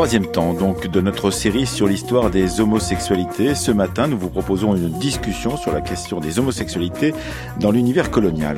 troisième 0.00 0.32
temps 0.32 0.54
donc 0.54 0.86
de 0.86 1.02
notre 1.02 1.30
série 1.30 1.66
sur 1.66 1.86
l'histoire 1.86 2.30
des 2.30 2.62
homosexualités. 2.62 3.54
Ce 3.54 3.70
matin, 3.70 4.08
nous 4.08 4.16
vous 4.16 4.30
proposons 4.30 4.74
une 4.74 4.88
discussion 4.88 5.58
sur 5.58 5.74
la 5.74 5.82
question 5.82 6.20
des 6.20 6.38
homosexualités 6.38 7.12
dans 7.60 7.70
l'univers 7.70 8.10
colonial. 8.10 8.56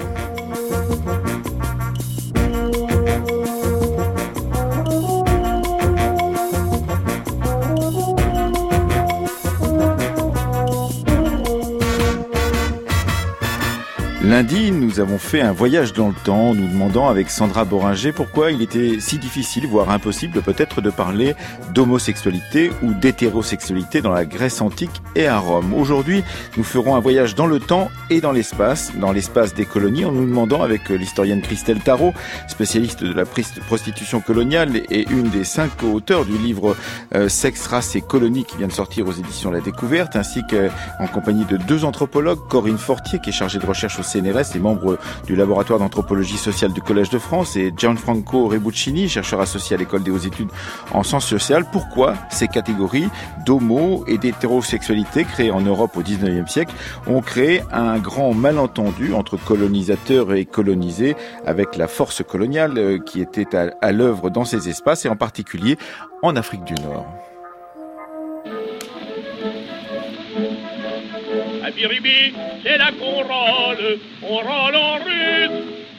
Avons 15.03 15.19
fait 15.19 15.41
un 15.41 15.53
voyage 15.53 15.93
dans 15.93 16.09
le 16.09 16.15
temps, 16.15 16.55
nous 16.55 16.69
demandant 16.69 17.09
avec 17.09 17.29
Sandra 17.29 17.65
Boringer 17.65 18.13
pourquoi 18.13 18.53
il 18.53 18.63
était 18.63 19.01
si 19.01 19.19
difficile, 19.19 19.67
voire 19.67 19.91
impossible 19.91 20.41
peut-être, 20.43 20.81
de 20.81 20.91
parler 20.91 21.35
d'homosexualité 21.75 22.71
ou 22.83 22.95
d'hétérosexualité 22.95 24.01
dans 24.01 24.13
la 24.13 24.25
Grèce 24.25 24.61
antique 24.61 25.03
et 25.17 25.27
à 25.27 25.39
Rome. 25.39 25.75
Aujourd'hui, 25.75 26.23
nous 26.57 26.63
ferons 26.63 26.95
un 26.95 27.01
voyage 27.01 27.35
dans 27.35 27.49
le 27.49 27.59
temps 27.59 27.91
et 28.11 28.21
dans 28.21 28.31
l'espace, 28.31 28.93
dans 28.97 29.11
l'espace 29.11 29.55
des 29.55 29.65
colonies, 29.65 30.05
en 30.05 30.13
nous 30.13 30.25
demandant 30.25 30.63
avec 30.63 30.89
l'historienne 30.89 31.43
Christelle 31.43 31.81
Tarot, 31.81 32.15
spécialiste 32.47 33.03
de 33.03 33.13
la 33.13 33.25
prostitution 33.25 34.21
coloniale 34.21 34.83
et 34.89 35.09
une 35.11 35.31
des 35.31 35.45
cinq 35.45 35.83
auteurs 35.83 36.25
du 36.25 36.39
livre 36.39 36.77
euh, 37.15 37.29
Sexe, 37.29 37.67
race 37.67 37.97
et 37.97 38.03
colonie 38.03 38.45
qui 38.45 38.57
vient 38.57 38.69
de 38.69 38.73
sortir 38.73 39.09
aux 39.09 39.13
éditions 39.13 39.51
La 39.51 39.61
Découverte, 39.61 40.15
ainsi 40.15 40.43
qu'en 40.49 41.07
compagnie 41.09 41.45
de 41.45 41.57
deux 41.57 41.85
anthropologues, 41.85 42.47
Corinne 42.49 42.79
Fortier 42.79 43.19
qui 43.19 43.31
est 43.31 43.33
chargée 43.33 43.59
de 43.59 43.67
recherche 43.67 43.99
au 43.99 44.05
CNRS 44.05 44.55
et 44.55 44.61
membre 44.61 44.92
du 45.27 45.37
laboratoire 45.37 45.79
d'anthropologie 45.79 46.37
sociale 46.37 46.73
du 46.73 46.81
Collège 46.81 47.11
de 47.11 47.19
France, 47.19 47.57
et 47.57 47.73
Gianfranco 47.77 48.49
Rebuccini, 48.49 49.09
chercheur 49.09 49.41
associé 49.41 49.77
à 49.77 49.79
l'école 49.79 50.03
des 50.03 50.11
hautes 50.11 50.27
études 50.27 50.49
en 50.93 51.03
sciences 51.03 51.27
sociales. 51.27 51.67
Pourquoi 51.71 52.15
ces 52.31 52.49
catégories 52.49 53.09
d'homo 53.47 54.05
et 54.07 54.19
d'hétérosexualité 54.19 55.25
créées 55.25 55.51
en 55.51 55.61
Europe 55.61 55.97
au 55.97 56.03
19e 56.03 56.49
siècle 56.49 56.75
ont 57.07 57.21
créé 57.21 57.63
un 57.73 57.99
grand 57.99 58.35
malentendu 58.35 59.15
entre 59.15 59.37
colonisateurs 59.37 60.33
et 60.35 60.45
colonisés 60.45 61.17
avec 61.47 61.77
la 61.77 61.89
force 61.89 62.23
coloniale 62.23 62.79
euh, 62.79 62.99
qui 62.99 63.21
était 63.21 63.57
à 63.57 63.93
l'œuvre 63.93 64.31
dans 64.31 64.45
ces 64.45 64.69
espaces 64.69 65.05
et 65.05 65.09
en 65.09 65.17
particulier 65.17 65.79
en 66.23 66.37
Afrique 66.37 66.65
du 66.65 66.75
Nord? 66.75 67.07
C'est 72.63 72.79
là 72.79 72.91
qu'on 72.97 73.23
rôle, 73.23 73.99
on 74.23 74.37
rôle 74.37 74.77
en 74.77 74.95
russe. 74.99 75.51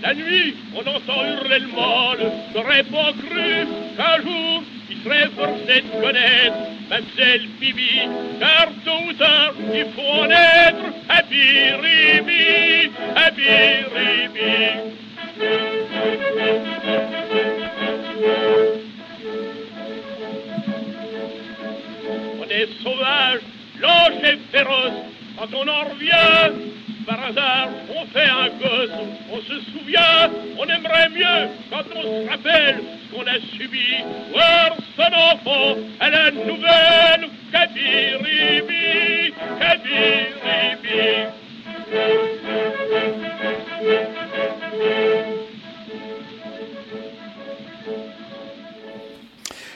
La 0.01 0.13
nuit, 0.13 0.55
on 0.75 0.79
entend 0.79 1.25
hurler 1.25 1.59
le 1.59 1.67
mal, 1.67 2.31
j'aurais 2.53 2.83
pas 2.83 3.11
cru 3.11 3.67
qu'un 3.97 4.21
jour, 4.21 4.63
il 4.89 4.97
serait 5.03 5.29
forcé 5.35 5.81
de 5.81 6.01
connaître 6.01 6.55
Mamselle 6.89 7.47
Bibi, 7.59 8.01
car 8.39 8.67
tôt 8.85 9.09
ou 9.09 9.13
tard, 9.13 9.53
il 9.73 9.85
faut 9.93 10.01
en 10.01 10.29
être 10.29 10.85
à 11.09 11.21
Biribi, 11.23 12.91
à 13.15 13.31
Biribi. 13.31 14.53
On 22.39 22.49
est 22.49 22.69
sauvage, 22.83 23.41
lâche 23.81 24.23
et 24.23 24.37
féroce, 24.51 25.12
quand 25.37 25.47
on 25.53 25.67
en 25.67 25.89
revient, 25.89 26.51
par 27.05 27.23
hasard, 27.25 27.69
on 27.89 28.05
fait 28.07 28.29
un 28.29 28.49
gosse, 28.59 28.91
on 29.31 29.41
se 29.41 29.59
souvient, 29.71 30.29
on 30.57 30.65
aimerait 30.65 31.09
mieux 31.09 31.49
quand 31.69 31.83
on 31.95 32.01
se 32.01 32.29
rappelle 32.29 32.81
ce 33.09 33.15
qu'on 33.15 33.27
a 33.27 33.39
subi, 33.57 34.03
voir 34.31 34.75
son 34.95 35.13
enfant 35.13 35.77
à 35.99 36.09
la 36.09 36.31
nouvelle 36.31 37.29
Kabiribi, 37.51 39.33
Kabiribi. 39.59 40.23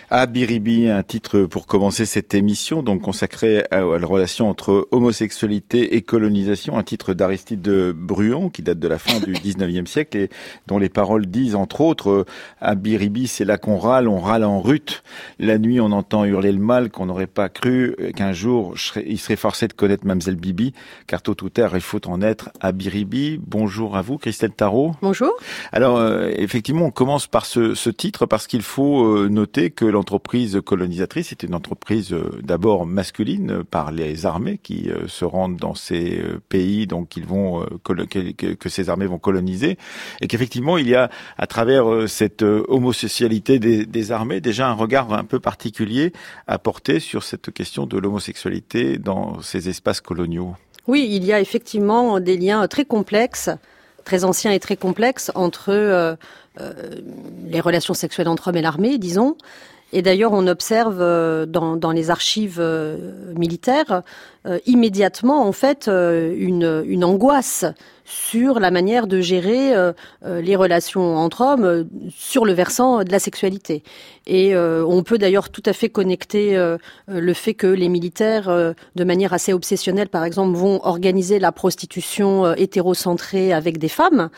Abiribi, 0.10 0.88
un 0.88 1.04
titre 1.04 1.42
pour 1.42 1.68
commencer 1.68 2.06
cette 2.06 2.34
émission, 2.34 2.82
donc 2.82 3.02
consacré 3.02 3.66
à, 3.72 3.82
la 3.82 4.08
relation 4.08 4.50
entre 4.50 4.88
homosexualité 4.92 5.98
et 5.98 6.02
colonisation, 6.02 6.78
un 6.78 6.84
titre 6.84 7.14
d'Aristide 7.14 7.62
de 7.62 7.94
Bruon 7.94 8.50
qui 8.50 8.62
date 8.62 8.80
de 8.80 8.88
la 8.88 9.00
fin 9.00 9.20
du 9.20 9.34
19e 9.34 9.86
siècle 9.86 10.18
et 10.18 10.30
dont 10.68 10.78
les 10.78 10.88
paroles 10.88 11.26
disent 11.26 11.56
entre 11.56 11.82
autres 11.82 12.26
Abiribi, 12.62 13.28
c'est 13.28 13.44
là 13.44 13.58
qu'on 13.58 13.78
râle, 13.78 14.08
on 14.08 14.20
râle 14.22 14.46
en 14.46 14.62
rut. 14.62 15.04
La 15.40 15.58
nuit, 15.58 15.82
on 15.82 15.92
entend 15.92 16.24
hurler 16.24 16.54
le 16.54 16.60
mal 16.60 16.90
qu'on 16.90 17.08
n'aurait 17.08 17.28
pas 17.28 17.50
cru 17.50 17.94
qu'un 18.16 18.32
jour 18.32 18.76
il 19.06 19.20
serait 19.20 19.36
forcé 19.36 19.68
de 19.68 19.74
connaître 19.74 20.08
Mamselle 20.08 20.38
Bibi, 20.38 20.72
car 21.08 21.22
tôt 21.22 21.36
ou 21.44 21.50
tard 21.50 21.72
il 21.76 21.82
faut 21.82 22.08
en 22.08 22.22
être 22.22 22.50
Abiribi. 22.62 23.42
Bonjour 23.46 23.98
à 23.98 24.04
vous, 24.04 24.18
Christelle 24.18 24.52
Tarot. 24.52 24.94
Bonjour. 25.02 25.34
Alors 25.74 25.98
euh, 25.98 26.32
effectivement, 26.38 26.86
on 26.86 26.92
commence 26.92 27.28
par 27.28 27.46
ce, 27.46 27.76
ce 27.76 27.90
titre 27.90 28.26
parce 28.26 28.48
qu'il 28.48 28.62
faut 28.62 29.04
euh, 29.04 29.28
noter 29.28 29.70
que 29.70 29.97
l'entreprise 29.98 30.62
colonisatrice 30.64 31.32
est 31.32 31.42
une 31.42 31.56
entreprise 31.56 32.14
euh, 32.14 32.40
d'abord 32.44 32.86
masculine 32.86 33.52
euh, 33.52 33.64
par 33.64 33.92
les 33.92 34.28
armées 34.28 34.60
qui 34.62 34.92
euh, 34.92 35.08
se 35.08 35.26
rendent 35.26 35.58
dans 35.58 35.74
ces 35.74 36.22
pays, 36.50 36.86
donc 36.86 37.18
ils 37.18 37.26
vont 37.26 37.66
que, 37.84 38.70
ces 38.70 38.90
armées 38.90 39.08
vont 39.08 39.18
coloniser, 39.18 39.78
et 40.22 40.28
qu'effectivement 40.28 40.78
il 40.78 40.88
y 40.88 40.94
a 40.94 41.10
à 41.38 41.48
travers 41.48 42.08
cette 42.08 42.44
homosexualité 42.44 43.58
des, 43.60 44.12
armées 44.12 44.40
déjà 44.40 44.70
un 44.70 44.74
regard 44.74 45.12
un 45.14 45.24
peu 45.24 45.40
particulier 45.40 46.14
à 46.46 46.60
porter 46.60 47.00
sur 47.00 47.24
cette 47.24 47.52
question 47.52 47.88
de 47.88 47.98
l'homosexualité 47.98 48.98
dans 48.98 49.42
ces 49.42 49.70
espaces 49.70 50.02
coloniaux. 50.02 50.56
Oui, 50.88 51.08
il 51.10 51.26
y 51.26 51.34
a 51.34 51.42
effectivement 51.42 52.20
des 52.20 52.38
liens 52.38 52.68
très 52.68 52.86
complexes 52.86 53.50
très 54.06 54.24
anciens 54.24 54.52
et 54.52 54.60
très 54.60 54.78
complexes 54.78 55.32
entre 55.36 56.18
les 57.46 57.60
relations 57.60 57.94
sexuelles 57.94 58.28
entre 58.28 58.50
hommes 58.50 58.58
et 58.58 58.62
l'armée, 58.62 58.98
disons, 58.98 59.36
et 59.94 60.02
d'ailleurs, 60.02 60.34
on 60.34 60.48
observe 60.48 60.98
euh, 61.00 61.46
dans, 61.46 61.92
les 61.92 62.10
archives 62.10 62.58
euh, 62.60 63.34
militaires 63.38 64.04
euh, 64.46 64.60
immédiatement 64.66 65.48
en 65.48 65.52
fait 65.52 65.88
une 65.88 67.04
angoisse 67.04 67.66
sur 68.08 68.62
la 68.62 68.72
manière 68.72 69.06
de 69.06 69.20
gérer 69.20 69.76
euh, 69.76 69.92
euh, 70.26 70.42
les 70.42 70.56
relations 70.56 71.18
entre 71.18 71.42
hommes 71.42 71.66
euh, 71.66 71.84
sur 72.10 72.46
le 72.46 72.54
versant 72.54 73.04
de 73.04 73.12
la 73.12 73.20
sexualité. 73.20 73.84
Et 74.26 74.58
on 74.58 75.04
peut 75.04 75.18
d'ailleurs 75.18 75.50
tout 75.50 75.64
à 75.66 75.72
fait 75.72 75.88
connecter 75.88 76.58
le 77.08 77.34
fait 77.34 77.54
que 77.54 77.68
les 77.68 77.88
militaires, 77.88 78.50
de 78.50 79.04
manière 79.06 79.32
assez 79.32 79.54
obsessionnelle 79.54 80.10
par 80.10 80.26
exemple, 80.26 80.58
vont 80.58 80.86
organiser 80.86 81.40
la 81.40 81.54
prostitution 81.54 82.54
hétérocentrée 82.56 83.54
avec 83.54 83.78
des 83.78 83.88
femmes, 83.88 84.30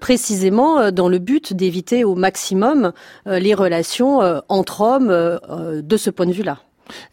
précisément 0.00 0.90
dans 0.90 1.10
le 1.10 1.18
but 1.18 1.52
d'éviter 1.52 2.02
au 2.02 2.14
maximum 2.14 2.92
les 3.26 3.52
relations 3.52 4.20
entre 4.48 4.80
hommes 4.80 5.82
de 5.82 5.96
ce 5.98 6.08
point 6.08 6.24
de 6.24 6.32
vue-là. 6.32 6.60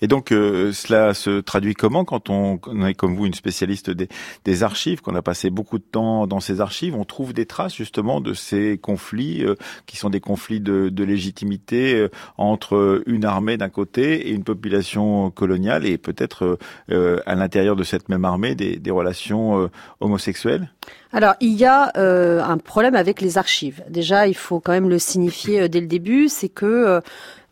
Et 0.01 0.07
donc 0.07 0.31
euh, 0.31 0.71
cela 0.71 1.13
se 1.13 1.39
traduit 1.39 1.73
comment 1.73 2.05
quand 2.05 2.29
on, 2.29 2.59
est 2.85 2.93
comme 2.93 3.15
vous 3.15 3.25
une 3.25 3.33
spécialiste 3.33 3.91
des, 3.91 4.63
archives, 4.63 5.01
qu'on 5.01 5.15
a 5.15 5.21
passé 5.21 5.49
beaucoup 5.49 5.77
de 5.77 5.83
temps 5.83 6.27
dans 6.27 6.39
ces 6.39 6.61
archives, 6.61 6.95
on 6.95 7.05
trouve 7.05 7.33
des 7.33 7.45
traces 7.45 7.75
justement 7.75 8.21
de 8.21 8.33
ces 8.33 8.77
conflits 8.77 9.43
euh, 9.43 9.55
qui 9.85 9.97
sont 9.97 10.09
des 10.09 10.19
conflits 10.19 10.59
de, 10.59 11.03
légitimité 11.03 11.95
euh, 11.95 12.09
entre 12.37 13.03
une 13.07 13.25
armée 13.25 13.57
d'un 13.57 13.69
côté 13.69 14.27
et 14.27 14.31
une 14.31 14.43
population 14.43 15.31
coloniale 15.31 15.85
et 15.85 15.97
peut-être 15.97 16.57
à 16.89 17.35
l'intérieur 17.35 17.75
de 17.75 17.83
cette 17.83 18.07
même 18.07 18.23
armée 18.23 18.55
des 18.55 18.91
relations 18.91 19.69
homosexuelles? 19.99 20.71
Alors, 21.11 21.33
il 21.41 21.53
y 21.53 21.65
a 21.65 21.91
un 21.95 22.57
problème 22.57 22.95
avec 22.95 23.19
les 23.19 23.37
archives. 23.37 23.83
Déjà, 23.89 24.27
il 24.27 24.33
faut 24.33 24.61
quand 24.61 24.71
même 24.71 24.89
le 24.89 24.97
signifier 24.97 25.67
dès 25.67 25.81
le 25.81 25.87
début, 25.87 26.29
c'est 26.29 26.49
que 26.49 27.01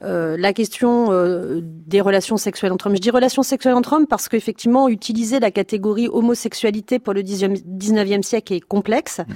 euh, 0.03 0.35
la 0.37 0.53
question 0.53 1.11
euh, 1.11 1.59
des 1.61 2.01
relations 2.01 2.37
sexuelles 2.37 2.71
entre 2.71 2.87
hommes. 2.87 2.95
Je 2.95 3.01
dis 3.01 3.11
relations 3.11 3.43
sexuelles 3.43 3.75
entre 3.75 3.93
hommes 3.93 4.07
parce 4.07 4.29
qu'effectivement, 4.29 4.89
utiliser 4.89 5.39
la 5.39 5.51
catégorie 5.51 6.07
homosexualité 6.07 6.99
pour 6.99 7.13
le 7.13 7.21
19e 7.21 8.23
siècle 8.23 8.53
est 8.53 8.61
complexe. 8.61 9.19
Mm. 9.19 9.33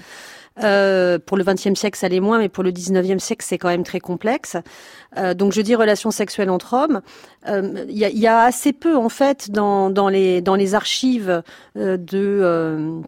Euh, 0.63 1.19
pour 1.19 1.35
le 1.35 1.44
20e 1.44 1.75
siècle, 1.75 1.97
ça 1.97 2.07
l'est 2.07 2.21
moins, 2.21 2.39
mais 2.39 2.47
pour 2.47 2.63
le 2.63 2.71
19e 2.71 3.19
siècle, 3.19 3.45
c'est 3.45 3.57
quand 3.57 3.67
même 3.67 3.83
très 3.83 4.00
complexe. 4.00 4.56
Euh, 5.17 5.33
donc, 5.33 5.51
je 5.51 5.62
dis 5.62 5.75
relations 5.75 6.12
sexuelles 6.12 6.50
entre 6.50 6.73
hommes. 6.73 7.01
Il 7.45 7.97
y, 7.97 8.06
a, 8.06 8.09
y, 8.09 8.25
a, 8.25 8.39
assez 8.44 8.71
peu, 8.71 8.95
en 8.95 9.09
fait, 9.09 9.51
dans, 9.51 9.89
dans, 9.89 10.07
les, 10.07 10.41
dans 10.41 10.56
les 10.56 10.73
archives 10.73 11.44
de 11.75 13.03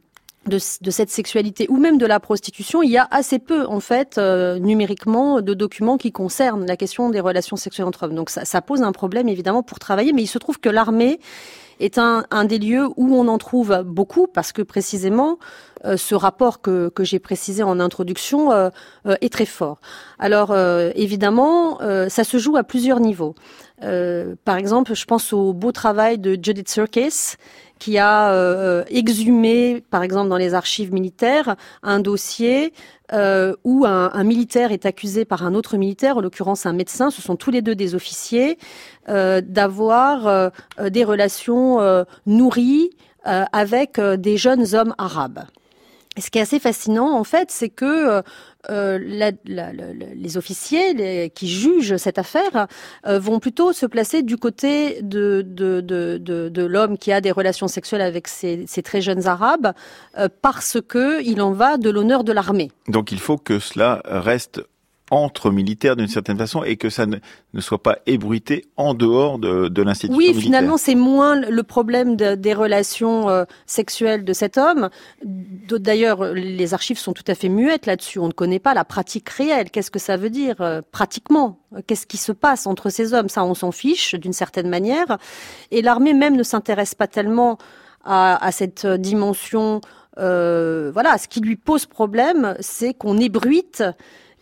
de, 0.48 0.60
cette 0.60 1.10
sexualité 1.10 1.68
ou 1.70 1.78
même 1.78 1.98
de 1.98 2.06
la 2.06 2.20
prostitution, 2.20 2.82
il 2.82 2.92
y 2.92 2.98
a 2.98 3.08
assez 3.12 3.40
peu 3.40 3.66
en 3.66 3.80
fait 3.80 4.18
euh, 4.18 4.60
numériquement 4.60 5.42
de 5.42 5.54
documents 5.54 5.98
qui 5.98 6.12
concernent 6.12 6.66
la 6.66 6.78
question 6.78 7.10
des 7.10 7.20
relations 7.20 7.56
sexuelles 7.56 7.88
entre 7.88 8.04
hommes. 8.04 8.16
Donc 8.16 8.30
ça, 8.30 8.62
pose 8.62 8.82
un 8.82 8.92
problème 8.92 9.30
évidemment 9.30 9.64
pour 9.64 9.80
travailler, 9.80 10.14
mais 10.14 10.24
il 10.24 10.28
se 10.28 10.38
trouve 10.38 10.60
que 10.60 10.70
l'armée 10.70 11.20
est 11.80 12.00
un, 12.00 12.26
des 12.46 12.58
lieux 12.58 12.88
où 12.96 13.16
on 13.16 13.28
en 13.28 13.38
trouve 13.38 13.84
beaucoup 13.86 14.26
parce 14.26 14.52
que 14.52 14.64
précisément 14.64 15.38
ce 15.96 16.16
rapport 16.16 16.60
que, 16.60 16.90
que 16.90 17.04
j'ai 17.04 17.20
précisé 17.20 17.62
en 17.62 17.80
introduction 17.80 18.72
est 19.06 19.32
très 19.32 19.46
fort. 19.46 19.80
Alors 20.18 20.58
évidemment, 20.96 21.78
ça 22.10 22.24
se 22.24 22.38
joue 22.38 22.58
à 22.58 22.64
plusieurs 22.64 23.00
niveaux. 23.00 23.36
Par 23.80 24.58
exemple, 24.58 24.96
je 24.96 25.06
pense 25.06 25.34
au 25.34 25.54
beau 25.54 25.72
travail 25.72 26.18
de 26.18 26.38
Judith 26.42 26.68
Serkis, 26.70 27.38
qui 27.80 27.98
a 27.98 28.32
euh, 28.32 28.84
exhumé, 28.90 29.84
par 29.90 30.04
exemple 30.04 30.30
dans 30.30 30.38
les 30.38 30.54
archives 30.54 30.94
militaires, 30.94 31.56
un 31.84 32.00
dossier 32.00 32.74
euh, 33.14 33.56
où 33.64 33.86
un, 33.86 34.24
militaire 34.24 34.72
est 34.72 34.86
accusé 34.86 35.26
par 35.26 35.46
un 35.46 35.54
autre 35.54 35.78
militaire, 35.78 36.18
en 36.18 36.22
l'occurrence 36.22 36.66
un 36.66 36.74
médecin, 36.74 37.10
ce 37.10 37.22
sont 37.22 37.36
tous 37.36 37.52
les 37.52 37.62
deux 37.62 37.76
des 37.76 37.96
officiers, 37.96 38.58
euh, 39.10 39.42
d'avoir 39.42 40.28
euh, 40.28 40.50
des 40.90 41.04
relations 41.04 41.80
euh, 41.80 42.04
nourries 42.26 42.92
avec 43.52 44.00
des 44.00 44.38
jeunes 44.38 44.74
hommes 44.74 44.96
arabes. 44.98 45.42
Ce 46.20 46.30
qui 46.30 46.40
est 46.40 46.42
assez 46.42 46.60
fascinant, 46.60 47.18
en 47.18 47.24
fait, 47.24 47.52
c'est 47.52 47.70
que 47.70 48.24
euh, 48.70 49.00
la, 49.02 49.32
les 49.46 50.38
officiers 50.38 51.30
qui 51.30 51.48
jugent 51.48 51.96
cette 51.98 52.20
affaire 52.20 52.68
euh, 53.06 53.20
vont 53.20 53.40
plutôt 53.40 53.72
se 53.72 53.86
placer 53.86 54.24
du 54.24 54.38
côté 54.38 55.02
de, 55.02 55.46
l'homme 56.66 56.98
qui 56.98 57.12
a 57.12 57.22
des 57.22 57.32
relations 57.32 57.68
sexuelles 57.68 58.02
avec 58.02 58.28
ces, 58.28 58.66
ces 58.68 58.82
très 58.82 59.02
jeunes 59.02 59.28
Arabes 59.28 59.74
euh, 60.18 60.28
parce 60.42 60.80
que 60.86 61.24
il 61.24 61.42
en 61.42 61.52
va 61.52 61.78
de 61.78 61.90
l'honneur 61.90 62.24
de 62.24 62.34
l'armée. 62.34 62.72
Donc 62.88 63.12
il 63.12 63.20
faut 63.20 63.38
que 63.38 63.60
cela 63.60 64.02
reste 64.06 64.62
entre 65.10 65.52
militaires 65.52 65.96
d'une 65.96 66.08
certaine 66.08 66.38
façon 66.38 66.64
et 66.64 66.76
que 66.76 66.90
ça 66.90 67.06
ne, 67.06 67.18
ne, 67.54 67.62
soit 67.62 67.82
pas 67.82 68.00
ébruité 68.06 68.66
en 68.76 68.94
dehors 68.94 69.40
de, 69.40 69.70
de 69.70 69.82
l'institution 69.82 70.18
Oui, 70.18 70.34
finalement, 70.34 70.78
c'est 70.78 70.96
moins 70.96 71.40
le 71.40 71.64
problème 71.64 72.16
de, 72.16 72.36
des 72.36 72.54
relations 72.54 73.30
euh, 73.30 73.46
sexuelles 73.66 74.26
de 74.26 74.34
cet 74.34 74.58
homme. 74.58 74.90
D'ailleurs, 75.24 76.34
les 76.34 76.74
archives 76.74 76.98
sont 76.98 77.14
tout 77.14 77.24
à 77.28 77.36
fait 77.36 77.50
muettes 77.50 77.86
là-dessus. 77.86 78.20
On 78.20 78.28
ne 78.28 78.34
connaît 78.34 78.60
pas 78.60 78.74
la 78.74 78.84
pratique 78.84 79.30
réelle. 79.30 79.72
Qu'est-ce 79.72 79.92
que 79.92 80.00
ça 80.00 80.18
veut 80.18 80.30
dire 80.30 80.56
euh, 80.60 80.82
pratiquement? 80.92 81.60
Qu'est-ce 81.88 82.08
qui 82.08 82.18
se 82.18 82.32
passe 82.32 82.68
entre 82.68 82.90
ces 82.90 83.14
hommes? 83.14 83.30
Ça, 83.30 83.44
on 83.46 83.54
s'en 83.54 83.72
fiche 83.72 84.16
d'une 84.16 84.34
certaine 84.34 84.70
manière. 84.70 85.18
Et 85.72 85.82
l'armée 85.82 86.14
même 86.14 86.36
ne 86.36 86.44
s'intéresse 86.44 86.96
pas 86.96 87.08
tellement 87.08 87.58
à, 88.04 88.44
à 88.46 88.52
cette 88.52 88.86
dimension. 88.86 89.82
Euh, 90.20 90.92
voilà, 90.94 91.18
ce 91.18 91.28
qui 91.28 91.42
lui 91.42 91.56
pose 91.56 91.86
problème, 91.86 92.56
c'est 92.60 92.94
qu'on 92.94 93.18
ébruite 93.18 93.84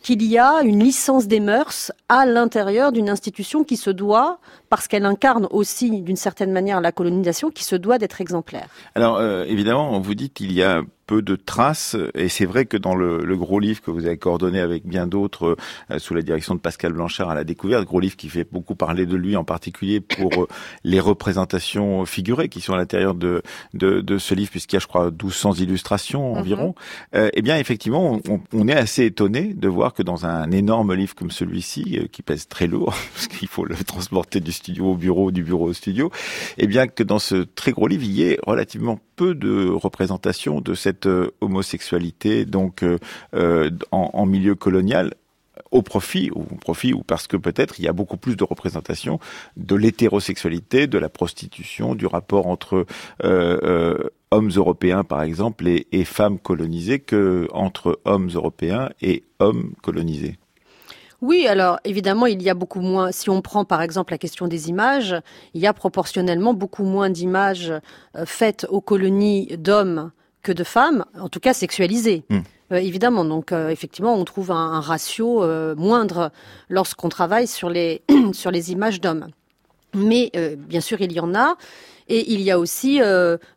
qu'il 0.06 0.22
y 0.22 0.38
a 0.38 0.62
une 0.62 0.84
licence 0.84 1.26
des 1.26 1.40
mœurs 1.40 1.90
à 2.08 2.26
l'intérieur 2.26 2.92
d'une 2.92 3.10
institution 3.10 3.64
qui 3.64 3.76
se 3.76 3.90
doit, 3.90 4.38
parce 4.68 4.86
qu'elle 4.86 5.04
incarne 5.04 5.48
aussi 5.50 6.00
d'une 6.00 6.14
certaine 6.14 6.52
manière 6.52 6.80
la 6.80 6.92
colonisation, 6.92 7.50
qui 7.50 7.64
se 7.64 7.74
doit 7.74 7.98
d'être 7.98 8.20
exemplaire. 8.20 8.68
Alors 8.94 9.16
euh, 9.16 9.44
évidemment, 9.48 9.98
vous 9.98 10.14
dites 10.14 10.32
qu'il 10.32 10.52
y 10.52 10.62
a 10.62 10.82
peu 11.06 11.22
de 11.22 11.36
traces. 11.36 11.96
Et 12.14 12.28
c'est 12.28 12.46
vrai 12.46 12.66
que 12.66 12.76
dans 12.76 12.94
le, 12.94 13.24
le, 13.24 13.36
gros 13.36 13.60
livre 13.60 13.80
que 13.80 13.90
vous 13.90 14.06
avez 14.06 14.18
coordonné 14.18 14.60
avec 14.60 14.86
bien 14.86 15.06
d'autres 15.06 15.56
euh, 15.90 15.98
sous 15.98 16.14
la 16.14 16.22
direction 16.22 16.54
de 16.54 16.60
Pascal 16.60 16.92
Blanchard 16.92 17.30
à 17.30 17.34
la 17.34 17.44
découverte, 17.44 17.84
gros 17.84 18.00
livre 18.00 18.16
qui 18.16 18.28
fait 18.28 18.46
beaucoup 18.50 18.74
parler 18.74 19.06
de 19.06 19.16
lui 19.16 19.36
en 19.36 19.44
particulier 19.44 20.00
pour 20.00 20.42
euh, 20.42 20.48
les 20.84 21.00
représentations 21.00 22.04
figurées 22.06 22.48
qui 22.48 22.60
sont 22.60 22.72
à 22.72 22.76
l'intérieur 22.76 23.14
de, 23.14 23.42
de, 23.74 24.00
de, 24.00 24.18
ce 24.18 24.34
livre, 24.34 24.50
puisqu'il 24.50 24.76
y 24.76 24.78
a, 24.78 24.80
je 24.80 24.86
crois, 24.86 25.10
1200 25.10 25.54
illustrations 25.54 26.32
mhm. 26.32 26.38
environ. 26.38 26.74
euh, 27.14 27.30
eh 27.34 27.42
bien, 27.42 27.58
effectivement, 27.58 28.20
on, 28.28 28.40
on, 28.52 28.68
est 28.68 28.74
assez 28.74 29.04
étonné 29.04 29.54
de 29.54 29.68
voir 29.68 29.94
que 29.94 30.02
dans 30.02 30.26
un 30.26 30.50
énorme 30.50 30.94
livre 30.94 31.14
comme 31.14 31.30
celui-ci, 31.30 31.98
euh, 32.00 32.06
qui 32.10 32.22
pèse 32.22 32.48
très 32.48 32.66
lourd, 32.66 32.94
parce 33.14 33.28
qu'il 33.28 33.48
faut 33.48 33.64
le 33.64 33.76
transporter 33.76 34.40
du 34.40 34.52
studio 34.52 34.92
au 34.92 34.96
bureau, 34.96 35.30
du 35.30 35.42
bureau 35.42 35.66
au 35.66 35.72
studio, 35.72 36.10
eh 36.58 36.66
bien 36.66 36.86
que 36.86 37.02
dans 37.02 37.18
ce 37.18 37.36
très 37.36 37.72
gros 37.72 37.86
livre, 37.86 38.04
il 38.04 38.12
y 38.12 38.22
ait 38.22 38.38
relativement 38.46 38.98
peu 39.16 39.34
de 39.34 39.68
représentations 39.68 40.60
de 40.60 40.74
cette 40.74 40.95
euh, 41.04 41.30
homosexualité 41.40 42.44
donc 42.44 42.82
euh, 42.82 42.98
euh, 43.34 43.70
en, 43.90 44.24
milieu 44.26 44.54
colonial 44.54 45.14
au 45.70 45.82
profit 45.82 46.30
ou 46.34 46.42
profit 46.42 46.92
ou 46.94 47.02
parce 47.02 47.26
que 47.26 47.36
peut-être 47.36 47.78
il 47.78 47.84
y 47.84 47.88
a 47.88 47.92
beaucoup 47.92 48.16
plus 48.16 48.36
de 48.36 48.44
représentation 48.44 49.18
de 49.56 49.74
l'hétérosexualité, 49.74 50.86
de 50.86 50.98
la 50.98 51.08
prostitution, 51.08 51.94
du 51.94 52.06
rapport 52.06 52.46
entre 52.46 52.86
hommes 53.22 54.50
européens 54.54 55.04
par 55.04 55.22
exemple 55.22 55.66
et, 55.68 55.86
et, 55.92 56.04
femmes 56.04 56.38
colonisées 56.38 57.00
que 57.00 57.48
entre 57.52 58.00
hommes 58.04 58.30
européens 58.32 58.90
et 59.02 59.24
hommes 59.38 59.72
colonisés. 59.82 60.38
Oui, 61.22 61.46
alors 61.46 61.78
évidemment, 61.84 62.26
il 62.26 62.42
y 62.42 62.50
a 62.50 62.54
beaucoup 62.54 62.80
moins. 62.80 63.10
Si 63.10 63.30
on 63.30 63.40
prend 63.40 63.64
par 63.64 63.80
exemple 63.80 64.12
la 64.12 64.18
question 64.18 64.48
des 64.48 64.68
images, 64.68 65.16
il 65.54 65.60
y 65.60 65.66
a 65.66 65.72
proportionnellement 65.72 66.52
beaucoup 66.52 66.84
moins 66.84 67.08
d'images 67.08 67.72
faites 68.26 68.66
aux 68.68 68.82
colonies 68.82 69.46
d'hommes 69.56 70.12
que 70.46 70.52
de 70.52 70.62
femmes, 70.62 71.04
en 71.18 71.28
tout 71.28 71.40
cas 71.40 71.52
sexualisées. 71.52 72.22
Hmm. 72.30 72.40
Euh, 72.72 72.76
évidemment, 72.76 73.24
donc 73.24 73.50
euh, 73.50 73.68
effectivement, 73.68 74.14
on 74.14 74.24
trouve 74.24 74.52
un, 74.52 74.72
un 74.74 74.80
ratio 74.80 75.42
euh, 75.42 75.74
moindre 75.74 76.30
lorsqu'on 76.68 77.08
travaille 77.08 77.48
sur 77.48 77.68
les 77.68 78.02
sur 78.32 78.52
les 78.52 78.70
images 78.70 79.00
d'hommes. 79.00 79.26
Mais 79.94 80.30
bien 80.58 80.82
sûr, 80.82 81.00
il 81.00 81.10
y 81.10 81.20
en 81.20 81.34
a, 81.34 81.56
et 82.08 82.30
il 82.30 82.42
y 82.42 82.50
a 82.50 82.58
aussi 82.58 83.00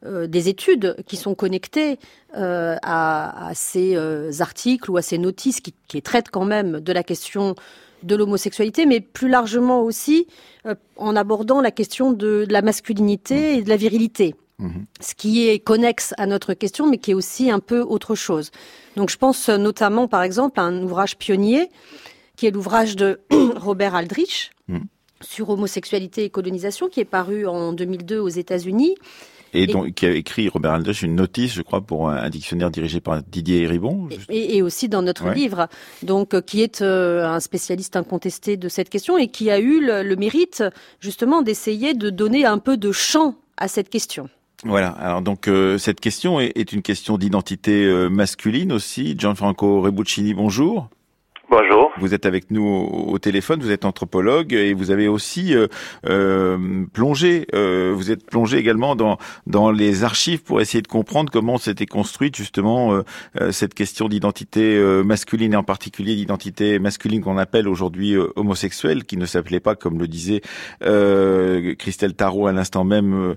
des 0.04 0.48
études 0.48 0.96
qui 1.06 1.18
sont 1.18 1.36
connectées 1.36 2.00
à, 2.34 3.50
à, 3.50 3.54
ces 3.56 3.98
articles 4.40 4.90
ou 4.90 4.96
à 4.96 5.02
ces 5.02 5.18
notices 5.18 5.60
qui, 5.60 5.74
qui, 5.90 6.02
traitent 6.02 6.30
quand 6.32 6.46
même 6.46 6.80
de 6.80 6.94
la 6.94 7.04
question 7.04 7.56
de 8.04 8.16
l'homosexualité, 8.16 8.86
mais 8.86 9.02
plus 9.02 9.28
largement 9.28 9.82
aussi 9.82 10.28
en 10.96 11.18
abordant 11.18 11.60
la 11.60 11.72
question 11.72 12.14
de, 12.14 12.46
de 12.46 12.54
la 12.54 12.62
masculinité 12.62 13.58
et 13.58 13.62
de 13.62 13.68
la 13.68 13.76
virilité. 13.76 14.34
Mhm. 14.60 14.86
ce 15.00 15.16
qui 15.16 15.48
est 15.48 15.60
connexe 15.60 16.14
à 16.18 16.26
notre 16.26 16.54
question, 16.54 16.88
mais 16.90 16.98
qui 16.98 17.12
est 17.12 17.14
aussi 17.14 17.50
un 17.50 17.60
peu 17.60 17.80
autre 17.80 18.14
chose. 18.14 18.52
Donc 18.98 19.10
je 19.10 19.18
pense 19.18 19.48
notamment, 19.48 20.08
par 20.08 20.22
exemple, 20.22 20.60
à 20.60 20.64
un 20.64 20.84
ouvrage 20.84 21.18
pionnier, 21.18 21.70
qui 22.36 22.46
est 22.46 22.52
l'ouvrage 22.52 22.96
de 22.96 23.22
Robert 23.56 23.96
Aldrich, 23.96 24.52
mmh. 24.68 24.80
sur 25.22 25.50
homosexualité 25.50 26.26
et 26.26 26.30
colonisation, 26.30 26.90
qui 26.90 27.00
est 27.00 27.06
paru 27.06 27.48
en 27.48 27.74
2002 27.74 28.20
aux 28.20 28.30
États-Unis. 28.30 28.96
Et, 29.54 29.68
donc, 29.68 29.94
qui 29.94 30.06
a 30.06 30.12
écrit 30.12 30.48
Robert 30.48 30.74
Aldrich 30.74 31.02
une 31.02 31.16
notice, 31.16 31.54
je 31.54 31.62
crois, 31.62 31.82
pour 31.82 32.10
un, 32.10 32.30
dictionnaire 32.30 32.70
dirigé 32.70 33.00
par 33.00 33.24
Didier 33.24 33.66
Ribon. 33.66 34.08
Et, 34.30 34.58
et, 34.58 34.62
aussi 34.62 34.90
dans 34.90 35.02
notre 35.02 35.26
ouais. 35.26 35.34
livre, 35.34 35.68
donc 36.04 36.34
euh, 36.34 36.42
qui 36.42 36.62
est 36.62 36.82
euh, 36.82 37.26
un 37.26 37.40
spécialiste 37.40 37.96
incontesté 37.96 38.58
de 38.58 38.70
cette 38.70 38.90
question 38.90 39.18
et 39.18 39.28
qui 39.28 39.50
a 39.50 39.60
eu 39.60 39.84
le, 39.84 40.04
le 40.04 40.16
mérite 40.16 40.64
justement 41.00 41.42
d'essayer 41.42 41.94
de 41.94 42.10
donner 42.10 42.46
un 42.46 42.60
peu 42.60 42.78
de 42.78 42.92
champ 42.92 43.36
à 43.58 43.68
cette 43.68 43.90
question. 43.90 44.30
Voilà. 44.64 44.90
Alors 44.90 45.22
donc 45.22 45.48
euh, 45.48 45.78
cette 45.78 46.00
question 46.02 46.40
est, 46.40 46.52
est, 46.56 46.74
une 46.74 46.82
question 46.82 47.18
d'identité 47.18 47.86
euh, 47.86 48.10
masculine 48.10 48.72
aussi. 48.72 49.16
Gianfranco 49.18 49.82
Rebuccini, 49.82 50.34
bonjour. 50.34 50.90
Bonjour. 51.52 51.92
Vous 51.98 52.14
êtes 52.14 52.28
avec 52.28 52.52
nous 52.52 52.64
au, 52.64 53.18
téléphone, 53.18 53.60
vous 53.60 53.72
êtes 53.72 53.84
anthropologue 53.84 54.54
et 54.54 54.76
vous 54.76 54.92
avez 54.92 55.08
aussi 55.08 55.56
euh, 55.56 55.66
euh, 56.06 56.86
plongé, 56.94 57.48
euh, 57.56 57.92
vous 57.96 58.12
êtes 58.12 58.24
plongé 58.24 58.58
également 58.58 58.96
dans 58.96 59.18
dans 59.48 59.72
les 59.72 60.04
archives 60.04 60.44
pour 60.44 60.62
essayer 60.62 60.84
de 60.84 60.88
comprendre 60.88 61.32
comment 61.32 61.58
s'était 61.58 61.88
construite 61.88 62.36
justement 62.36 62.94
euh, 62.94 63.02
euh 63.42 63.52
cette 63.52 63.74
question 63.74 64.08
d'identité 64.08 64.80
masculine 65.04 65.54
et 65.54 65.56
en 65.56 65.64
particulier 65.64 66.16
d'identité 66.16 66.78
masculine 66.78 67.22
qu'on 67.22 67.38
appelle 67.38 67.68
aujourd'hui 67.68 68.16
homosexuelle, 68.36 69.04
qui 69.04 69.18
ne 69.18 69.26
s'appelait 69.26 69.60
pas 69.60 69.76
comme 69.76 69.98
le 69.98 70.08
disait 70.08 70.42
Christelle 70.80 72.14
Tarot 72.14 72.46
à 72.46 72.54
l'instant 72.54 72.84
même 72.84 73.36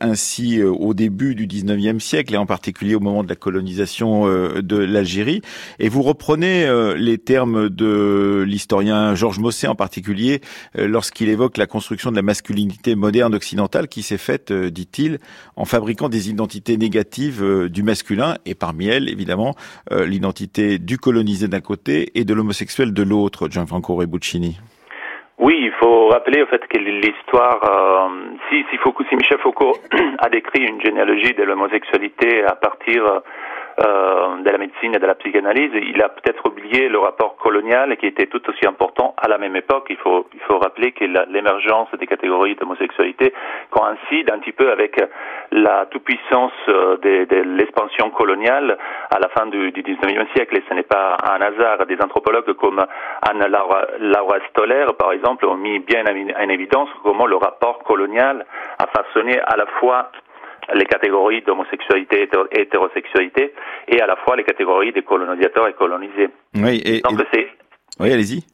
ainsi 0.00 0.62
au 0.62 0.94
début 0.94 1.34
du 1.34 1.46
19e 1.46 1.98
siècle 1.98 2.34
et 2.34 2.36
en 2.36 2.46
particulier 2.46 2.94
au 2.94 3.00
moment 3.00 3.24
de 3.24 3.28
la 3.28 3.36
colonisation 3.36 4.26
de 4.26 4.76
l'Algérie. 4.76 5.42
Et 5.80 5.88
vous 5.88 6.02
reprenez 6.02 6.66
les 6.96 7.18
termes 7.18 7.47
de 7.52 8.44
l'historien 8.46 9.14
Georges 9.14 9.38
Mossé 9.38 9.68
en 9.68 9.74
particulier, 9.74 10.40
euh, 10.78 10.86
lorsqu'il 10.88 11.28
évoque 11.28 11.56
la 11.56 11.66
construction 11.66 12.10
de 12.10 12.16
la 12.16 12.22
masculinité 12.22 12.94
moderne 12.94 13.34
occidentale 13.34 13.88
qui 13.88 14.02
s'est 14.02 14.18
faite, 14.18 14.50
euh, 14.50 14.70
dit-il, 14.70 15.18
en 15.56 15.64
fabriquant 15.64 16.08
des 16.08 16.30
identités 16.30 16.76
négatives 16.76 17.42
euh, 17.42 17.68
du 17.68 17.82
masculin, 17.82 18.34
et 18.46 18.54
parmi 18.54 18.88
elles, 18.88 19.08
évidemment, 19.08 19.54
l'identité 19.90 20.78
du 20.78 20.98
colonisé 20.98 21.48
d'un 21.48 21.60
côté 21.60 22.10
et 22.14 22.24
de 22.24 22.34
l'homosexuel 22.34 22.92
de 22.92 23.02
l'autre, 23.02 23.48
Gianfranco 23.48 23.94
Rebuccini. 23.94 24.58
Oui, 25.38 25.56
il 25.60 25.72
faut 25.80 26.08
rappeler 26.08 26.42
au 26.42 26.46
fait 26.46 26.66
que 26.68 26.78
l'histoire, 26.78 28.10
si, 28.48 28.64
Foucault, 28.78 29.04
si 29.08 29.16
Michel 29.16 29.38
Foucault 29.38 29.76
a 30.18 30.28
décrit 30.28 30.64
une 30.64 30.80
généalogie 30.80 31.34
de 31.34 31.42
l'homosexualité 31.42 32.44
à 32.44 32.54
partir 32.54 33.02
de 33.78 34.50
la 34.50 34.58
médecine 34.58 34.94
et 34.94 34.98
de 34.98 35.06
la 35.06 35.14
psychanalyse, 35.14 35.70
il 35.74 36.02
a 36.02 36.08
peut-être 36.08 36.44
oublié 36.46 36.88
le 36.88 36.98
rapport 36.98 37.36
colonial 37.36 37.96
qui 37.96 38.06
était 38.06 38.26
tout 38.26 38.42
aussi 38.48 38.66
important 38.66 39.14
à 39.16 39.28
la 39.28 39.38
même 39.38 39.56
époque. 39.56 39.86
Il 39.90 39.96
faut, 39.96 40.26
il 40.34 40.40
faut 40.40 40.58
rappeler 40.58 40.92
que 40.92 41.04
l'émergence 41.04 41.88
des 41.98 42.06
catégories 42.06 42.54
d'homosexualité 42.56 43.32
coïncide 43.70 44.30
un 44.32 44.38
petit 44.38 44.52
peu 44.52 44.70
avec 44.70 45.00
la 45.52 45.86
toute-puissance 45.86 46.52
euh, 46.68 46.96
de, 46.98 47.24
de 47.24 47.42
l'expansion 47.56 48.10
coloniale 48.10 48.76
à 49.10 49.18
la 49.18 49.28
fin 49.28 49.46
du, 49.46 49.70
du 49.72 49.82
19e 49.82 50.26
siècle. 50.34 50.56
Et 50.56 50.64
ce 50.68 50.74
n'est 50.74 50.82
pas 50.82 51.16
un 51.22 51.40
hasard. 51.40 51.86
Des 51.86 51.98
anthropologues 52.02 52.52
comme 52.54 52.84
Anne-Laura 53.22 53.86
Laura 54.00 54.38
Stoller, 54.50 54.86
par 54.98 55.12
exemple, 55.12 55.46
ont 55.46 55.56
mis 55.56 55.78
bien 55.78 56.04
en 56.04 56.48
évidence 56.48 56.88
comment 57.02 57.26
le 57.26 57.36
rapport 57.36 57.78
colonial 57.84 58.44
a 58.78 58.86
façonné 58.86 59.38
à 59.40 59.56
la 59.56 59.66
fois 59.78 60.10
les 60.74 60.84
catégories 60.84 61.42
d'homosexualité 61.42 62.28
et 62.52 62.60
hétérosexualité 62.60 63.52
et 63.88 64.00
à 64.00 64.06
la 64.06 64.16
fois 64.16 64.36
les 64.36 64.44
catégories 64.44 64.92
des 64.92 65.02
colonisateurs 65.02 65.68
et 65.68 65.72
colonisés. 65.72 66.28
Oui, 66.54 66.82
et, 66.84 67.00
Donc 67.00 67.20
c'est 67.32 67.48
oui, 68.00 68.12
allez-y. 68.12 68.44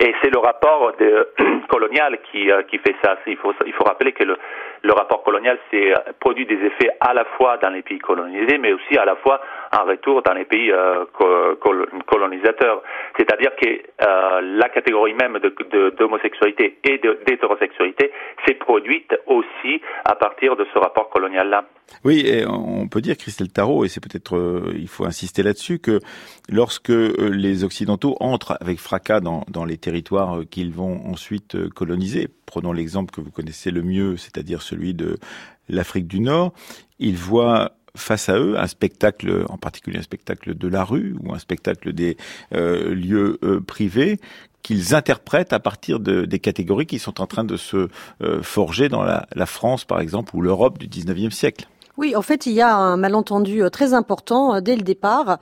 et 0.00 0.12
c'est 0.22 0.30
le 0.30 0.38
rapport 0.38 0.92
de, 0.98 1.28
colonial 1.68 2.18
qui, 2.30 2.50
euh, 2.50 2.62
qui 2.62 2.78
fait 2.78 2.96
ça. 3.02 3.16
Il 3.26 3.36
faut, 3.36 3.54
il 3.64 3.72
faut 3.72 3.84
rappeler 3.84 4.12
que 4.12 4.24
le, 4.24 4.36
le 4.82 4.92
rapport 4.92 5.22
colonial 5.22 5.58
c'est, 5.70 5.92
euh, 5.92 6.12
produit 6.20 6.46
des 6.46 6.54
effets 6.54 6.90
à 7.00 7.12
la 7.14 7.24
fois 7.36 7.56
dans 7.58 7.70
les 7.70 7.82
pays 7.82 7.98
colonisés, 7.98 8.58
mais 8.58 8.72
aussi 8.72 8.96
à 8.96 9.04
la 9.04 9.16
fois 9.16 9.40
en 9.78 9.84
retour 9.84 10.22
dans 10.22 10.32
les 10.34 10.44
pays 10.44 10.70
euh, 10.72 11.04
co- 11.12 11.56
col- 11.56 11.88
colonisateurs. 12.06 12.82
C'est-à-dire 13.16 13.54
que 13.56 13.68
euh, 13.68 14.40
la 14.42 14.68
catégorie 14.70 15.14
même 15.14 15.38
d'homosexualité 15.98 16.78
et 16.84 16.98
d'hétérosexualité 16.98 18.10
s'est 18.46 18.54
produite 18.54 19.14
aussi 19.26 19.80
à 20.04 20.14
partir 20.14 20.56
de 20.56 20.66
ce 20.72 20.78
rapport 20.78 21.10
colonial-là. 21.10 21.64
Oui, 22.04 22.26
on 22.46 22.88
peut 22.88 23.02
dire, 23.02 23.16
Christelle 23.16 23.50
Tarot, 23.50 23.84
et 23.84 23.88
c'est 23.88 24.00
peut-être, 24.00 24.36
euh, 24.36 24.74
il 24.78 24.88
faut 24.88 25.04
insister 25.04 25.42
là-dessus, 25.42 25.78
que 25.78 26.00
lorsque 26.48 26.90
euh, 26.90 27.28
les 27.28 27.62
Occidentaux 27.62 28.16
entrent 28.20 28.56
avec 28.60 28.78
fracas 28.78 29.20
dans, 29.20 29.64
les 29.66 29.76
territoires 29.76 30.38
euh, 30.38 30.44
qu'ils 30.44 30.72
vont 30.72 31.06
ensuite 31.06 31.68
coloniser, 31.70 32.28
prenons 32.46 32.72
l'exemple 32.72 33.12
que 33.12 33.20
vous 33.20 33.30
connaissez 33.30 33.70
le 33.70 33.82
mieux, 33.82 34.16
c'est-à-dire 34.16 34.62
celui 34.62 34.94
de 34.94 35.18
l'Afrique 35.68 36.06
du 36.06 36.20
Nord, 36.20 36.54
ils 36.98 37.16
voient 37.16 37.72
face 37.96 38.28
à 38.28 38.38
eux 38.38 38.58
un 38.58 38.66
spectacle, 38.66 39.44
en 39.48 39.58
particulier 39.58 39.98
un 39.98 40.02
spectacle 40.02 40.56
de 40.56 40.68
la 40.68 40.84
rue 40.84 41.16
ou 41.20 41.34
un 41.34 41.38
spectacle 41.38 41.92
des 41.92 42.16
lieux 42.52 43.38
privés 43.66 44.20
qu'ils 44.62 44.94
interprètent 44.94 45.52
à 45.52 45.58
partir 45.58 45.98
de, 45.98 46.24
des 46.24 46.38
catégories 46.38 46.86
qui 46.86 47.00
sont 47.00 47.20
en 47.20 47.26
train 47.26 47.42
de 47.42 47.56
se 47.56 47.88
forger 48.42 48.88
dans 48.88 49.02
la, 49.02 49.26
la 49.34 49.46
France, 49.46 49.84
par 49.84 50.00
exemple, 50.00 50.36
ou 50.36 50.40
l'Europe 50.40 50.78
du 50.78 50.86
19e 50.86 51.30
siècle. 51.30 51.66
Oui, 52.00 52.16
en 52.16 52.22
fait, 52.22 52.46
il 52.46 52.52
y 52.52 52.62
a 52.62 52.74
un 52.74 52.96
malentendu 52.96 53.62
euh, 53.62 53.68
très 53.68 53.92
important 53.92 54.54
euh, 54.54 54.60
dès 54.62 54.74
le 54.74 54.80
départ 54.80 55.38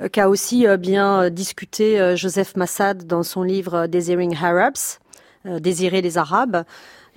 euh, 0.00 0.08
qu'a 0.08 0.28
aussi 0.28 0.64
bien 0.78 1.28
discuté 1.28 2.16
Joseph 2.16 2.54
Massad 2.54 3.04
dans 3.04 3.24
son 3.24 3.42
livre 3.42 3.88
Desiring 3.88 4.36
Arabs, 4.40 5.00
Désirer 5.44 6.00
les 6.02 6.18
Arabes. 6.18 6.62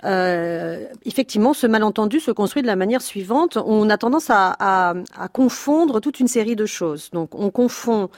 Euh, 0.04 0.84
effectivement, 1.04 1.52
ce 1.54 1.68
malentendu 1.68 2.18
se 2.18 2.32
construit 2.32 2.62
de 2.62 2.66
la 2.66 2.74
manière 2.74 3.02
suivante. 3.02 3.56
On 3.56 3.88
a 3.88 3.96
tendance 3.98 4.30
à, 4.30 4.56
à- 4.58 4.94
à 5.16 5.28
confondre 5.28 6.00
toute 6.00 6.18
une 6.18 6.26
série 6.26 6.56
de 6.56 6.66
choses. 6.66 7.10
Donc, 7.12 7.36
on 7.36 7.50
confond 7.50 8.08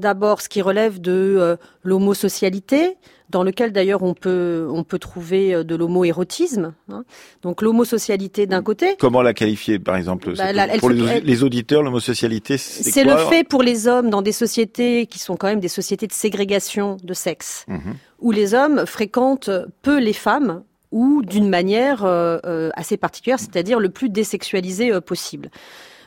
d'abord 0.00 0.40
ce 0.40 0.48
qui 0.48 0.62
relève 0.62 1.00
de 1.00 1.12
euh, 1.38 1.56
l'homosocialité, 1.84 2.96
dans 3.28 3.44
lequel 3.44 3.72
d'ailleurs 3.72 4.02
on 4.02 4.14
peut 4.14 4.66
on 4.70 4.82
peut 4.82 4.98
trouver 4.98 5.54
euh, 5.54 5.62
de 5.62 5.76
l'homo-érotisme. 5.76 6.72
hein. 6.90 7.04
Donc, 7.42 7.62
l'homosocialité 7.62 8.46
d'un 8.46 8.62
côté, 8.62 8.96
Comment 8.98 9.22
la 9.22 9.34
qualifier, 9.34 9.78
par 9.78 9.94
exemple 9.96 10.34
Bah, 10.36 10.52
la- 10.52 10.66
pour- 10.78 10.90
les, 10.90 11.04
elle- 11.06 11.24
les 11.24 11.44
auditeurs, 11.44 11.82
l'homosocialité, 11.82 12.58
c'est 12.58 12.82
c'est 12.90 13.04
le 13.04 13.16
fait 13.16 13.44
pour 13.46 13.62
les 13.62 13.86
hommes 13.86 14.10
dans 14.10 14.22
des 14.22 14.32
sociétés 14.32 15.06
qui 15.06 15.18
sont 15.20 15.36
quand 15.36 15.46
même 15.46 15.60
des 15.60 15.68
sociétés 15.68 16.08
de 16.08 16.12
ségrégation 16.12 16.96
de 17.04 17.14
sexe, 17.14 17.64
Mhm. 17.68 17.94
où 18.18 18.32
les 18.32 18.54
hommes 18.54 18.84
fréquentent 18.86 19.50
peu 19.82 19.98
les 20.00 20.12
femmes 20.12 20.64
ou 20.90 21.22
d'une 21.22 21.48
manière 21.48 22.04
euh, 22.04 22.38
euh, 22.44 22.70
assez 22.74 22.96
particulière, 22.96 23.38
c'est-à-dire 23.38 23.78
le 23.78 23.90
plus 23.90 24.08
désexualisé 24.08 24.92
euh, 24.92 25.00
possible. 25.00 25.50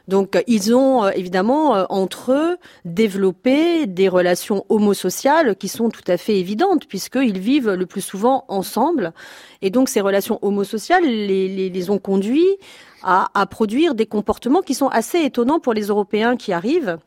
Donc, 0.07 0.35
euh, 0.35 0.41
ils 0.47 0.75
ont 0.75 1.05
euh, 1.05 1.11
évidemment 1.15 1.75
euh, 1.75 1.85
entre 1.89 2.33
eux 2.33 2.57
développé 2.85 3.87
des 3.87 4.09
relations 4.09 4.65
homosociales 4.69 5.55
qui 5.55 5.67
sont 5.67 5.89
tout 5.89 6.03
à 6.07 6.17
fait 6.17 6.39
évidentes, 6.39 6.87
puisqu'ils 6.87 7.39
vivent 7.39 7.71
le 7.71 7.85
plus 7.85 8.01
souvent 8.01 8.43
ensemble. 8.47 9.13
Et 9.61 9.69
donc, 9.69 9.89
ces 9.89 10.01
relations 10.01 10.39
homosociales 10.41 11.03
les, 11.03 11.69
les, 11.69 11.89
ont 11.89 11.99
conduits 11.99 12.57
à, 13.03 13.45
produire 13.49 13.95
des 13.95 14.05
comportements 14.05 14.61
qui 14.61 14.73
sont 14.73 14.87
assez 14.87 15.19
étonnants 15.19 15.59
pour 15.59 15.73
les 15.73 15.87
Européens 15.87 16.37
qui 16.37 16.53
arrivent 16.53 16.97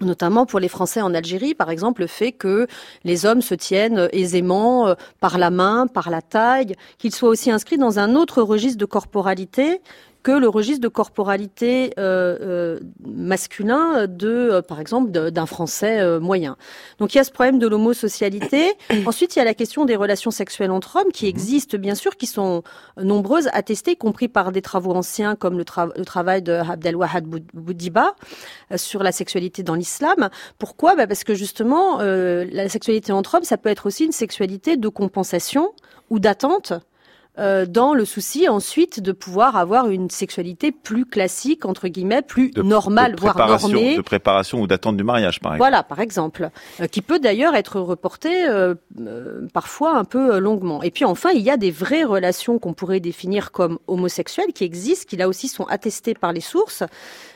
notamment 0.00 0.44
pour 0.44 0.58
les 0.58 0.68
Français 0.68 1.00
en 1.00 1.14
Algérie, 1.14 1.54
par 1.54 1.70
exemple, 1.70 2.00
le 2.02 2.08
fait 2.08 2.32
que 2.32 2.66
les 3.04 3.26
hommes 3.26 3.42
se 3.42 3.54
tiennent 3.54 4.08
aisément 4.12 4.94
par 5.20 5.38
la 5.38 5.50
main, 5.50 5.86
par 5.86 6.10
la 6.10 6.20
taille, 6.20 6.74
qu'ils 6.98 7.14
soient 7.14 7.28
aussi 7.28 7.50
inscrits 7.50 7.78
dans 7.78 7.98
un 7.98 8.16
autre 8.16 8.42
registre 8.42 8.76
de 8.76 8.84
corporalité 8.86 9.80
que 10.24 10.32
le 10.32 10.48
registre 10.48 10.80
de 10.80 10.88
corporalité 10.88 11.92
euh, 11.98 12.36
euh, 12.40 12.80
masculin 13.06 14.06
de, 14.08 14.28
euh, 14.28 14.62
par 14.62 14.80
exemple, 14.80 15.10
d'un 15.12 15.46
Français 15.46 16.00
euh, 16.00 16.18
moyen. 16.18 16.56
Donc 16.98 17.14
il 17.14 17.18
y 17.18 17.20
a 17.20 17.24
ce 17.24 17.30
problème 17.30 17.58
de 17.60 17.68
l'homosocialité. 17.68 18.72
Ensuite, 19.06 19.36
il 19.36 19.38
y 19.38 19.42
a 19.42 19.44
la 19.44 19.54
question 19.54 19.84
des 19.84 19.96
relations 19.96 20.32
sexuelles 20.32 20.70
entre 20.72 20.96
hommes 20.96 21.12
qui 21.12 21.26
existent 21.28 21.78
bien 21.78 21.94
sûr, 21.94 22.16
qui 22.16 22.26
sont 22.26 22.62
nombreuses, 23.00 23.48
attestées, 23.52 23.92
y 23.92 23.96
compris 23.96 24.28
par 24.28 24.50
des 24.50 24.62
travaux 24.62 24.92
anciens 24.94 25.36
comme 25.36 25.56
le, 25.58 25.64
tra- 25.64 25.92
le 25.96 26.04
travail 26.04 26.42
de 26.42 26.52
Abdelwahad 26.52 27.24
Boud- 27.24 27.44
Boudiba 27.52 28.16
sur 28.76 29.02
la 29.02 29.12
sexualité 29.12 29.62
dans 29.62 29.74
l'islam. 29.74 30.30
Pourquoi? 30.58 30.96
Bah 30.96 31.06
Parce 31.06 31.22
que 31.24 31.34
justement, 31.34 32.00
euh, 32.00 32.46
la 32.50 32.68
sexualité 32.70 33.12
entre 33.12 33.34
hommes, 33.36 33.44
ça 33.44 33.58
peut 33.58 33.68
être 33.68 33.86
aussi 33.86 34.06
une 34.06 34.12
sexualité 34.12 34.78
de 34.78 34.88
compensation 34.88 35.72
ou 36.08 36.18
d'attente 36.18 36.72
euh, 37.38 37.66
dans 37.66 37.94
le 37.94 38.04
souci 38.04 38.48
ensuite 38.48 39.00
de 39.00 39.12
pouvoir 39.12 39.56
avoir 39.56 39.88
une 39.88 40.08
sexualité 40.10 40.70
plus 40.70 41.04
classique, 41.04 41.64
entre 41.64 41.88
guillemets, 41.88 42.22
plus 42.22 42.50
de, 42.50 42.62
normale, 42.62 43.16
de 43.16 43.20
voire 43.20 43.36
normée. 43.36 43.96
de 43.96 44.02
préparation 44.02 44.60
ou 44.60 44.66
d'attente 44.66 44.96
du 44.96 45.04
mariage, 45.04 45.40
par 45.40 45.52
exemple. 45.52 45.58
Voilà, 45.58 45.82
par 45.82 46.00
exemple, 46.00 46.50
euh, 46.80 46.86
qui 46.86 47.02
peut 47.02 47.18
d'ailleurs 47.18 47.54
être 47.54 47.80
reporté 47.80 48.46
euh, 48.46 48.74
euh, 49.00 49.48
parfois 49.52 49.96
un 49.96 50.04
peu 50.04 50.34
euh, 50.34 50.38
longuement. 50.38 50.82
Et 50.82 50.90
puis 50.90 51.04
enfin, 51.04 51.30
il 51.34 51.42
y 51.42 51.50
a 51.50 51.56
des 51.56 51.70
vraies 51.70 52.04
relations 52.04 52.58
qu'on 52.58 52.72
pourrait 52.72 53.00
définir 53.00 53.50
comme 53.50 53.78
homosexuelles 53.86 54.52
qui 54.54 54.64
existent, 54.64 55.06
qui 55.08 55.16
là 55.16 55.28
aussi 55.28 55.48
sont 55.48 55.64
attestées 55.64 56.14
par 56.14 56.32
les 56.32 56.40
sources, 56.40 56.84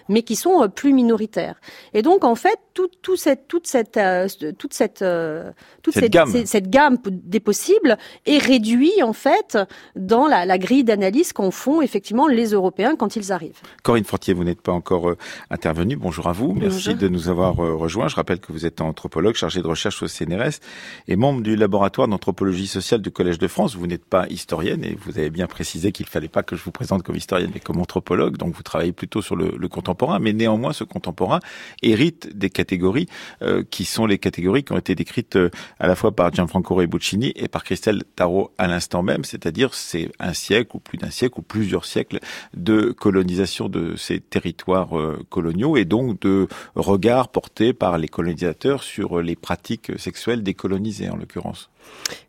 mais 0.08 0.22
qui 0.22 0.36
sont 0.36 0.68
plus 0.68 0.92
minoritaires. 0.92 1.56
Et 1.94 2.02
donc 2.02 2.24
en 2.24 2.34
fait, 2.34 2.58
tout, 2.74 2.88
tout 3.02 3.16
cette, 3.16 3.48
toute 3.48 3.66
cette, 3.66 3.96
euh, 3.96 4.28
toute 4.56 4.72
cette, 4.72 5.02
euh, 5.02 5.50
toute 5.82 5.94
Cette 5.94 6.12
gamme. 6.12 6.30
cette, 6.30 6.46
cette 6.46 6.70
gamme 6.70 6.98
des 7.06 7.40
possibles 7.40 7.98
est 8.26 8.38
réduite 8.38 9.02
en 9.02 9.12
fait 9.12 9.58
dans 9.98 10.26
la, 10.26 10.46
la 10.46 10.58
grille 10.58 10.84
d'analyse 10.84 11.32
qu'en 11.32 11.50
font 11.50 11.82
effectivement 11.82 12.26
les 12.28 12.52
Européens 12.52 12.96
quand 12.96 13.16
ils 13.16 13.32
arrivent. 13.32 13.60
Corinne 13.82 14.04
Fortier, 14.04 14.34
vous 14.34 14.44
n'êtes 14.44 14.60
pas 14.62 14.72
encore 14.72 15.10
euh, 15.10 15.16
intervenue. 15.50 15.96
Bonjour 15.96 16.28
à 16.28 16.32
vous. 16.32 16.52
Merci 16.54 16.90
Bonjour. 16.90 17.02
de 17.02 17.08
nous 17.08 17.28
avoir 17.28 17.58
euh, 17.60 17.74
rejoints. 17.74 18.08
Je 18.08 18.16
rappelle 18.16 18.40
que 18.40 18.52
vous 18.52 18.64
êtes 18.66 18.80
anthropologue 18.80 19.34
chargé 19.34 19.60
de 19.60 19.66
recherche 19.66 20.02
au 20.02 20.08
CNRS 20.08 20.60
et 21.08 21.16
membre 21.16 21.42
du 21.42 21.56
laboratoire 21.56 22.08
d'anthropologie 22.08 22.66
sociale 22.66 23.02
du 23.02 23.10
Collège 23.10 23.38
de 23.38 23.48
France. 23.48 23.74
Vous 23.76 23.86
n'êtes 23.86 24.04
pas 24.04 24.26
historienne 24.28 24.84
et 24.84 24.96
vous 25.04 25.18
avez 25.18 25.30
bien 25.30 25.46
précisé 25.46 25.92
qu'il 25.92 26.06
fallait 26.06 26.28
pas 26.28 26.42
que 26.42 26.56
je 26.56 26.62
vous 26.62 26.70
présente 26.72 27.02
comme 27.02 27.16
historienne 27.16 27.50
mais 27.52 27.60
comme 27.60 27.80
anthropologue. 27.80 28.36
Donc 28.36 28.54
vous 28.54 28.62
travaillez 28.62 28.92
plutôt 28.92 29.22
sur 29.22 29.36
le, 29.36 29.52
le 29.56 29.68
contemporain. 29.68 30.18
Mais 30.18 30.32
néanmoins, 30.32 30.72
ce 30.72 30.84
contemporain 30.84 31.40
hérite 31.82 32.36
des 32.36 32.50
catégories 32.50 33.06
euh, 33.42 33.64
qui 33.68 33.84
sont 33.84 34.06
les 34.06 34.18
catégories 34.18 34.64
qui 34.64 34.72
ont 34.72 34.78
été 34.78 34.94
décrites 34.94 35.36
euh, 35.36 35.50
à 35.78 35.86
la 35.86 35.94
fois 35.94 36.12
par 36.12 36.32
Gianfranco 36.32 36.74
Rebuccini 36.74 37.32
et 37.36 37.48
par 37.48 37.64
Christelle 37.64 38.04
Tarot 38.16 38.52
à 38.58 38.66
l'instant 38.68 39.02
même. 39.02 39.24
C'est-à-dire 39.24 39.74
c'est 39.88 40.10
un 40.18 40.34
siècle 40.34 40.76
ou 40.76 40.80
plus 40.80 40.98
d'un 40.98 41.10
siècle 41.10 41.38
ou 41.38 41.42
plusieurs 41.42 41.86
siècles 41.86 42.20
de 42.54 42.92
colonisation 42.92 43.68
de 43.68 43.96
ces 43.96 44.20
territoires 44.20 44.98
euh, 44.98 45.24
coloniaux 45.30 45.76
et 45.76 45.86
donc 45.86 46.20
de 46.20 46.46
regard 46.74 47.28
porté 47.28 47.72
par 47.72 47.96
les 47.96 48.08
colonisateurs 48.08 48.82
sur 48.82 49.20
les 49.22 49.36
pratiques 49.36 49.92
sexuelles 49.98 50.42
des 50.42 50.54
colonisés 50.54 51.08
en 51.08 51.16
l'occurrence. 51.16 51.70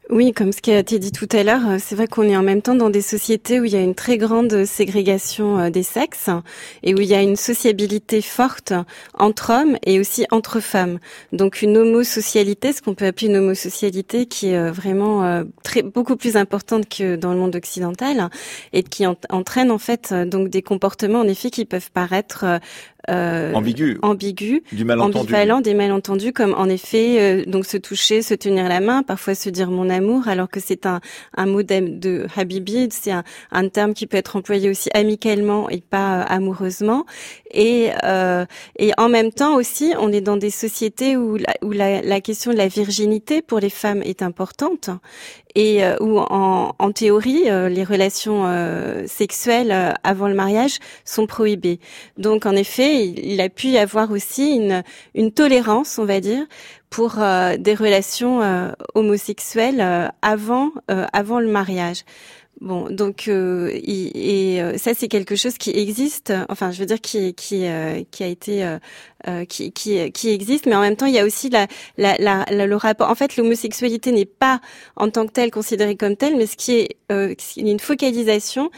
Oui, 0.09 0.33
comme 0.33 0.51
ce 0.51 0.61
qui 0.61 0.71
a 0.71 0.79
été 0.79 0.97
dit 0.97 1.11
tout 1.11 1.27
à 1.33 1.43
l'heure, 1.43 1.79
c'est 1.79 1.93
vrai 1.93 2.07
qu'on 2.07 2.23
est 2.23 2.35
en 2.35 2.41
même 2.41 2.63
temps 2.63 2.73
dans 2.73 2.89
des 2.89 3.01
sociétés 3.01 3.59
où 3.59 3.65
il 3.65 3.71
y 3.71 3.75
a 3.75 3.81
une 3.81 3.93
très 3.93 4.17
grande 4.17 4.65
ségrégation 4.65 5.59
euh, 5.59 5.69
des 5.69 5.83
sexes 5.83 6.31
et 6.81 6.95
où 6.95 6.99
il 6.99 7.07
y 7.07 7.13
a 7.13 7.21
une 7.21 7.35
sociabilité 7.35 8.21
forte 8.23 8.73
entre 9.13 9.51
hommes 9.51 9.77
et 9.85 9.99
aussi 9.99 10.25
entre 10.31 10.61
femmes. 10.61 10.97
Donc 11.31 11.61
une 11.61 11.77
homosocialité, 11.77 12.73
ce 12.73 12.81
qu'on 12.81 12.95
peut 12.95 13.05
appeler 13.05 13.27
une 13.27 13.37
homosocialité 13.37 14.25
qui 14.25 14.47
est 14.47 14.57
euh, 14.57 14.71
vraiment 14.71 15.43
très 15.63 15.83
beaucoup 15.83 16.15
plus 16.15 16.37
importante 16.37 16.89
que 16.89 17.15
dans 17.15 17.33
le 17.33 17.38
monde 17.39 17.55
occidental 17.55 18.29
et 18.73 18.83
qui 18.83 19.07
en- 19.07 19.15
entraîne 19.29 19.71
en 19.71 19.77
fait 19.79 20.11
euh, 20.11 20.25
donc 20.25 20.49
des 20.49 20.61
comportements 20.61 21.19
en 21.21 21.27
effet 21.27 21.49
qui 21.49 21.65
peuvent 21.65 21.91
paraître 21.91 22.45
euh, 23.09 23.53
Ambigu, 23.53 23.97
ambigus 24.01 24.61
du 24.71 24.85
malentendu. 24.85 25.17
ambivalent, 25.17 25.61
des 25.61 25.73
malentendus, 25.73 26.33
comme 26.33 26.53
en 26.53 26.65
effet 26.69 27.17
euh, 27.19 27.45
donc 27.45 27.65
se 27.65 27.77
toucher, 27.77 28.21
se 28.21 28.33
tenir 28.33 28.69
la 28.69 28.79
main, 28.79 29.03
parfois 29.03 29.35
se 29.35 29.49
dire 29.49 29.69
mon 29.71 29.89
amour, 29.89 30.27
alors 30.27 30.49
que 30.49 30.59
c'est 30.59 30.85
un 30.85 31.01
un 31.35 31.45
mot 31.45 31.63
de 31.63 32.27
Habibi, 32.35 32.89
c'est 32.91 33.11
un, 33.11 33.23
un 33.51 33.67
terme 33.69 33.93
qui 33.93 34.07
peut 34.07 34.17
être 34.17 34.35
employé 34.35 34.69
aussi 34.69 34.89
amicalement 34.93 35.69
et 35.69 35.81
pas 35.81 36.21
euh, 36.21 36.23
amoureusement. 36.27 37.05
Et 37.51 37.89
euh, 38.03 38.45
et 38.77 38.91
en 38.97 39.09
même 39.09 39.31
temps 39.31 39.55
aussi, 39.55 39.93
on 39.99 40.11
est 40.11 40.21
dans 40.21 40.37
des 40.37 40.51
sociétés 40.51 41.17
où 41.17 41.35
la, 41.37 41.53
où 41.63 41.71
la, 41.71 42.01
la 42.01 42.21
question 42.21 42.51
de 42.51 42.57
la 42.57 42.67
virginité 42.67 43.41
pour 43.41 43.59
les 43.59 43.71
femmes 43.71 44.01
est 44.03 44.21
importante 44.21 44.89
et 45.55 45.83
euh, 45.83 45.95
où 45.99 46.19
en, 46.19 46.75
en 46.77 46.91
théorie 46.91 47.49
euh, 47.49 47.69
les 47.69 47.83
relations 47.83 48.43
euh, 48.45 49.07
sexuelles 49.07 49.71
euh, 49.71 49.91
avant 50.03 50.27
le 50.27 50.35
mariage 50.35 50.77
sont 51.05 51.25
prohibées. 51.25 51.79
Donc 52.17 52.45
en 52.45 52.55
effet, 52.55 52.98
il, 53.05 53.41
a 53.41 53.49
pu 53.49 53.67
y 53.67 53.77
avoir 53.77 54.11
aussi 54.11 54.59
une, 55.15 55.31
tolérance, 55.31 55.97
on 55.97 56.05
va 56.05 56.19
dire, 56.19 56.45
pour 56.89 57.15
euh, 57.19 57.57
des 57.57 57.75
relations 57.75 58.41
euh, 58.41 58.71
homosexuelles 58.95 59.81
euh, 59.81 60.07
avant 60.21 60.71
avant 60.87 61.39
le 61.39 61.47
mariage. 61.47 62.03
Bon, 62.61 62.89
donc 62.89 63.27
et, 63.29 64.61
ça 64.77 64.93
c'est 64.93 65.07
quelque 65.07 65.35
chose 65.35 65.57
qui 65.57 65.71
existe. 65.71 66.33
Enfin, 66.49 66.71
je 66.71 66.79
veux 66.79 66.85
dire 66.85 66.99
qui 66.99 67.33
qui 67.33 67.65
qui 68.11 68.23
a 68.23 68.27
été 68.27 68.77
qui, 69.47 69.71
qui 69.71 70.11
qui 70.11 70.29
existe, 70.29 70.65
mais 70.65 70.75
en 70.75 70.81
même 70.81 70.97
temps 70.97 71.05
il 71.05 71.13
y 71.13 71.19
a 71.19 71.25
aussi 71.25 71.49
la, 71.49 71.67
la, 71.97 72.17
la, 72.17 72.45
le 72.65 72.75
rapport. 72.75 73.09
En 73.09 73.15
fait, 73.15 73.37
l'homosexualité 73.37 74.11
n'est 74.11 74.25
pas 74.25 74.59
en 74.97 75.09
tant 75.09 75.25
que 75.25 75.31
telle 75.31 75.51
considérée 75.51 75.95
comme 75.95 76.17
telle, 76.17 76.35
mais 76.35 76.47
ce 76.47 76.57
qui 76.57 76.73
est 76.73 76.97
une 77.57 77.79
focalisation 77.79 78.71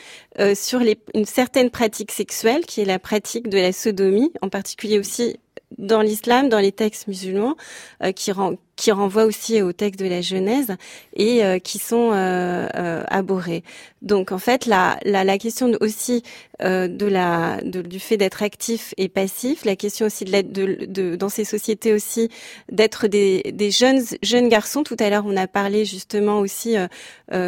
sur 0.53 0.79
les, 0.79 1.00
une 1.15 1.25
certaine 1.25 1.71
pratique 1.71 2.11
sexuelle, 2.11 2.65
qui 2.65 2.81
est 2.81 2.85
la 2.85 3.00
pratique 3.00 3.50
de 3.50 3.57
la 3.57 3.71
sodomie, 3.73 4.31
en 4.41 4.50
particulier 4.50 5.00
aussi 5.00 5.38
dans 5.77 6.01
l'islam, 6.01 6.50
dans 6.50 6.59
les 6.59 6.71
textes 6.71 7.07
musulmans, 7.07 7.55
euh, 8.03 8.11
qui, 8.11 8.31
rend, 8.31 8.55
qui 8.75 8.91
renvoient 8.91 9.25
aussi 9.25 9.61
aux 9.61 9.73
textes 9.73 9.99
de 9.99 10.07
la 10.07 10.21
Genèse 10.21 10.75
et 11.15 11.43
euh, 11.43 11.59
qui 11.59 11.77
sont 11.77 12.11
euh, 12.11 12.67
euh, 12.75 13.03
abhorrés. 13.07 13.63
Donc 14.01 14.31
en 14.31 14.39
fait, 14.39 14.65
la, 14.65 14.97
la, 15.05 15.23
la 15.23 15.37
question 15.37 15.71
aussi 15.81 16.23
de 16.59 17.05
la, 17.07 17.59
de, 17.63 17.81
du 17.81 17.99
fait 17.99 18.17
d'être 18.17 18.43
actif 18.43 18.93
et 18.97 19.09
passif, 19.09 19.65
la 19.65 19.75
question 19.75 20.05
aussi 20.05 20.25
de, 20.25 20.41
de, 20.41 20.85
de 20.85 21.15
dans 21.15 21.29
ces 21.29 21.43
sociétés 21.43 21.91
aussi 21.91 22.29
d'être 22.71 23.07
des, 23.07 23.51
des 23.51 23.71
jeunes 23.71 24.03
jeunes 24.21 24.47
garçons. 24.47 24.83
Tout 24.83 24.97
à 24.99 25.09
l'heure, 25.09 25.23
on 25.25 25.35
a 25.37 25.47
parlé 25.47 25.85
justement 25.85 26.39
aussi, 26.39 26.75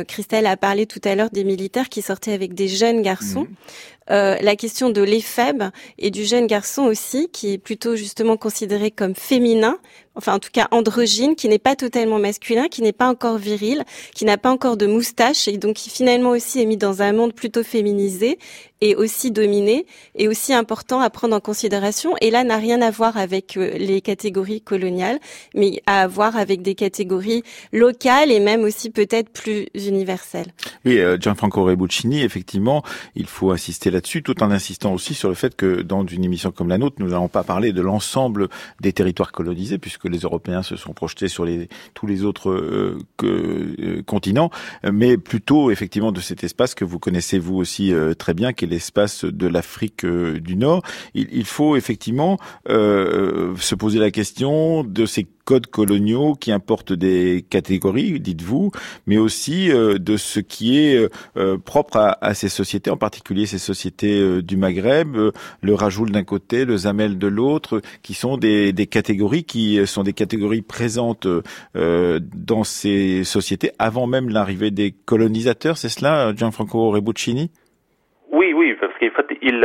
Christelle 0.07 0.47
a 0.47 0.57
parlé 0.57 0.87
tout 0.87 1.01
à 1.03 1.13
l'heure 1.13 1.29
des 1.29 1.43
militaires 1.43 1.89
qui 1.89 2.01
sortaient 2.01 2.33
avec 2.33 2.55
des 2.55 2.67
jeunes 2.67 3.03
garçons. 3.03 3.43
Mmh. 3.43 3.55
Euh, 4.09 4.35
la 4.41 4.55
question 4.55 4.89
de 4.89 5.01
l'éphèbe 5.01 5.63
et 5.97 6.11
du 6.11 6.25
jeune 6.25 6.47
garçon 6.47 6.83
aussi, 6.83 7.29
qui 7.31 7.53
est 7.53 7.57
plutôt 7.57 7.95
justement 7.95 8.35
considéré 8.35 8.91
comme 8.91 9.15
féminin, 9.15 9.77
enfin 10.15 10.33
en 10.33 10.39
tout 10.39 10.49
cas 10.51 10.67
androgyne, 10.71 11.35
qui 11.35 11.47
n'est 11.47 11.59
pas 11.59 11.75
totalement 11.75 12.19
masculin, 12.19 12.67
qui 12.67 12.81
n'est 12.81 12.93
pas 12.93 13.07
encore 13.07 13.37
viril, 13.37 13.83
qui 14.15 14.25
n'a 14.25 14.37
pas 14.37 14.49
encore 14.49 14.77
de 14.77 14.85
moustache 14.85 15.47
et 15.47 15.57
donc 15.57 15.75
qui 15.75 15.89
finalement 15.89 16.31
aussi 16.31 16.61
est 16.61 16.65
mis 16.65 16.77
dans 16.77 17.01
un 17.01 17.13
monde 17.13 17.33
plutôt 17.33 17.63
féminisé 17.63 18.37
et 18.83 18.95
aussi 18.95 19.31
dominé 19.31 19.85
et 20.15 20.27
aussi 20.27 20.53
important 20.53 20.99
à 20.99 21.09
prendre 21.09 21.35
en 21.35 21.39
considération. 21.39 22.15
Et 22.21 22.29
là 22.29 22.43
n'a 22.43 22.57
rien 22.57 22.81
à 22.81 22.91
voir 22.91 23.17
avec 23.17 23.57
euh, 23.57 23.77
les 23.77 24.01
catégories 24.01 24.61
coloniales, 24.61 25.19
mais 25.55 25.81
à 25.87 26.05
voir 26.07 26.37
avec 26.37 26.61
des 26.61 26.75
catégories 26.75 27.41
locales 27.71 28.29
et 28.29 28.39
même 28.39 28.61
aussi 28.63 28.91
peut-être 28.91 29.31
plus 29.31 29.67
universelles. 29.73 30.53
Oui, 30.85 30.99
euh, 30.99 31.17
Gianfranco 31.19 31.63
Rebuccini, 31.63 32.21
effectivement, 32.21 32.83
il 33.15 33.25
faut 33.25 33.51
insister 33.51 33.89
là-dessus, 33.89 34.21
tout 34.21 34.43
en 34.43 34.51
insistant 34.51 34.93
aussi 34.93 35.15
sur 35.15 35.29
le 35.29 35.35
fait 35.35 35.55
que 35.55 35.81
dans 35.81 36.05
une 36.05 36.23
émission 36.23 36.51
comme 36.51 36.69
la 36.69 36.77
nôtre, 36.77 36.97
nous 36.99 37.09
n'allons 37.09 37.29
pas 37.29 37.43
parler 37.43 37.73
de 37.73 37.81
l'ensemble 37.81 38.49
des 38.79 38.93
territoires 38.93 39.31
colonisés, 39.31 39.79
puisque 39.79 40.03
que 40.03 40.09
les 40.09 40.19
Européens 40.19 40.63
se 40.63 40.75
sont 40.75 40.93
projetés 40.93 41.29
sur 41.29 41.45
les, 41.45 41.69
tous 41.93 42.07
les 42.07 42.25
autres 42.25 42.49
euh, 42.49 42.99
que, 43.17 43.25
euh, 43.79 44.03
continents, 44.05 44.51
mais 44.91 45.17
plutôt 45.17 45.71
effectivement 45.71 46.11
de 46.11 46.19
cet 46.19 46.43
espace 46.43 46.75
que 46.75 46.83
vous 46.83 46.99
connaissez 46.99 47.39
vous 47.39 47.55
aussi 47.55 47.93
euh, 47.93 48.13
très 48.13 48.33
bien, 48.33 48.51
qui 48.51 48.65
est 48.65 48.67
de 49.25 49.47
l'Afrique 49.47 50.05
du 50.05 50.55
Nord. 50.55 50.83
Il, 51.13 51.45
faut 51.45 51.75
effectivement 51.75 52.37
se 52.67 53.75
poser 53.75 53.99
la 53.99 54.11
question 54.11 54.83
de 54.83 55.05
ces 55.05 55.27
codes 55.45 55.67
coloniaux 55.67 56.35
qui 56.35 56.51
importent 56.51 56.93
des 56.93 57.45
catégories, 57.49 58.19
dites-vous, 58.19 58.71
mais 59.07 59.17
aussi 59.17 59.71
euh, 59.71 59.97
de 59.97 60.17
ce 60.17 60.39
qui 60.39 60.79
est 60.79 60.95
euh, 60.95 61.09
euh, 61.37 61.57
propre 61.57 61.97
à, 61.97 62.17
à, 62.21 62.33
ces 62.33 62.49
sociétés, 62.49 62.89
en 62.89 62.97
particulier 62.97 63.45
ces 63.45 63.57
sociétés 63.57 64.41
du 64.41 64.57
Maghreb, 64.57 65.17
le 65.61 65.73
Rajoul 65.73 66.11
d'un 66.11 66.23
côté, 66.23 66.65
le 66.65 66.77
Zamel 66.77 67.17
de 67.17 67.27
l'autre, 67.27 67.81
qui 68.01 68.13
sont 68.13 68.37
des, 68.37 68.73
des, 68.73 68.87
catégories 68.87 69.43
qui 69.43 69.85
sont 69.85 70.03
des 70.03 70.13
catégories 70.13 70.61
présentes 70.61 71.27
dans 71.75 72.63
ces 72.63 73.23
sociétés 73.23 73.71
avant 73.79 74.07
même 74.07 74.29
l'arrivée 74.29 74.71
des 74.71 74.91
colonisateurs, 74.91 75.77
c'est 75.77 75.89
cela, 75.89 76.33
Gianfranco 76.35 76.91
Rebuccini? 76.91 77.51
Oui, 78.33 78.51
oui, 78.51 78.73
parce 78.81 78.91
qu'en 78.97 79.11
fait, 79.11 79.37
il 79.43 79.63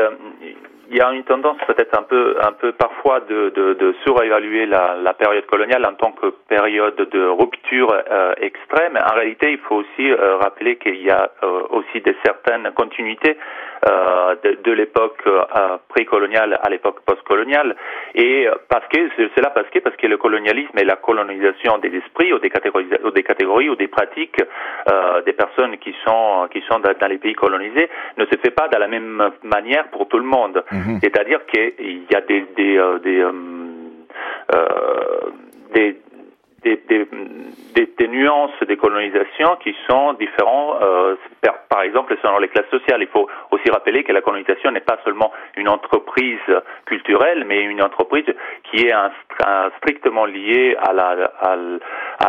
il 0.91 0.97
y 0.97 1.01
a 1.01 1.13
une 1.13 1.25
tendance 1.25 1.59
peut-être 1.67 1.99
un 1.99 2.03
peu, 2.03 2.37
un 2.41 2.53
peu 2.53 2.73
parfois 2.73 3.21
de, 3.21 3.51
de, 3.51 3.75
de 3.75 3.95
surévaluer 4.05 4.67
la, 4.67 4.97
la, 5.03 5.13
période 5.13 5.45
coloniale 5.47 5.85
en 5.85 5.95
tant 5.95 6.13
que 6.13 6.29
période 6.49 6.97
de 6.97 7.27
rupture 7.27 7.93
euh, 8.11 8.33
extrême. 8.41 8.97
En 8.97 9.15
réalité, 9.15 9.53
il 9.53 9.59
faut 9.59 9.77
aussi 9.77 10.11
euh, 10.11 10.37
rappeler 10.37 10.77
qu'il 10.77 11.03
y 11.03 11.11
a 11.11 11.31
euh, 11.43 11.63
aussi 11.71 12.01
des 12.01 12.17
certaines 12.25 12.71
continuités 12.73 13.37
euh, 13.87 14.35
de, 14.43 14.59
de 14.65 14.73
l'époque 14.73 15.23
précoloniale 15.89 16.59
à 16.63 16.71
l'époque 16.71 17.01
postcoloniale. 17.05 17.77
Et 18.15 18.49
parce 18.69 18.87
que 18.89 18.99
c'est 19.17 19.43
là 19.43 19.51
parce 19.51 19.69
que 19.69 19.81
parce 19.81 19.97
que 19.97 20.07
le 20.07 20.17
colonialisme 20.17 20.77
et 20.79 20.85
la 20.85 20.97
colonisation 20.97 21.79
des 21.79 21.95
esprits 21.97 22.33
ou 22.33 22.39
des 22.39 22.51
catégories 22.51 22.89
ou 23.05 23.11
des 23.11 23.23
catégories 23.23 23.69
ou 23.69 23.77
des 23.77 23.89
pratiques 23.89 24.41
des 25.27 25.33
personnes 25.33 25.77
qui 25.79 25.95
sont 26.05 26.49
qui 26.51 26.63
sont 26.63 26.81
dans, 26.81 27.09
les 27.09 27.19
pays 27.19 27.35
colonisés 27.35 27.89
ne 28.17 28.25
se 28.25 28.37
fait 28.43 28.51
pas 28.51 28.69
de 28.69 28.77
la 28.79 28.89
même 28.89 29.31
manière 29.43 29.89
pour 29.89 30.09
tout 30.09 30.19
le 30.19 30.25
monde. 30.25 30.63
Mhm. 30.79 31.01
C'est-à-dire 31.03 31.45
qu'il 31.47 32.05
y 32.11 32.15
a 32.15 32.21
des 32.21 32.47
des 32.57 32.79
euh, 32.79 32.99
des, 32.99 33.21
euh, 33.21 33.33
euh 34.55 35.31
des 37.99 38.09
nuances 38.09 38.51
des 38.67 38.77
colonisations 38.77 39.57
qui 39.63 39.75
sont 39.89 40.15
différentes, 40.15 40.83
euh, 40.83 41.17
par, 41.69 41.83
exemple, 41.83 42.17
selon 42.23 42.39
les 42.39 42.49
classes 42.49 42.71
sociales. 42.71 43.01
Il 43.03 43.09
faut 43.09 43.29
aussi 43.51 43.71
rappeler 43.71 44.03
que 44.05 44.13
la 44.13 44.21
colonisation 44.21 44.71
n'est 44.71 44.81
pas 44.81 44.99
seulement 45.05 45.33
une 45.57 45.69
entreprise 45.69 46.39
culturelle, 46.87 47.45
mais 47.47 47.63
une 47.63 47.83
entreprise 47.83 48.27
qui 48.65 48.87
est 48.87 48.93
un, 48.93 49.11
strictement 49.79 50.27
liée 50.27 50.77
à 50.81 50.93
la, 50.93 51.31
à, 51.41 51.57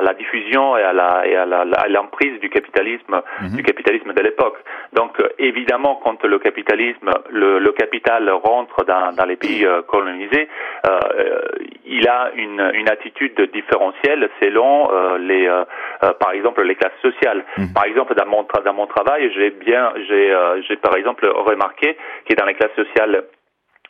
la 0.02 0.13
diffusion 0.13 0.78
et 0.78 0.84
à 0.84 0.93
la 0.93 1.28
et 1.28 1.36
à 1.36 1.88
l'emprise 1.88 2.39
du 2.39 2.49
capitalisme 2.49 3.21
mhm. 3.41 3.56
du 3.56 3.63
capitalisme 3.63 4.13
de 4.13 4.21
l'époque. 4.21 4.58
Donc, 4.93 5.17
évidemment, 5.38 5.99
quand 6.04 6.23
le 6.23 6.39
capitalisme, 6.39 7.12
le, 7.30 7.60
le 7.60 7.71
capital 7.71 8.30
rentre 8.30 8.86
dans, 8.86 9.13
dans 9.13 9.25
les 9.25 9.36
pays 9.36 9.65
euh, 9.65 9.82
colonisés, 9.84 10.47
euh, 10.88 11.41
il 11.86 12.08
a 12.08 12.32
une, 12.36 12.71
une 12.73 12.89
attitude 12.89 13.39
différentielle 13.52 14.30
selon 14.41 14.91
euh, 14.91 15.17
les, 15.17 15.47
euh, 15.47 15.63
euh, 16.04 16.13
par 16.13 16.32
exemple, 16.32 16.63
les 16.63 16.75
classes 16.75 17.02
sociales. 17.02 17.43
Mmh. 17.58 17.73
Par 17.73 17.86
exemple, 17.86 18.15
dans 18.15 18.25
mon, 18.25 18.45
dans 18.65 18.73
mon 18.73 18.88
travail, 18.88 19.32
j'ai 19.36 19.49
bien, 19.52 19.91
j'ai, 20.08 20.36
j'ai 20.67 20.75
par 20.78 20.95
exemple 20.95 21.28
remarqué 21.28 21.97
que 22.28 22.36
dans 22.36 22.45
les 22.45 22.54
classes 22.54 22.75
sociales 22.75 23.23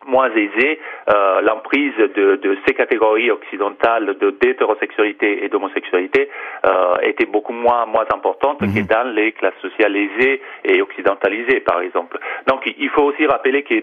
moins 0.07 0.29
aisées, 0.31 0.79
euh, 1.09 1.41
l'emprise 1.41 1.93
de, 1.97 2.35
de, 2.37 2.57
ces 2.65 2.73
catégories 2.73 3.31
occidentales 3.31 4.17
de 4.17 4.31
d'hétérosexualité 4.31 5.43
et 5.43 5.49
d'homosexualité 5.49 6.29
euh, 6.65 6.95
était 7.01 7.25
beaucoup 7.25 7.53
moins 7.53 7.85
moins 7.85 8.05
importante 8.13 8.61
mmh. 8.61 8.73
que 8.73 8.87
dans 8.87 9.13
les 9.13 9.33
classes 9.33 9.59
sociales 9.61 9.95
aisées 9.95 10.41
et 10.63 10.81
occidentalisées, 10.81 11.59
par 11.59 11.81
exemple. 11.81 12.17
Donc, 12.47 12.61
il 12.65 12.89
faut 12.89 13.03
aussi 13.03 13.25
rappeler 13.25 13.63
que 13.63 13.75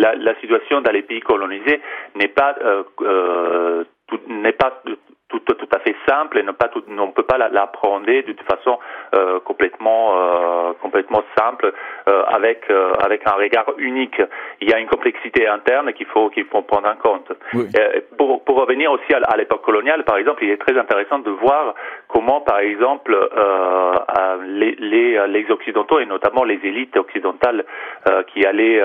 la, 0.00 0.14
la, 0.14 0.34
situation 0.40 0.80
dans 0.82 0.92
les 0.92 1.02
pays 1.02 1.20
colonisés 1.20 1.80
n'est 2.14 2.28
pas 2.28 2.54
euh, 2.62 3.84
n'est 4.28 4.52
pas 4.52 4.82
tout, 5.28 5.40
tout 5.40 5.68
à 5.72 5.78
fait 5.80 5.94
simple 6.08 6.38
et 6.38 6.42
ne 6.42 6.52
pas 6.52 6.68
tout, 6.68 6.82
on 6.88 7.10
peut 7.12 7.22
pas 7.22 7.36
l'apprendre 7.38 8.06
de 8.06 8.32
toute 8.32 8.42
façon 8.42 8.78
euh, 9.14 9.40
complètement 9.40 10.14
euh, 10.16 10.72
complètement 10.80 11.22
simple 11.38 11.72
euh, 12.08 12.22
avec 12.24 12.64
euh, 12.70 12.92
avec 13.04 13.26
un 13.26 13.32
regard 13.32 13.66
unique. 13.78 14.20
Il 14.60 14.70
y 14.70 14.72
a 14.72 14.78
une 14.78 14.88
complexité 14.88 15.46
interne 15.46 15.92
qu'il 15.92 16.06
faut 16.06 16.30
qu'il 16.30 16.46
faut 16.46 16.62
prendre 16.62 16.88
en 16.88 16.96
compte. 16.96 17.30
Euh, 17.54 18.00
pour 18.16 18.42
pour 18.44 18.56
revenir 18.56 18.90
aussi 18.90 19.12
à, 19.12 19.36
l'époque 19.36 19.62
coloniale, 19.62 20.04
par 20.04 20.16
exemple, 20.16 20.44
il 20.44 20.50
est 20.50 20.56
très 20.56 20.78
intéressant 20.78 21.18
de 21.18 21.30
voir 21.30 21.74
comment, 22.08 22.40
par 22.40 22.60
exemple, 22.60 23.16
les, 24.46 24.76
les 24.78 25.28
les 25.28 25.50
occidentaux 25.50 26.00
et 26.00 26.06
notamment 26.06 26.44
les 26.44 26.60
élites 26.62 26.96
occidentales 26.96 27.64
qui 28.32 28.46
allaient 28.46 28.82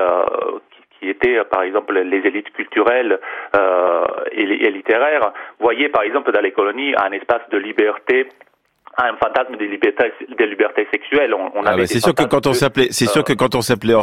qui 0.72 0.83
étaient 1.10 1.38
euh, 1.38 1.44
par 1.44 1.64
exemple 1.64 1.98
les 2.00 2.20
élites 2.28 2.52
culturelles 2.54 3.20
euh, 3.56 4.06
et, 4.32 4.44
et 4.44 4.72
littéraires, 4.72 5.34
voyaient 5.60 5.90
par 5.90 6.04
exemple 6.04 6.32
dans 6.32 6.42
les 6.42 6.52
colonies 6.52 6.94
un 6.96 7.12
espace 7.12 7.48
de 7.50 7.58
liberté 7.58 8.28
un 8.98 9.16
fantasme 9.18 9.58
des 9.58 9.68
libertés, 9.68 10.14
des 10.38 10.46
libertés 10.46 10.88
sexuelles. 10.92 11.34
On, 11.34 11.52
on 11.56 11.64
ah 11.66 11.76
bah 11.76 11.88
c'est 11.88 12.00
sûr 12.00 12.14
que 12.14 12.24
quand 12.24 12.46
on 12.46 12.54
s'appelait, 12.54 12.88
c'est 12.92 13.08
sûr 13.08 13.24
que 13.24 13.34
quand 13.34 13.56
on 13.56 13.62
s'appelait 13.62 13.96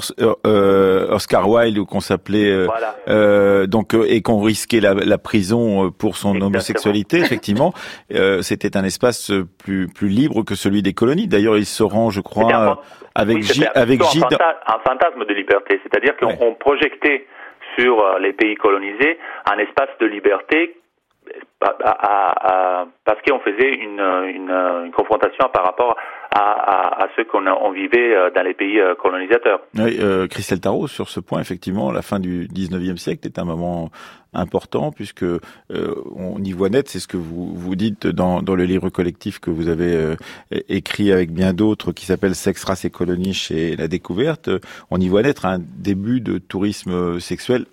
euh, 0.47 1.15
Oscar 1.15 1.49
Wilde 1.49 1.79
ou 1.79 1.87
qu'on 1.87 2.01
s'appelait 2.01 2.51
euh, 2.51 2.67
euh, 3.09 3.67
donc 3.67 3.95
et 3.95 4.21
qu'on 4.23 4.41
risquait 4.41 4.81
la, 4.81 4.95
la, 4.95 5.19
prison 5.19 5.91
pour 5.93 6.17
son 6.17 6.41
homosexualité, 6.41 7.19
effectivement, 7.19 7.73
c'était 8.41 8.77
un 8.77 8.85
espace 8.85 9.33
plus 9.63 9.87
plus 9.87 10.09
libre 10.09 10.45
que 10.45 10.57
celui 10.57 10.83
des 10.83 10.93
colonies. 10.93 11.29
D'ailleurs, 11.29 11.57
il 11.57 11.67
se 11.67 11.85
rend, 11.85 12.11
je 12.11 12.21
crois, 12.21 12.83
avec 13.15 13.37
oui, 13.37 13.65
avec 13.75 14.03
Gide. 14.03 14.25
Un, 14.67 14.79
fantasme 14.85 15.25
de 15.25 15.35
liberté, 15.35 15.81
c'est-à-dire 15.85 16.17
qu'on 16.17 16.55
projetait 16.55 17.27
sur 17.79 18.19
les 18.19 18.33
pays 18.33 18.57
colonisés 18.57 19.19
un 19.47 19.59
espace 19.59 19.91
de 20.01 20.07
liberté 20.07 20.80
parce 21.59 23.21
qu'on 23.23 23.41
faisait 23.41 23.75
une, 23.75 24.93
confrontation 24.95 25.49
par 25.53 25.65
rapport 25.65 25.97
à, 26.33 27.09
ce 27.17 27.23
qu'on 27.23 27.47
on 27.47 27.73
vivait 27.73 28.15
dans 28.35 28.43
les 28.43 28.55
pays 28.55 28.81
colonisateurs. 28.99 29.61
Oui, 29.77 29.99
euh, 30.01 30.27
Christelle 30.27 30.61
Tarot, 30.61 30.89
sur 30.89 31.09
ce 31.09 31.21
point, 31.21 31.41
effectivement, 31.41 31.93
la 31.93 32.03
fin 32.03 32.19
du 32.19 32.47
19e 32.49 32.97
siècle 32.97 33.27
est 33.27 33.39
un 33.39 33.45
moment 33.45 33.91
important 34.33 34.93
puisque 34.93 35.25
euh, 35.25 35.41
on 36.15 36.43
y 36.43 36.53
voit 36.53 36.69
net, 36.69 36.89
c'est 36.89 37.01
ce 37.01 37.09
que 37.09 37.17
vous 37.17 37.75
dites 37.75 38.07
dans, 38.07 38.41
le 38.41 38.65
livre 38.65 38.89
collectif 38.89 39.41
que 39.41 39.51
vous 39.51 39.69
avez 39.69 39.95
euh, 39.95 40.17
écrit 40.69 41.13
avec 41.13 41.33
bien 41.33 41.53
d'autres 41.53 41.93
qui 41.93 42.07
s'appelle 42.07 42.35
Sexe, 42.35 42.65
race 42.65 42.85
et 42.85 42.91
colonie 42.91 43.35
chez 43.35 43.77
La 43.77 43.89
Découverte. 43.89 44.51
On 44.91 44.99
y 44.99 45.09
voit 45.09 45.23
naître 45.23 45.47
un 45.47 45.59
début 45.59 46.21
de 46.21 46.39
tourisme 46.39 47.19
sexuel 47.21 47.67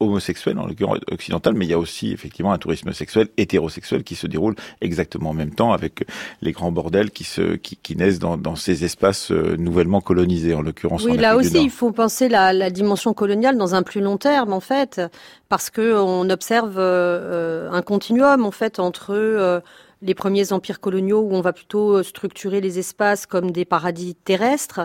homosexuel, 0.00 0.58
en 0.58 0.66
l'occurrence 0.66 0.98
occidental, 1.10 1.54
mais 1.54 1.66
il 1.66 1.70
y 1.70 1.74
a 1.74 1.78
aussi 1.78 2.12
effectivement 2.12 2.52
un 2.52 2.58
tourisme 2.58 2.92
sexuel 2.92 3.28
hétérosexuel 3.36 4.04
qui 4.04 4.14
se 4.14 4.26
déroule 4.26 4.54
exactement 4.80 5.30
en 5.30 5.34
même 5.34 5.54
temps 5.54 5.72
avec 5.72 6.06
les 6.40 6.52
grands 6.52 6.70
bordels 6.70 7.10
qui 7.10 7.24
se 7.24 7.56
qui, 7.56 7.76
qui 7.76 7.96
naissent 7.96 8.18
dans, 8.18 8.36
dans, 8.36 8.56
ces 8.56 8.84
espaces 8.84 9.30
euh, 9.32 9.56
nouvellement 9.56 10.00
colonisés, 10.00 10.54
en 10.54 10.62
l'occurrence. 10.62 11.04
Oui, 11.04 11.16
là 11.16 11.36
aussi, 11.36 11.62
il 11.62 11.70
faut 11.70 11.90
penser 11.92 12.28
la, 12.28 12.52
la, 12.52 12.70
dimension 12.70 13.12
coloniale 13.12 13.56
dans 13.56 13.74
un 13.74 13.82
plus 13.82 14.00
long 14.00 14.18
terme, 14.18 14.52
en 14.52 14.60
fait, 14.60 15.00
parce 15.48 15.70
que 15.70 15.98
on 16.00 16.28
observe 16.30 16.76
euh, 16.78 17.70
un 17.70 17.82
continuum 17.82 18.44
en 18.44 18.50
fait 18.50 18.78
entre 18.78 19.14
euh, 19.14 19.60
les 20.02 20.14
premiers 20.14 20.52
empires 20.52 20.80
coloniaux 20.80 21.20
où 21.20 21.34
on 21.34 21.40
va 21.40 21.52
plutôt 21.52 21.96
euh, 21.96 22.02
structurer 22.02 22.60
les 22.60 22.78
espaces 22.78 23.26
comme 23.26 23.50
des 23.50 23.64
paradis 23.64 24.14
terrestres. 24.14 24.80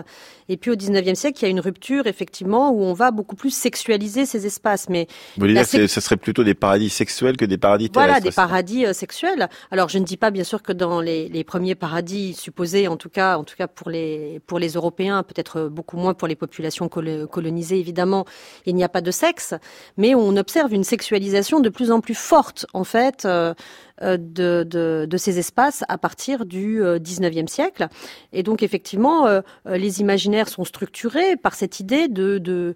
Et 0.48 0.56
puis 0.56 0.70
au 0.70 0.74
19e 0.74 1.14
siècle, 1.14 1.38
il 1.40 1.42
y 1.44 1.46
a 1.46 1.50
une 1.50 1.60
rupture 1.60 2.06
effectivement 2.06 2.70
où 2.70 2.82
on 2.82 2.94
va 2.94 3.10
beaucoup 3.10 3.36
plus 3.36 3.54
sexualiser 3.54 4.26
ces 4.26 4.46
espaces. 4.46 4.88
Mais 4.88 5.06
vous 5.36 5.42
voulez 5.42 5.54
dire 5.54 5.68
que 5.68 5.86
ce 5.86 6.00
serait 6.00 6.16
plutôt 6.16 6.42
des 6.42 6.54
paradis 6.54 6.90
sexuels 6.90 7.36
que 7.36 7.44
des 7.44 7.58
paradis 7.58 7.90
terrestres 7.90 8.12
Voilà, 8.12 8.20
des 8.20 8.34
paradis 8.34 8.86
euh, 8.86 8.92
sexuels. 8.92 9.48
Alors 9.70 9.88
je 9.88 9.98
ne 9.98 10.04
dis 10.04 10.16
pas 10.16 10.30
bien 10.30 10.44
sûr 10.44 10.62
que 10.62 10.72
dans 10.72 11.00
les, 11.00 11.28
les, 11.28 11.44
premiers 11.44 11.74
paradis 11.74 12.34
supposés, 12.34 12.88
en 12.88 12.96
tout 12.96 13.10
cas, 13.10 13.38
en 13.38 13.44
tout 13.44 13.56
cas 13.56 13.68
pour 13.68 13.90
les 13.90 14.40
pour 14.46 14.58
les 14.58 14.70
Européens, 14.70 15.22
peut-être 15.22 15.68
beaucoup 15.68 15.96
moins 15.96 16.14
pour 16.14 16.26
les 16.26 16.36
populations 16.36 16.88
colonisées 16.88 17.78
évidemment, 17.78 18.24
il 18.66 18.74
n'y 18.74 18.84
a 18.84 18.88
pas 18.88 19.00
de 19.00 19.10
sexe, 19.10 19.54
mais 19.96 20.14
on 20.14 20.36
observe 20.36 20.72
une 20.72 20.84
sexualisation 20.84 21.60
de 21.60 21.68
plus 21.68 21.90
en 21.90 22.00
plus 22.00 22.14
forte 22.14 22.66
en 22.72 22.84
fait. 22.84 23.24
Euh, 23.24 23.44
euh, 23.44 23.54
de, 24.02 25.06
de, 25.08 25.16
ces 25.16 25.38
espaces 25.38 25.84
à 25.88 25.98
partir 25.98 26.46
du 26.46 26.82
19e 26.82 27.44
euh, 27.44 27.46
siècle. 27.46 27.88
Et 28.32 28.42
donc 28.42 28.62
effectivement, 28.62 29.26
euh, 29.26 29.40
les 29.66 30.00
imaginaires 30.00 30.48
sont 30.48 30.64
structurés 30.64 31.36
par 31.36 31.54
cette 31.54 31.78
idée 31.80 32.08
d'un 32.08 32.74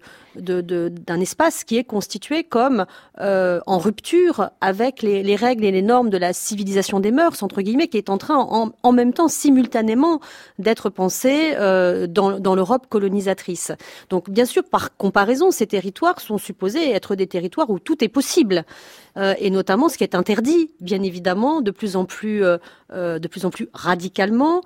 espace 1.19 1.63
qui 1.63 1.77
est 1.77 1.83
constitué 1.83 2.43
comme 2.43 2.85
en 3.19 3.77
rupture 3.77 4.51
avec 4.61 5.01
les, 5.01 5.23
les, 5.23 5.35
règles 5.35 5.65
et 5.65 5.71
les 5.71 5.81
normes 5.81 6.09
de 6.09 6.17
la 6.17 6.33
civilisation 6.33 6.99
des 6.99 7.11
mœurs, 7.11 7.43
entre 7.43 7.61
guillemets, 7.61 7.87
qui 7.87 7.97
est 7.97 8.09
en 8.09 8.17
train 8.17 8.37
en, 8.37 8.91
même 8.91 9.13
temps 9.13 9.27
simultanément 9.27 10.21
d'être 10.57 10.89
pensé 10.89 11.53
dans, 11.55 12.39
dans 12.39 12.55
l'Europe 12.55 12.87
colonisatrice. 12.89 13.71
Donc 14.09 14.29
bien 14.29 14.45
sûr, 14.45 14.63
par 14.63 14.95
comparaison, 14.95 15.51
ces 15.51 15.67
territoires 15.67 16.19
sont 16.21 16.37
supposés 16.37 16.91
être 16.91 17.15
des 17.15 17.27
territoires 17.27 17.69
où 17.69 17.79
tout 17.79 18.03
est 18.03 18.09
possible. 18.09 18.65
Euh, 19.17 19.35
et 19.39 19.49
notamment 19.49 19.89
ce 19.89 19.97
qui 19.97 20.03
est 20.03 20.15
interdit, 20.15 20.71
bien 20.79 21.01
évidemment, 21.01 21.08
de 21.11 21.71
plus 21.71 21.95
en 21.95 22.05
plus, 22.05 22.43
euh, 22.43 22.57
euh, 22.91 23.19
de 23.19 23.27
plus 23.27 23.45
en 23.45 23.49
plus 23.49 23.69
radicalement 23.73 24.61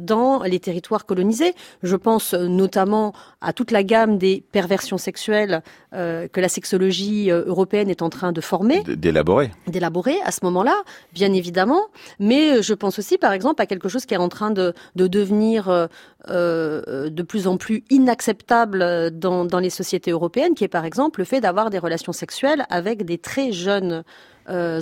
dans 0.00 0.42
les 0.42 0.58
territoires 0.58 1.06
colonisés. 1.06 1.54
Je 1.84 1.94
pense 1.94 2.34
notamment 2.34 3.12
à 3.40 3.52
toute 3.52 3.70
la 3.70 3.84
gamme 3.84 4.18
des 4.18 4.42
perversions 4.50 4.98
sexuelles 4.98 5.62
que 5.92 6.40
la 6.40 6.48
sexologie 6.48 7.30
européenne 7.30 7.88
est 7.88 8.02
en 8.02 8.10
train 8.10 8.32
de 8.32 8.40
former, 8.40 8.82
d'élaborer, 8.82 9.52
d'élaborer 9.68 10.16
à 10.24 10.32
ce 10.32 10.40
moment-là, 10.42 10.74
bien 11.12 11.32
évidemment. 11.32 11.82
Mais 12.18 12.62
je 12.62 12.74
pense 12.74 12.98
aussi, 12.98 13.16
par 13.16 13.32
exemple, 13.32 13.62
à 13.62 13.66
quelque 13.66 13.88
chose 13.88 14.06
qui 14.06 14.14
est 14.14 14.16
en 14.16 14.28
train 14.28 14.50
de, 14.50 14.74
de 14.96 15.06
devenir 15.06 15.88
de 16.26 17.22
plus 17.22 17.46
en 17.46 17.56
plus 17.56 17.84
inacceptable 17.90 19.12
dans, 19.12 19.44
dans 19.44 19.60
les 19.60 19.70
sociétés 19.70 20.10
européennes, 20.10 20.56
qui 20.56 20.64
est 20.64 20.68
par 20.68 20.84
exemple 20.84 21.20
le 21.20 21.24
fait 21.24 21.40
d'avoir 21.40 21.70
des 21.70 21.78
relations 21.78 22.12
sexuelles 22.12 22.66
avec 22.70 23.04
des 23.04 23.18
très 23.18 23.52
jeunes 23.52 23.92
euh, 23.92 24.02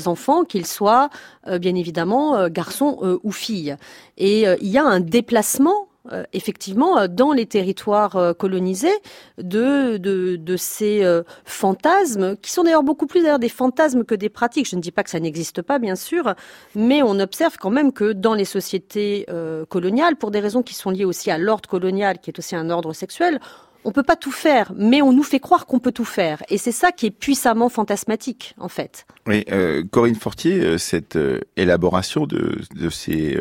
enfants, 0.06 0.44
qu'ils 0.44 0.66
soient 0.66 1.10
euh, 1.46 1.58
bien 1.58 1.74
évidemment 1.74 2.36
euh, 2.36 2.48
garçons 2.48 3.18
ou 3.22 3.32
filles. 3.32 3.76
Et 4.16 4.42
il 4.42 4.68
y 4.68 4.78
a 4.78 4.84
un 4.84 5.00
déplacement 5.00 5.88
effectivement 6.32 7.06
dans 7.06 7.32
les 7.32 7.44
territoires 7.44 8.34
colonisés 8.38 8.94
de, 9.36 9.98
de, 9.98 10.56
ces 10.56 11.04
fantasmes 11.44 12.36
qui 12.36 12.50
sont 12.50 12.62
d'ailleurs 12.62 12.82
beaucoup 12.82 13.06
plus 13.06 13.20
d'ailleurs 13.20 13.38
des 13.38 13.50
fantasmes 13.50 14.04
que 14.04 14.14
des 14.14 14.30
pratiques. 14.30 14.66
Je 14.68 14.76
ne 14.76 14.80
dis 14.80 14.90
pas 14.90 15.02
que 15.02 15.10
ça 15.10 15.20
n'existe 15.20 15.60
pas 15.60 15.78
bien 15.78 15.96
sûr, 15.96 16.34
mais 16.74 17.02
on 17.02 17.20
observe 17.20 17.58
quand 17.58 17.68
même 17.68 17.92
que 17.92 18.12
dans 18.12 18.32
les 18.32 18.46
sociétés 18.46 19.26
coloniales, 19.68 20.16
pour 20.16 20.30
des 20.30 20.40
raisons 20.40 20.62
qui 20.62 20.74
sont 20.74 20.90
liées 20.90 21.04
aussi 21.04 21.30
à 21.30 21.36
l'ordre 21.36 21.68
colonial, 21.68 22.20
qui 22.20 22.30
est 22.30 22.38
aussi 22.38 22.56
un 22.56 22.70
ordre 22.70 22.94
sexuel, 22.94 23.38
on 23.84 23.92
peut 23.92 24.02
pas 24.02 24.16
tout 24.16 24.32
faire, 24.32 24.72
mais 24.76 25.02
on 25.02 25.12
nous 25.12 25.22
fait 25.22 25.40
croire 25.40 25.66
qu'on 25.66 25.78
peut 25.78 25.92
tout 25.92 26.04
faire. 26.04 26.42
Et 26.48 26.58
c'est 26.58 26.72
ça 26.72 26.92
qui 26.92 27.06
est 27.06 27.10
puissamment 27.10 27.68
fantasmatique, 27.68 28.54
en 28.58 28.68
fait. 28.68 29.06
Euh, 29.28 29.84
Corinne 29.90 30.14
Fortier, 30.14 30.60
euh, 30.60 30.78
cette 30.78 31.16
euh, 31.16 31.40
élaboration 31.56 32.26
de, 32.26 32.60
de 32.74 32.90
ces 32.90 33.38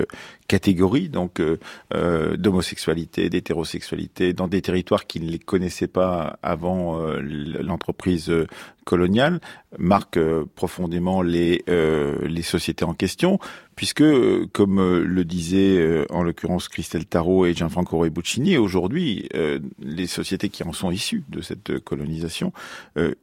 catégories 0.47 1.10
donc 1.10 1.41
d'homosexualité, 1.91 3.30
d'hétérosexualité 3.30 4.32
dans 4.32 4.47
des 4.47 4.62
territoires 4.62 5.06
qui 5.06 5.19
ne 5.19 5.30
les 5.30 5.39
connaissaient 5.39 5.88
pas 5.88 6.39
avant 6.41 7.02
l'entreprise 7.62 8.32
coloniale 8.86 9.41
marque 9.78 10.17
profondément 10.56 11.21
les 11.21 11.65
les 11.67 12.41
sociétés 12.43 12.86
en 12.86 12.93
question 12.93 13.39
puisque, 13.78 14.02
euh, 14.02 14.47
comme 14.52 14.80
euh, 14.80 15.06
le 15.06 15.23
disait 15.23 15.78
euh, 15.78 16.06
en 16.10 16.23
l'occurrence 16.23 16.67
Christelle 16.67 17.06
Tarot 17.06 17.45
et 17.45 17.54
Gianfranco 17.54 18.00
Rebuccini, 18.00 18.58
aujourd'hui, 18.58 19.30
les 19.80 20.08
sociétés 20.08 20.50
qui 20.50 20.63
en 20.63 20.73
sont 20.73 20.89
issues 20.89 21.23
de 21.30 21.41
cette 21.41 21.80
colonisation 21.80 22.52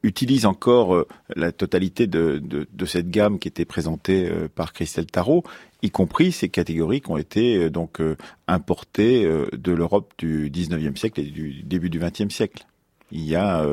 utilisent 0.03 0.45
encore 0.45 1.05
la 1.35 1.51
totalité 1.51 2.07
de, 2.07 2.39
de, 2.41 2.54
de, 2.71 2.85
cette 2.85 3.09
gamme 3.09 3.39
qui 3.39 3.47
était 3.47 3.65
présentée 3.65 4.29
par 4.55 4.73
Christelle 4.73 5.07
Tarot, 5.07 5.43
y 5.81 5.91
compris 5.91 6.31
ces 6.31 6.49
catégories 6.49 7.01
qui 7.01 7.11
ont 7.11 7.17
été 7.17 7.69
donc 7.69 7.99
importées 8.47 9.29
de 9.51 9.71
l'Europe 9.71 10.13
du 10.17 10.49
19e 10.49 10.95
siècle 10.95 11.19
et 11.19 11.23
du 11.23 11.63
début 11.63 11.89
du 11.89 11.99
20e 11.99 12.29
siècle. 12.29 12.65
Il 13.11 13.23
y 13.23 13.35
a 13.35 13.65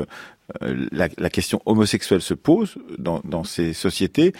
la, 0.61 1.29
question 1.29 1.61
homosexuelle 1.65 2.21
se 2.21 2.33
pose 2.33 2.77
dans 2.97 3.43
ces 3.43 3.73
sociétés 3.73 4.33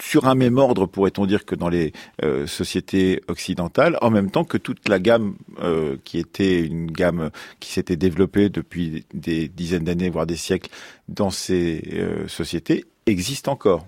sur 0.00 0.26
un 0.26 0.34
même 0.34 0.58
ordre, 0.58 0.86
pourrait-on 0.86 1.26
dire, 1.26 1.44
que 1.44 1.54
dans 1.54 1.68
les 1.68 1.92
euh, 2.22 2.46
sociétés 2.46 3.22
occidentales, 3.28 3.98
en 4.02 4.10
même 4.10 4.30
temps 4.30 4.44
que 4.44 4.58
toute 4.58 4.88
la 4.88 4.98
gamme 4.98 5.36
euh, 5.60 5.96
qui 6.04 6.18
était 6.18 6.60
une 6.60 6.90
gamme 6.90 7.30
qui 7.60 7.72
s'était 7.72 7.96
développée 7.96 8.48
depuis 8.48 9.06
des 9.14 9.48
dizaines 9.48 9.84
d'années, 9.84 10.10
voire 10.10 10.26
des 10.26 10.36
siècles, 10.36 10.70
dans 11.08 11.30
ces 11.30 11.82
euh, 11.94 12.28
sociétés, 12.28 12.84
existe 13.06 13.48
encore. 13.48 13.86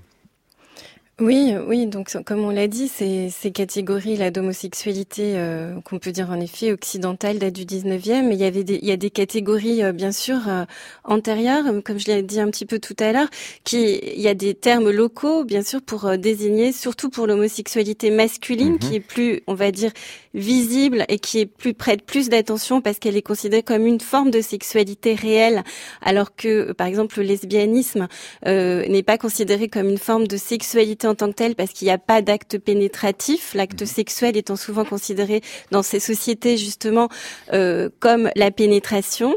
Oui, 1.20 1.54
oui. 1.68 1.86
Donc, 1.86 2.10
comme 2.24 2.40
on 2.40 2.50
l'a 2.50 2.66
dit, 2.66 2.88
ces, 2.88 3.30
ces 3.30 3.52
catégories 3.52 4.16
là 4.16 4.32
d'homosexualité 4.32 5.34
euh, 5.36 5.80
qu'on 5.82 6.00
peut 6.00 6.10
dire 6.10 6.30
en 6.30 6.40
effet 6.40 6.72
occidentale 6.72 7.38
date 7.38 7.54
du 7.54 7.64
19e, 7.64 8.26
mais 8.26 8.34
il 8.34 8.40
y 8.40 8.44
avait 8.44 8.64
des, 8.64 8.80
il 8.82 8.88
y 8.88 8.90
a 8.90 8.96
des 8.96 9.10
catégories 9.10 9.84
euh, 9.84 9.92
bien 9.92 10.10
sûr 10.10 10.48
euh, 10.48 10.64
antérieures, 11.04 11.66
comme 11.84 12.00
je 12.00 12.06
l'ai 12.06 12.22
dit 12.24 12.40
un 12.40 12.50
petit 12.50 12.66
peu 12.66 12.80
tout 12.80 12.96
à 12.98 13.12
l'heure, 13.12 13.28
qui 13.62 13.96
il 13.96 14.20
y 14.20 14.26
a 14.26 14.34
des 14.34 14.54
termes 14.54 14.90
locaux 14.90 15.44
bien 15.44 15.62
sûr 15.62 15.82
pour 15.82 16.18
désigner, 16.18 16.72
surtout 16.72 17.10
pour 17.10 17.28
l'homosexualité 17.28 18.10
masculine, 18.10 18.72
mhm. 18.72 18.78
qui 18.80 18.96
est 18.96 19.00
plus, 19.00 19.42
on 19.46 19.54
va 19.54 19.70
dire, 19.70 19.92
visible 20.34 21.04
et 21.08 21.20
qui 21.20 21.38
est 21.38 21.46
plus 21.46 21.74
prête 21.74 22.02
plus 22.02 22.28
d'attention 22.28 22.80
parce 22.80 22.98
qu'elle 22.98 23.16
est 23.16 23.22
considérée 23.22 23.62
comme 23.62 23.86
une 23.86 24.00
forme 24.00 24.32
de 24.32 24.40
sexualité 24.40 25.14
réelle, 25.14 25.62
alors 26.02 26.34
que 26.34 26.72
par 26.72 26.88
exemple 26.88 27.20
le 27.20 27.24
lesbianisme 27.24 28.08
n'est 28.44 29.04
pas 29.04 29.16
considéré 29.16 29.68
comme 29.68 29.88
une 29.88 29.98
forme 29.98 30.26
de 30.26 30.36
sexualité 30.36 31.03
en 31.06 31.14
tant 31.14 31.28
que 31.28 31.34
telle 31.34 31.54
parce 31.54 31.72
qu'il 31.72 31.86
n'y 31.86 31.92
a 31.92 31.98
pas 31.98 32.22
d'acte 32.22 32.58
pénétratif, 32.58 33.54
l'acte 33.54 33.82
mhm. 33.82 33.86
sexuel 33.86 34.36
étant 34.36 34.56
souvent 34.56 34.84
considéré 34.84 35.40
dans 35.70 35.82
ces 35.82 36.00
sociétés 36.00 36.56
justement 36.56 37.08
euh, 37.52 37.88
comme 38.00 38.30
la 38.36 38.50
pénétration. 38.50 39.34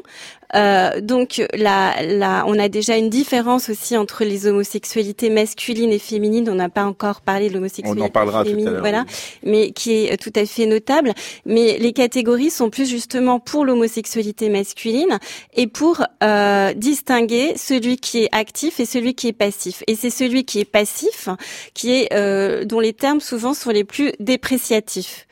Euh, 0.56 1.02
donc 1.02 1.42
là, 1.54 2.02
là, 2.04 2.44
on 2.48 2.58
a 2.58 2.70
déjà 2.70 2.98
une 2.98 3.10
différence 3.10 3.70
aussi 3.70 3.98
entre 3.98 4.24
les 4.24 4.48
homosexualités 4.48 5.30
masculines 5.30 5.92
et 5.92 6.00
féminines. 6.00 6.50
On 6.50 6.56
n'a 6.56 6.70
pas 6.70 6.86
encore 6.86 7.22
parlé 7.22 7.50
de 7.50 7.54
l'homosexualité 7.54 8.20
féminine, 8.44 8.78
voilà, 8.80 9.06
mais 9.44 9.72
qui 9.72 10.06
est 10.06 10.18
tout 10.18 10.34
à 10.36 10.46
fait 10.46 10.66
notable. 10.66 11.14
Mais 11.46 11.78
les 11.80 11.94
catégories 11.94 12.50
sont 12.50 12.70
plus 12.70 12.90
justement 12.90 13.40
pour 13.40 13.66
l'homosexualité 13.66 14.50
masculine 14.50 15.20
et 15.54 15.68
pour 15.68 16.04
euh, 16.24 16.74
distinguer 16.74 17.54
celui 17.58 17.98
qui 17.98 18.24
est 18.24 18.30
actif 18.32 18.80
et 18.80 18.86
celui 18.86 19.14
qui 19.14 19.28
est 19.28 19.34
passif. 19.34 19.84
Et 19.88 19.96
c'est 19.96 20.10
celui 20.10 20.46
qui 20.46 20.60
est 20.60 20.66
passif 20.66 21.30
qui 21.74 21.94
est 21.94 22.14
euh, 22.14 22.66
dont 22.66 22.80
les 22.80 22.94
termes 22.94 23.22
souvent 23.22 23.54
sont 23.54 23.72
les 23.72 23.84
plus 23.84 24.12
dépréciatifs. 24.20 25.28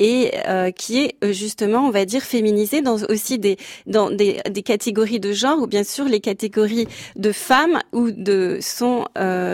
Et 0.00 0.32
qui 0.76 0.98
est 1.04 1.32
justement, 1.32 1.86
on 1.86 1.90
va 1.90 2.04
dire, 2.04 2.22
féminisé 2.22 2.80
dans 2.80 2.96
aussi 3.08 3.38
des 3.38 3.56
dans 3.86 4.10
des, 4.10 4.40
des 4.50 4.62
catégories 4.62 5.20
de 5.20 5.32
genre 5.32 5.58
où 5.60 5.66
bien 5.66 5.84
sûr 5.84 6.06
les 6.06 6.20
catégories 6.20 6.88
de 7.16 7.32
femmes 7.32 7.78
ou 7.92 8.10
de 8.10 8.58
sont 8.60 9.04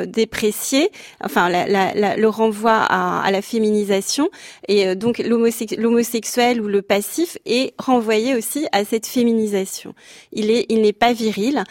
dépréciées. 0.07 0.91
Enfin, 1.23 1.49
la, 1.49 1.67
la, 1.67 2.17
le 2.17 2.29
renvoi 2.29 2.73
à, 2.73 3.21
à 3.21 3.31
la 3.31 3.43
féminisation 3.43 4.29
et 4.69 4.95
donc 4.95 5.19
l'homosexuel 5.19 6.61
ou 6.61 6.69
le 6.69 6.83
passif 6.83 7.39
est 7.45 7.75
renvoyé 7.79 8.35
aussi 8.37 8.67
à 8.73 8.85
cette 8.85 9.07
féminisation. 9.07 9.95
Il 10.33 10.51
est 10.51 10.67
il 10.69 10.81
n'est 10.81 10.93
pas 10.93 11.13
viril, 11.13 11.65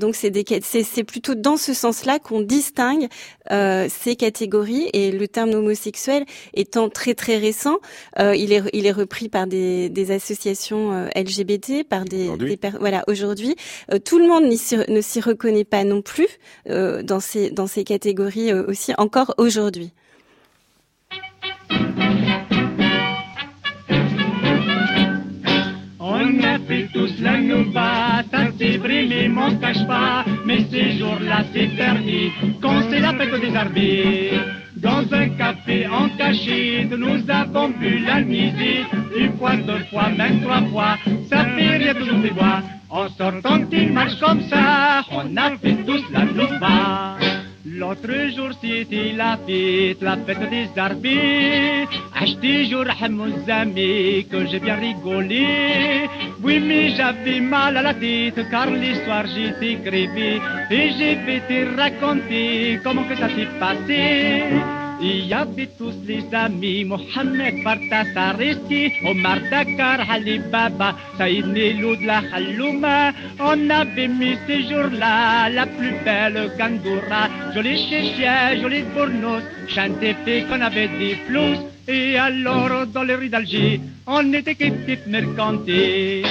donc 0.00 0.16
c'est 0.16 0.32
c'est 0.60 1.04
plutôt 1.04 1.34
dans 1.34 1.56
ce 1.56 1.72
sens-là 1.74 2.18
qu'on 2.18 2.40
distingue 2.40 3.06
euh, 3.52 3.86
ces 3.88 4.16
catégories 4.16 4.90
et 4.92 5.12
le 5.12 5.28
terme 5.28 5.50
homosexuel 5.50 6.24
étant 6.54 6.88
très 6.88 7.14
très 7.14 7.36
récent, 7.38 7.78
euh, 8.18 8.34
il 8.34 8.52
est 8.52 8.62
il 8.72 8.86
est 8.86 8.92
repris 8.92 9.28
par 9.28 9.46
des, 9.46 9.88
des 9.88 10.10
associations 10.10 10.92
euh, 10.92 11.08
LGBT, 11.14 11.84
par 11.88 12.04
des, 12.04 12.36
des 12.36 12.58
voilà 12.80 13.04
aujourd'hui 13.08 13.54
tout 14.04 14.18
le 14.18 14.26
monde 14.26 14.44
ne 14.44 15.00
s'y 15.00 15.20
reconnaît 15.20 15.64
pas 15.64 15.84
non 15.84 16.02
plus 16.02 16.28
dans 16.66 17.20
ces 17.20 17.50
dans 17.50 17.66
ces 17.66 17.84
catégories 17.84 18.52
aussi 18.52 18.92
encore 18.98 19.34
aujourd'hui. 19.38 19.92
On 26.00 26.42
a 26.42 26.58
fait 26.66 26.88
tous 26.92 27.12
la 27.20 27.38
nouba, 27.38 28.22
ça 28.30 28.48
c'est 28.58 28.76
vrai 28.78 29.06
mais 29.08 29.28
m'en 29.28 29.54
cache 29.56 29.86
pas. 29.86 30.24
Mais 30.46 30.64
ces 30.70 30.98
jours-là 30.98 31.44
c'est 31.52 31.68
permis, 31.76 32.30
quand 32.62 32.80
c'est 32.90 33.00
la 33.00 33.12
fête 33.14 33.40
des 33.40 33.54
arbitres. 33.54 34.65
Dans 34.76 35.10
un 35.12 35.28
café 35.30 35.86
en 35.86 36.08
cachette, 36.18 36.90
nous 36.90 37.30
avons 37.30 37.70
bu 37.70 37.98
la 38.00 38.20
musique. 38.20 38.86
Une 39.16 39.32
fois, 39.38 39.56
deux 39.56 39.84
fois, 39.90 40.10
même 40.10 40.42
trois 40.42 40.62
fois, 40.70 40.98
ça 41.30 41.44
fait 41.44 41.76
rien 41.78 41.94
toujours 41.94 42.18
des 42.18 42.30
bois. 42.30 42.60
En 42.90 43.08
sortant 43.08 43.60
il 43.72 43.92
marche 43.92 44.18
comme 44.20 44.42
ça, 44.48 45.02
on 45.10 45.36
a 45.36 45.56
fait 45.58 45.76
tous 45.86 46.04
la 46.12 46.24
nouba. 46.24 47.16
L'autre 47.68 48.30
jour 48.34 48.50
c'était 48.60 49.12
la 49.12 49.36
fête, 49.44 50.00
la 50.00 50.16
fête 50.18 50.48
des 50.50 50.68
arbitres. 50.76 51.90
Acheté 52.14 52.66
jour 52.66 52.84
à 52.88 53.08
mon 53.08 53.32
ami 53.48 54.24
que 54.30 54.46
j'ai 54.46 54.60
bien 54.60 54.76
rigolé. 54.76 56.08
Oui 56.44 56.60
mais 56.60 56.90
j'avais 56.90 57.40
mal 57.40 57.76
à 57.76 57.82
la 57.82 57.94
tête 57.94 58.38
car 58.52 58.70
l'histoire 58.70 59.26
j'étais 59.26 59.74
grévé. 59.84 60.40
Et 60.70 60.90
j'ai 60.96 61.16
te 61.48 61.76
raconter 61.76 62.78
comment 62.84 63.02
que 63.02 63.16
ça 63.16 63.28
s'est 63.30 63.48
passé. 63.58 64.44
Il 65.00 65.26
y 65.26 65.34
avait 65.34 65.68
tous 65.78 65.92
les 66.06 66.24
amis, 66.32 66.84
Mohamed 66.84 67.62
Fartas 67.62 68.06
Aresti, 68.16 68.92
Omar 69.04 69.38
Baba, 70.50 70.96
Saïd 71.18 71.46
Nelou 71.46 71.96
de 71.96 72.06
la 72.06 72.22
Khalouma. 72.22 73.12
On 73.38 73.68
avait 73.68 74.08
mis 74.08 74.36
ces 74.46 74.62
jours-là 74.62 75.50
la 75.50 75.66
plus 75.66 75.92
belle 76.02 76.50
Gandoura, 76.58 77.28
jolie 77.54 77.78
chéchia, 77.88 78.58
jolie 78.58 78.84
bournos, 78.94 79.42
chanté 79.68 80.16
qu'on 80.48 80.60
avait 80.62 80.88
des 80.88 81.16
flous. 81.26 81.68
Et 81.88 82.16
alors, 82.16 82.86
dans 82.86 83.02
les 83.02 83.14
rues 83.16 83.28
d'Alger, 83.28 83.80
on 84.06 84.32
était 84.32 84.54
que 84.54 84.70
petites 84.70 85.06
mercantés. 85.06 86.22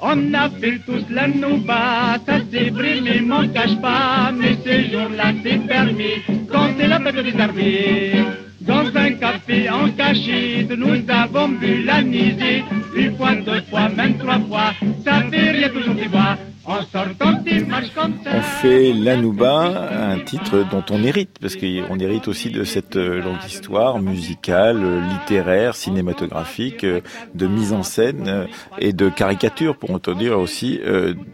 On 0.00 0.32
a 0.32 0.48
fait 0.48 0.78
tous 0.86 1.04
la 1.10 1.26
nouba, 1.26 2.18
ça 2.24 2.38
c'est 2.52 2.70
vrai 2.70 3.00
mais 3.02 3.20
m'en 3.20 3.48
cache 3.48 3.76
pas, 3.82 4.30
mais 4.32 4.56
ces 4.64 4.90
jours-là 4.92 5.32
c'est 5.42 5.58
permis, 5.66 6.22
quand 6.50 6.68
c'est 6.78 6.86
la 6.86 7.00
fête 7.00 7.16
des 7.16 7.40
armées. 7.40 8.24
Dans 8.60 8.86
un 8.96 9.12
café 9.12 9.68
en 9.70 9.88
cachette, 9.90 10.70
nous 10.70 11.02
avons 11.08 11.48
bu 11.48 11.82
la 11.82 12.00
une 12.00 13.16
fois, 13.16 13.34
deux 13.34 13.62
fois, 13.70 13.88
même 13.88 14.18
trois 14.18 14.38
fois, 14.40 14.72
ça 15.04 15.22
fait 15.30 15.50
rien 15.50 15.68
toujours 15.68 15.94
des 15.94 16.06
bois. 16.08 16.36
On 16.70 18.42
fait 18.60 18.92
l'Anouba, 18.92 20.12
un 20.12 20.18
titre 20.18 20.66
dont 20.70 20.84
on 20.90 21.02
hérite, 21.02 21.38
parce 21.40 21.56
qu'on 21.56 21.98
hérite 21.98 22.28
aussi 22.28 22.50
de 22.50 22.62
cette 22.62 22.96
euh, 22.96 23.22
longue 23.22 23.42
histoire 23.46 23.98
musicale, 24.00 24.84
littéraire, 25.08 25.74
cinématographique, 25.74 26.84
euh, 26.84 27.00
de 27.34 27.46
mise 27.46 27.72
en 27.72 27.82
scène 27.82 28.28
euh, 28.28 28.46
et 28.78 28.92
de 28.92 29.08
caricature, 29.08 29.78
pour 29.78 29.88
on 29.90 29.98
dire 30.12 30.38
aussi, 30.38 30.78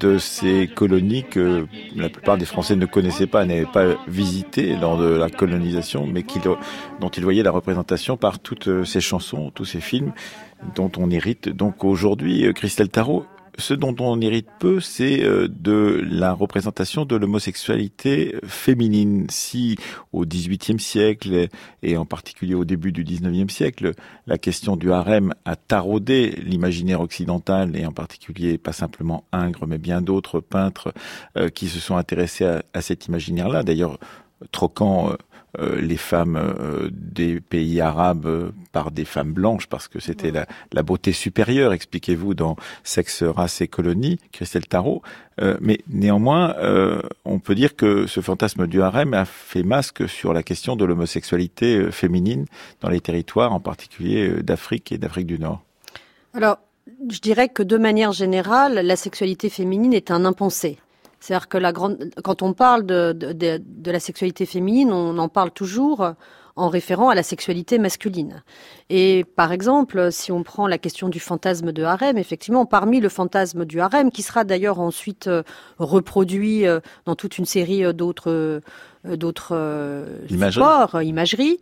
de 0.01 0.18
ces 0.18 0.68
colonies 0.68 1.25
que 1.25 1.66
la 1.97 2.09
plupart 2.09 2.38
des 2.38 2.44
Français 2.44 2.77
ne 2.77 2.87
connaissaient 2.87 3.27
pas, 3.27 3.44
n'avaient 3.44 3.66
pas 3.66 3.97
visitées 4.07 4.77
lors 4.77 4.99
de 4.99 5.07
la 5.07 5.29
colonisation, 5.29 6.07
mais 6.07 6.25
dont 7.01 7.09
ils 7.09 7.25
voyaient 7.25 7.42
la 7.42 7.51
représentation 7.51 8.16
par 8.16 8.38
toutes 8.38 8.85
ces 8.85 9.01
chansons, 9.01 9.51
tous 9.53 9.64
ces 9.64 9.81
films 9.81 10.12
dont 10.77 10.90
on 10.97 11.11
hérite. 11.11 11.49
Donc 11.49 11.85
aujourd'hui, 11.85 12.53
Christelle 12.55 12.88
Tarot, 12.88 13.27
ce 13.59 13.75
dont 13.75 13.95
on 14.01 14.21
hérite 14.21 14.49
peu, 14.59 14.81
c'est 14.81 15.23
euh, 15.23 15.49
de 15.49 16.03
la 16.11 16.33
représentation 16.33 17.05
de 17.05 17.17
l'homosexualité 17.17 18.37
féminine. 18.45 19.27
Si 19.31 19.77
au 20.12 20.25
XVIIIe 20.25 20.81
siècle 20.81 21.49
et 21.83 21.97
en 21.97 22.05
particulier 22.05 22.55
au 22.55 22.64
début 22.64 22.93
du 22.93 23.05
XIXe 23.05 23.53
siècle, 23.53 23.93
la 24.27 24.38
question 24.38 24.77
du 24.77 24.93
harem 24.93 25.35
a 25.45 25.57
taraudé 25.57 26.31
l'imaginaire 26.43 27.01
occidental 27.01 27.77
et 27.77 27.87
en 27.87 27.93
particulier 27.93 28.59
pas 28.59 28.73
simplement 28.73 29.25
Ingres 29.33 29.67
mais 29.67 29.79
bien 29.79 30.01
d'autres 30.01 30.40
peintres 30.40 30.93
euh, 31.37 31.49
qui 31.49 31.69
se 31.69 31.81
sont 31.81 31.97
intéressés 31.97 32.45
à, 32.45 32.62
à 32.73 32.81
cet 32.81 33.07
imaginaire-là. 33.07 33.62
D'ailleurs, 33.62 33.99
troquant 34.53 35.11
euh, 35.11 35.14
les 35.59 35.97
femmes 35.97 36.37
euh, 36.37 36.88
des 36.93 37.40
pays 37.40 37.81
arabes 37.81 38.53
par 38.73 38.90
des 38.90 39.05
femmes 39.05 39.33
blanches 39.33 39.67
parce 39.67 39.88
que 39.88 40.01
c'était 40.01 40.31
la, 40.31 40.47
la, 40.73 40.83
beauté 40.83 41.12
supérieure, 41.12 41.73
expliquez-vous, 41.73 42.35
dans 42.35 42.57
Sexe, 42.83 43.23
race 43.23 43.61
et 43.61 43.69
colonie, 43.69 44.19
Christelle 44.33 44.67
Tarot. 44.67 45.03
Euh, 45.40 45.57
mais 45.61 45.81
néanmoins, 45.88 46.55
on 47.25 47.38
peut 47.38 47.55
dire 47.55 47.75
que 47.77 48.07
ce 48.07 48.21
fantasme 48.21 48.67
du 48.67 48.83
harem 48.83 49.14
a 49.14 49.25
fait 49.25 49.62
masque 49.62 50.09
sur 50.09 50.33
la 50.33 50.43
question 50.43 50.77
de 50.77 50.85
l'homosexualité 50.85 51.90
féminine 51.90 52.47
dans 52.81 52.88
les 52.88 53.01
territoires, 53.01 53.53
en 53.53 53.61
particulier 53.61 54.43
d'Afrique 54.43 54.93
et 54.93 54.99
d'Afrique 54.99 55.27
du 55.27 55.38
Nord. 55.38 55.62
Alors, 56.35 56.59
je 57.11 57.19
dirais 57.21 57.49
que 57.49 57.62
de 57.62 57.77
manière 57.77 58.12
générale, 58.12 58.75
la 58.75 58.97
sexualité 58.97 59.49
féminine 59.49 59.95
est 59.95 60.11
un 60.11 60.25
impensé. 60.25 60.79
C'est-à-dire 61.24 61.48
que 61.48 61.56
la 61.56 61.72
grande, 61.72 62.10
quand 62.22 62.42
on 62.42 62.52
parle 62.52 62.84
de, 62.84 63.12
de, 63.12 63.32
de, 63.32 63.90
la 63.90 63.98
sexualité 63.98 64.44
féminine, 64.44 64.92
on 64.92 65.16
en 65.16 65.28
parle 65.30 65.52
toujours 65.52 66.14
en 66.56 66.68
référant 66.68 67.08
à 67.08 67.14
la 67.14 67.22
sexualité 67.22 67.78
masculine. 67.78 68.42
Et 68.90 69.24
par 69.37 69.50
exemple, 69.50 70.12
si 70.12 70.30
on 70.30 70.42
prend 70.42 70.66
la 70.66 70.78
question 70.78 71.08
du 71.08 71.20
fantasme 71.20 71.72
de 71.72 71.82
harem, 71.82 72.16
effectivement, 72.16 72.66
parmi 72.66 73.00
le 73.00 73.08
fantasme 73.08 73.64
du 73.64 73.80
harem, 73.80 74.10
qui 74.10 74.22
sera 74.22 74.44
d'ailleurs 74.44 74.80
ensuite 74.80 75.26
euh, 75.26 75.42
reproduit 75.78 76.66
euh, 76.66 76.80
dans 77.06 77.16
toute 77.16 77.38
une 77.38 77.46
série 77.46 77.84
euh, 77.84 77.92
d'autres 77.92 78.60
d'autres 79.05 80.05
supports, 80.29 81.03
imageries, 81.03 81.61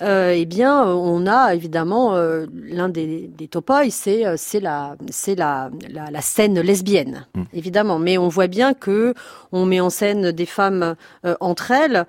euh, 0.00 0.32
eh 0.36 0.46
bien, 0.46 0.84
on 0.86 1.26
a 1.26 1.54
évidemment 1.54 2.14
euh, 2.14 2.46
l'un 2.54 2.88
des, 2.88 3.28
des 3.36 3.48
topoïs, 3.48 3.92
c'est 3.92 4.24
euh, 4.26 4.34
c'est 4.36 4.60
la 4.60 4.96
c'est 5.10 5.34
la, 5.34 5.70
la, 5.90 6.10
la 6.10 6.20
scène 6.20 6.60
lesbienne, 6.60 7.26
mm. 7.34 7.42
évidemment. 7.52 7.98
Mais 7.98 8.16
on 8.16 8.28
voit 8.28 8.46
bien 8.46 8.74
que 8.74 9.14
on 9.50 9.66
met 9.66 9.80
en 9.80 9.90
scène 9.90 10.30
des 10.30 10.46
femmes 10.46 10.94
euh, 11.24 11.34
entre 11.40 11.72
elles 11.72 12.06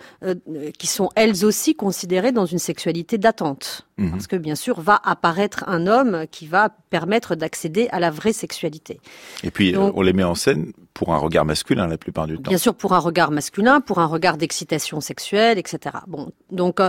qui 0.77 0.87
sont 0.87 1.09
elles 1.15 1.45
aussi 1.45 1.73
considérées 1.75 2.31
dans 2.31 2.45
une 2.45 2.59
sexualité 2.59 3.17
d'attente, 3.17 3.87
mm-hmm. 3.99 4.11
parce 4.11 4.27
que 4.27 4.35
bien 4.35 4.55
sûr 4.55 4.81
va 4.81 4.99
apparaître 5.03 5.63
un 5.67 5.87
homme 5.87 6.25
qui 6.31 6.47
va 6.47 6.69
permettre 6.89 7.35
d'accéder 7.35 7.87
à 7.91 7.99
la 7.99 8.11
vraie 8.11 8.33
sexualité. 8.33 8.99
Et 9.43 9.51
puis 9.51 9.75
on 9.77 10.01
les 10.01 10.13
met 10.13 10.23
en 10.23 10.35
scène 10.35 10.71
pour 10.93 11.13
un 11.13 11.17
regard 11.17 11.45
masculin 11.45 11.87
la 11.87 11.97
plupart 11.97 12.27
du 12.27 12.35
temps. 12.35 12.49
Bien 12.49 12.57
sûr, 12.57 12.75
pour 12.75 12.93
un 12.93 12.99
regard 12.99 13.31
masculin, 13.31 13.79
pour 13.79 13.99
un 13.99 14.05
regard 14.05 14.35
d'excitation 14.35 14.99
sexuelle, 14.99 15.57
etc. 15.57 15.95
Bon, 16.07 16.31
donc 16.51 16.81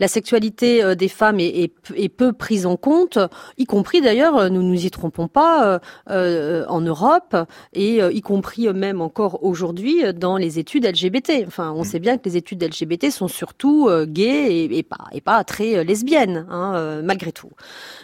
la 0.00 0.08
sexualité 0.08 0.82
euh, 0.82 0.94
des 0.94 1.08
femmes 1.08 1.40
est, 1.40 1.68
peu 2.16 2.32
prise 2.32 2.66
en 2.66 2.76
compte, 2.76 3.18
y 3.58 3.66
compris 3.66 4.00
d'ailleurs, 4.00 4.36
euh, 4.36 4.48
nous 4.48 4.62
nous 4.62 4.86
y 4.86 4.90
trompons 4.90 5.28
pas, 5.28 5.80
euh, 6.08 6.64
en 6.68 6.80
Europe 6.80 7.36
et 7.72 8.00
y 8.00 8.20
compris 8.22 8.72
même 8.72 9.00
encore 9.00 9.44
aujourd'hui 9.44 10.02
dans 10.14 10.36
les 10.36 10.58
études 10.58 10.86
LGBT. 10.86 11.44
Enfin, 11.46 11.72
on 11.72 11.82
mm. 11.82 11.84
sait 11.84 11.98
bien 11.98 12.18
que 12.18 12.24
les 12.24 12.36
études 12.36 12.62
LGBT 12.62 13.10
sont 13.10 13.28
surtout 13.28 13.88
gays 14.06 14.64
et, 14.64 14.82
pas 14.82 15.04
et 15.12 15.20
pas 15.20 15.44
très 15.44 15.84
lesbiennes, 15.84 16.46
hein, 16.50 16.57
malgré 17.02 17.32
tout. 17.32 17.50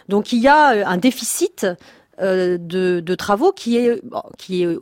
Donc 0.09 0.33
il 0.33 0.39
y 0.39 0.47
a 0.47 0.87
un 0.87 0.97
déficit 0.97 1.65
euh, 2.21 2.57
de, 2.57 3.01
de, 3.01 3.15
travaux 3.15 3.51
qui 3.51 3.75
est, 3.75 4.01
qui 4.37 4.63
est, 4.63 4.67
euh, 4.67 4.79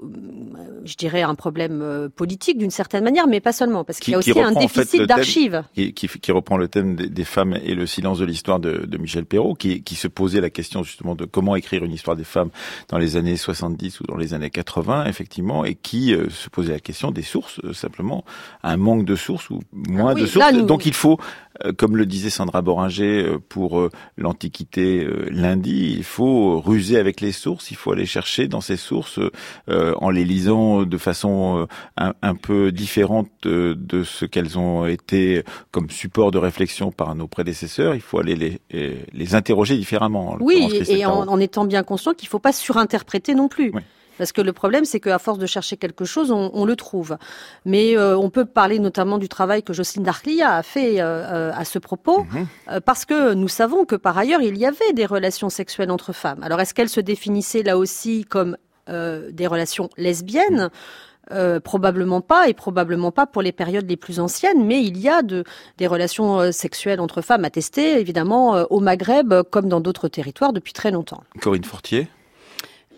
je 0.86 0.96
dirais, 0.96 1.24
un 1.24 1.34
problème 1.34 1.82
euh, 1.82 2.08
politique 2.08 2.60
d'une 2.60 2.70
certaine 2.70 3.04
manière, 3.04 3.26
mais 3.26 3.40
pas 3.40 3.54
seulement, 3.54 3.84
parce 3.84 4.00
qu'il 4.00 4.12
y 4.12 4.16
a 4.16 4.20
aussi 4.20 4.40
un 4.40 4.52
déficit 4.52 5.02
d'archives. 5.02 5.64
Qui, 5.74 5.96
qui, 5.96 6.08
qui, 6.08 6.32
reprend 6.32 6.58
le 6.58 6.68
thème 6.68 6.96
des, 6.96 7.24
femmes 7.24 7.58
et 7.64 7.74
le 7.74 7.88
silence 7.88 8.20
de 8.20 8.26
l'histoire 8.26 8.60
de, 8.60 8.86
de, 8.86 8.98
Michel 9.00 9.26
Perrault, 9.26 9.56
qui, 9.56 9.82
qui 9.82 9.96
se 9.96 10.08
posait 10.08 10.42
la 10.42 10.52
question 10.52 10.84
justement 10.84 11.16
de 11.16 11.26
comment 11.26 11.56
écrire 11.56 11.84
une 11.84 11.94
histoire 11.94 12.16
des 12.16 12.24
femmes 12.24 12.52
dans 12.90 13.00
les 13.00 13.18
années 13.18 13.36
70 13.36 14.02
ou 14.02 14.04
dans 14.04 14.18
les 14.18 14.36
années 14.36 14.52
80, 14.52 15.06
effectivement, 15.06 15.66
et 15.66 15.74
qui 15.74 16.16
se 16.30 16.50
posait 16.50 16.74
la 16.74 16.80
question 16.80 17.10
des 17.10 17.24
sources, 17.24 17.60
simplement, 17.74 18.26
un 18.62 18.78
manque 18.78 19.06
de 19.06 19.16
sources 19.16 19.50
ou 19.50 19.62
moins 19.74 20.12
ah 20.12 20.20
de 20.20 20.28
sources. 20.28 20.54
Donc 20.66 20.86
il 20.86 20.94
faut 20.94 21.18
comme 21.78 21.98
le 21.98 22.06
disait 22.06 22.30
Sandra 22.30 22.62
Boringer 22.62 23.38
pour 23.50 23.90
l'Antiquité 24.18 25.08
lundi, 25.30 25.94
il 25.98 26.04
faut 26.04 26.60
ruser 26.60 26.98
avec 26.98 27.22
les 27.22 27.32
sources, 27.32 27.72
il 27.72 27.78
faut 27.78 27.92
aller 27.92 28.06
chercher 28.06 28.48
dans 28.48 28.62
ces 28.62 28.78
sources 28.78 29.20
en 29.68 30.10
les 30.10 30.26
lisant 30.26 30.84
de 30.84 30.98
façon 30.98 31.68
un, 31.98 32.36
peu 32.36 32.72
différente 32.72 33.30
de, 33.44 34.04
ce 34.04 34.26
qu'elles 34.26 34.58
ont 34.58 34.86
été 34.86 35.44
comme 35.72 35.90
support 35.90 36.32
de 36.32 36.38
réflexion 36.38 36.92
par 36.92 37.16
nos 37.16 37.28
prédécesseurs. 37.28 37.96
Il 37.96 38.02
faut 38.02 38.20
aller 38.20 38.36
les, 38.36 39.06
les 39.12 39.36
interroger 39.36 39.78
différemment. 39.78 40.38
Oui, 40.40 40.68
et 40.88 41.06
en, 41.06 41.28
en, 41.28 41.40
étant 41.40 41.66
bien 41.66 41.84
conscient 41.84 42.14
qu'il 42.14 42.28
ne 42.28 42.32
faut 42.32 42.40
pas 42.40 42.54
surinterpréter 42.54 43.36
non 43.36 43.48
plus. 43.48 43.72
Parce 44.18 44.32
que 44.32 44.42
le 44.42 44.54
problème, 44.54 44.86
c'est 44.86 45.00
qu'à 45.00 45.20
force 45.20 45.40
de 45.40 45.46
chercher 45.46 45.78
quelque 45.78 46.06
chose, 46.06 46.32
on, 46.32 46.52
on 46.54 46.66
le 46.66 46.76
trouve. 46.76 47.18
Mais 47.66 47.98
euh, 47.98 48.18
on 48.18 48.30
peut 48.30 48.46
parler 48.46 48.80
notamment 48.80 49.18
du 49.18 49.30
travail 49.30 49.64
que 49.64 49.74
Jocelyne 49.74 50.04
Darclia 50.04 50.56
a 50.56 50.64
fait 50.64 51.02
euh, 51.02 51.06
euh, 51.06 51.52
à 51.56 51.66
ce 51.66 51.80
propos, 51.80 52.26
mhm. 52.32 52.82
parce 52.82 53.06
que 53.06 53.34
nous 53.34 53.48
savons 53.48 53.86
que 53.86 53.96
par 53.96 54.18
ailleurs, 54.18 54.42
il 54.42 54.58
y 54.58 54.66
avait 54.66 54.94
des 54.94 55.06
relations 55.06 55.50
sexuelles 55.50 55.92
entre 55.92 56.14
femmes. 56.14 56.42
Alors, 56.44 56.60
est-ce 56.60 56.74
qu'elles 56.74 56.90
se 56.90 57.00
définissaient 57.00 57.64
là 57.64 57.78
aussi 57.78 58.26
comme 58.26 58.58
des 58.88 59.48
relations 59.48 59.90
lesbiennes? 59.98 60.70
Probablement 61.64 62.22
pas, 62.22 62.50
et 62.50 62.54
probablement 62.54 63.12
pas 63.12 63.26
pour 63.26 63.42
les 63.42 63.54
périodes 63.54 63.90
les 63.90 63.96
plus 63.96 64.20
anciennes, 64.20 64.66
mais 64.66 64.84
il 64.84 65.00
y 65.00 65.08
a 65.08 65.22
de, 65.22 65.46
des 65.78 65.88
relations 65.88 66.52
sexuelles 66.52 67.00
entre 67.00 67.22
femmes 67.22 67.46
attestées, 67.46 68.00
évidemment, 68.00 68.66
au 68.70 68.80
Maghreb 68.82 69.34
comme 69.50 69.70
dans 69.70 69.80
d'autres 69.80 70.10
territoires 70.10 70.52
depuis 70.54 70.74
très 70.74 70.92
longtemps. 70.92 71.24
Corinne 71.40 71.64
Fortier? 71.64 72.08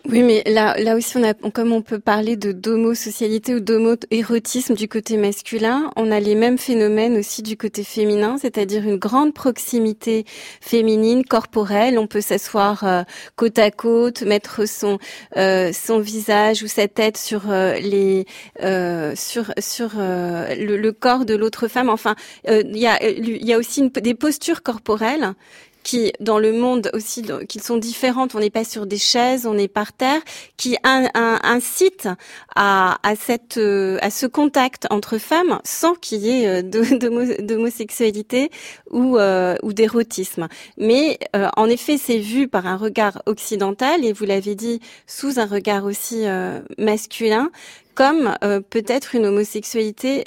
Oui, 0.07 0.21
mais 0.21 0.43
là, 0.45 0.75
là 0.77 0.95
aussi, 0.95 1.17
on 1.17 1.23
a, 1.23 1.33
comme 1.33 1.71
on 1.71 1.81
peut 1.81 1.99
parler 1.99 2.35
de 2.35 2.51
d'homosocialité 2.51 3.55
ou 3.55 3.59
d'homo-érotisme 3.59 4.75
du 4.75 4.87
côté 4.87 5.17
masculin, 5.17 5.89
on 5.95 6.11
a 6.11 6.19
les 6.19 6.35
mêmes 6.35 6.59
phénomènes 6.59 7.17
aussi 7.17 7.41
du 7.41 7.57
côté 7.57 7.83
féminin, 7.83 8.37
c'est-à-dire 8.37 8.83
une 8.83 8.97
grande 8.97 9.33
proximité 9.33 10.25
féminine, 10.61 11.25
corporelle. 11.25 11.97
On 11.97 12.05
peut 12.05 12.21
s'asseoir 12.21 12.83
euh, 12.83 13.01
côte 13.35 13.57
à 13.57 13.71
côte, 13.71 14.21
mettre 14.21 14.67
son 14.67 14.99
euh, 15.37 15.71
son 15.73 15.99
visage 15.99 16.61
ou 16.61 16.67
sa 16.67 16.87
tête 16.87 17.17
sur 17.17 17.49
euh, 17.49 17.73
les 17.79 18.27
sur 19.15 19.53
sur 19.57 19.89
le, 19.95 20.77
le, 20.77 20.91
corps 20.91 21.25
de 21.25 21.35
l'autre 21.35 21.67
femme. 21.67 21.89
Enfin, 21.89 22.15
il 22.47 22.77
y 22.77 22.85
a 22.85 23.03
il 23.03 23.45
y 23.45 23.53
a 23.53 23.57
aussi 23.57 23.81
une, 23.81 23.89
des 23.89 24.13
postures 24.13 24.61
corporelles 24.61 25.33
qui, 25.85 26.11
dans 26.19 26.39
le 26.39 26.51
monde 26.51 26.89
aussi, 26.93 27.23
qu'ils 27.47 27.61
sont 27.61 27.77
différentes. 27.77 28.33
On 28.35 28.39
n'est 28.39 28.49
pas 28.49 28.65
sur 28.65 28.87
des 28.87 28.97
chaises, 28.97 29.45
on 29.45 29.55
est 29.57 29.67
par 29.69 29.93
terre, 29.93 30.19
qui 30.57 30.75
incite 30.83 32.09
à, 32.55 32.97
à, 33.03 33.15
cette, 33.15 33.57
euh, 33.57 33.99
à 34.01 34.09
ce 34.09 34.25
contact 34.25 34.87
entre 34.89 35.19
femmes 35.19 35.59
sans 35.63 35.93
qu'il 35.93 36.21
y 36.21 36.41
ait 36.41 36.63
euh, 36.63 37.39
d'homosexualité 37.39 38.49
ou, 38.89 39.17
euh, 39.17 39.55
ou 39.61 39.73
d'érotisme. 39.73 40.47
Mais 40.77 41.19
en 41.55 41.69
effet, 41.69 41.97
c'est 41.97 42.17
vu 42.17 42.47
par 42.47 42.65
un 42.65 42.77
regard 42.77 43.21
occidental 43.27 44.03
et 44.03 44.11
vous 44.11 44.25
l'avez 44.25 44.55
dit 44.55 44.79
sous 45.05 45.39
un 45.39 45.45
regard 45.45 45.85
aussi 45.85 46.23
masculin 46.79 47.51
comme 47.95 48.35
peut-être 48.69 49.15
une 49.15 49.25
homosexualité 49.25 50.23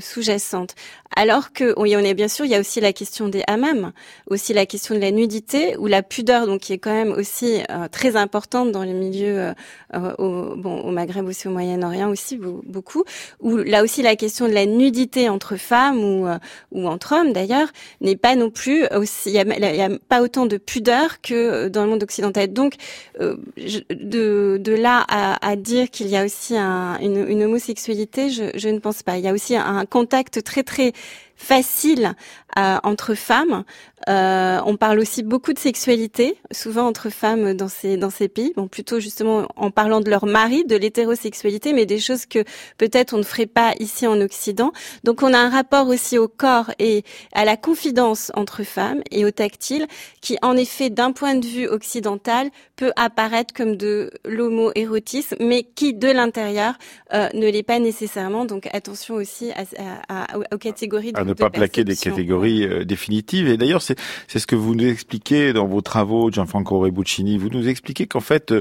sous-jacente. 0.00 0.74
Alors 1.14 1.52
que, 1.52 1.74
on 1.76 1.84
est 1.84 2.14
bien 2.14 2.28
sûr, 2.28 2.44
il 2.44 2.50
y 2.50 2.54
a 2.54 2.60
aussi 2.60 2.80
la 2.80 2.92
question 2.92 3.28
des 3.28 3.42
hammams, 3.46 3.92
aussi 4.28 4.54
la 4.54 4.64
question 4.64 4.94
de 4.94 5.00
la 5.00 5.10
nudité 5.10 5.76
ou 5.76 5.86
la 5.86 6.02
pudeur, 6.02 6.46
donc 6.46 6.60
qui 6.62 6.72
est 6.72 6.78
quand 6.78 6.92
même 6.92 7.12
aussi 7.12 7.60
euh, 7.70 7.88
très 7.88 8.16
importante 8.16 8.72
dans 8.72 8.82
les 8.82 8.94
milieux, 8.94 9.38
euh, 9.38 9.52
euh, 9.94 10.14
au, 10.16 10.56
bon, 10.56 10.80
au 10.80 10.90
Maghreb 10.90 11.26
aussi, 11.26 11.48
au 11.48 11.50
Moyen-Orient 11.50 12.08
aussi 12.08 12.38
beaucoup. 12.38 13.04
Où 13.40 13.58
là 13.58 13.82
aussi 13.82 14.00
la 14.02 14.16
question 14.16 14.48
de 14.48 14.52
la 14.52 14.64
nudité 14.64 15.28
entre 15.28 15.56
femmes 15.56 15.98
ou 15.98 16.26
ou 16.70 16.86
entre 16.88 17.14
hommes 17.14 17.32
d'ailleurs 17.32 17.68
n'est 18.00 18.16
pas 18.16 18.34
non 18.36 18.50
plus 18.50 18.86
aussi, 18.94 19.30
il 19.30 19.34
y, 19.34 19.38
a, 19.82 19.88
pas 20.08 20.22
autant 20.22 20.46
de 20.46 20.56
pudeur 20.56 21.20
que 21.20 21.68
dans 21.68 21.84
le 21.84 21.90
monde 21.90 22.02
occidental. 22.02 22.52
Donc 22.52 22.74
de 23.18 24.56
de 24.58 24.72
là 24.72 25.04
à, 25.08 25.46
à 25.46 25.56
dire 25.56 25.90
qu'il 25.90 26.08
y 26.08 26.16
a 26.16 26.24
aussi 26.24 26.56
un, 26.56 26.98
une, 27.00 27.11
une, 27.16 27.42
homosexualité, 27.42 28.30
je, 28.30 28.44
je 28.54 28.68
ne 28.68 28.78
pense 28.78 29.02
pas. 29.02 29.18
Il 29.18 29.24
y 29.24 29.28
a 29.28 29.32
aussi 29.32 29.56
un 29.56 29.84
contact 29.86 30.42
très 30.42 30.62
très 30.62 30.92
facile 31.36 32.14
euh, 32.58 32.78
entre 32.82 33.14
femmes. 33.14 33.64
Euh, 34.08 34.60
on 34.66 34.76
parle 34.76 34.98
aussi 34.98 35.22
beaucoup 35.22 35.52
de 35.52 35.58
sexualité, 35.58 36.36
souvent 36.50 36.86
entre 36.86 37.08
femmes 37.08 37.54
dans 37.54 37.68
ces 37.68 37.96
dans 37.96 38.10
ces 38.10 38.28
pays. 38.28 38.52
Bon, 38.56 38.66
plutôt 38.66 38.98
justement 39.00 39.46
en 39.56 39.70
parlant 39.70 40.00
de 40.00 40.10
leur 40.10 40.26
mari, 40.26 40.64
de 40.64 40.76
l'hétérosexualité, 40.76 41.72
mais 41.72 41.86
des 41.86 42.00
choses 42.00 42.26
que 42.26 42.44
peut-être 42.78 43.14
on 43.14 43.18
ne 43.18 43.22
ferait 43.22 43.46
pas 43.46 43.74
ici 43.78 44.06
en 44.06 44.20
Occident. 44.20 44.72
Donc 45.04 45.22
on 45.22 45.32
a 45.32 45.38
un 45.38 45.50
rapport 45.50 45.88
aussi 45.88 46.18
au 46.18 46.28
corps 46.28 46.72
et 46.78 47.04
à 47.32 47.44
la 47.44 47.56
confidence 47.56 48.32
entre 48.34 48.64
femmes 48.64 49.02
et 49.10 49.24
au 49.24 49.30
tactile, 49.30 49.86
qui 50.20 50.36
en 50.42 50.56
effet, 50.56 50.90
d'un 50.90 51.12
point 51.12 51.36
de 51.36 51.46
vue 51.46 51.68
occidental, 51.68 52.50
peut 52.76 52.92
apparaître 52.96 53.54
comme 53.54 53.76
de 53.76 54.10
l'homo-érotisme, 54.24 55.36
mais 55.38 55.62
qui 55.62 55.94
de 55.94 56.08
l'intérieur 56.08 56.74
euh, 57.14 57.28
ne 57.34 57.48
l'est 57.48 57.62
pas 57.62 57.78
nécessairement. 57.78 58.44
Donc 58.44 58.68
attention 58.72 59.14
aussi 59.14 59.52
à, 59.52 59.62
à, 60.08 60.38
aux 60.52 60.58
catégories. 60.58 61.12
De, 61.12 61.21
ne 61.24 61.32
pas 61.32 61.50
plaquer 61.50 61.84
des 61.84 61.96
catégories 61.96 62.64
euh, 62.64 62.84
définitives. 62.84 63.48
Et 63.48 63.56
d'ailleurs, 63.56 63.82
c'est 63.82 63.98
c'est 64.28 64.38
ce 64.38 64.46
que 64.46 64.56
vous 64.56 64.74
nous 64.74 64.86
expliquez 64.86 65.52
dans 65.52 65.66
vos 65.66 65.80
travaux, 65.80 66.30
Gianfranco 66.30 66.78
Rebuccini. 66.78 67.38
Vous 67.38 67.48
nous 67.50 67.68
expliquez 67.68 68.06
qu'en 68.06 68.20
fait, 68.20 68.52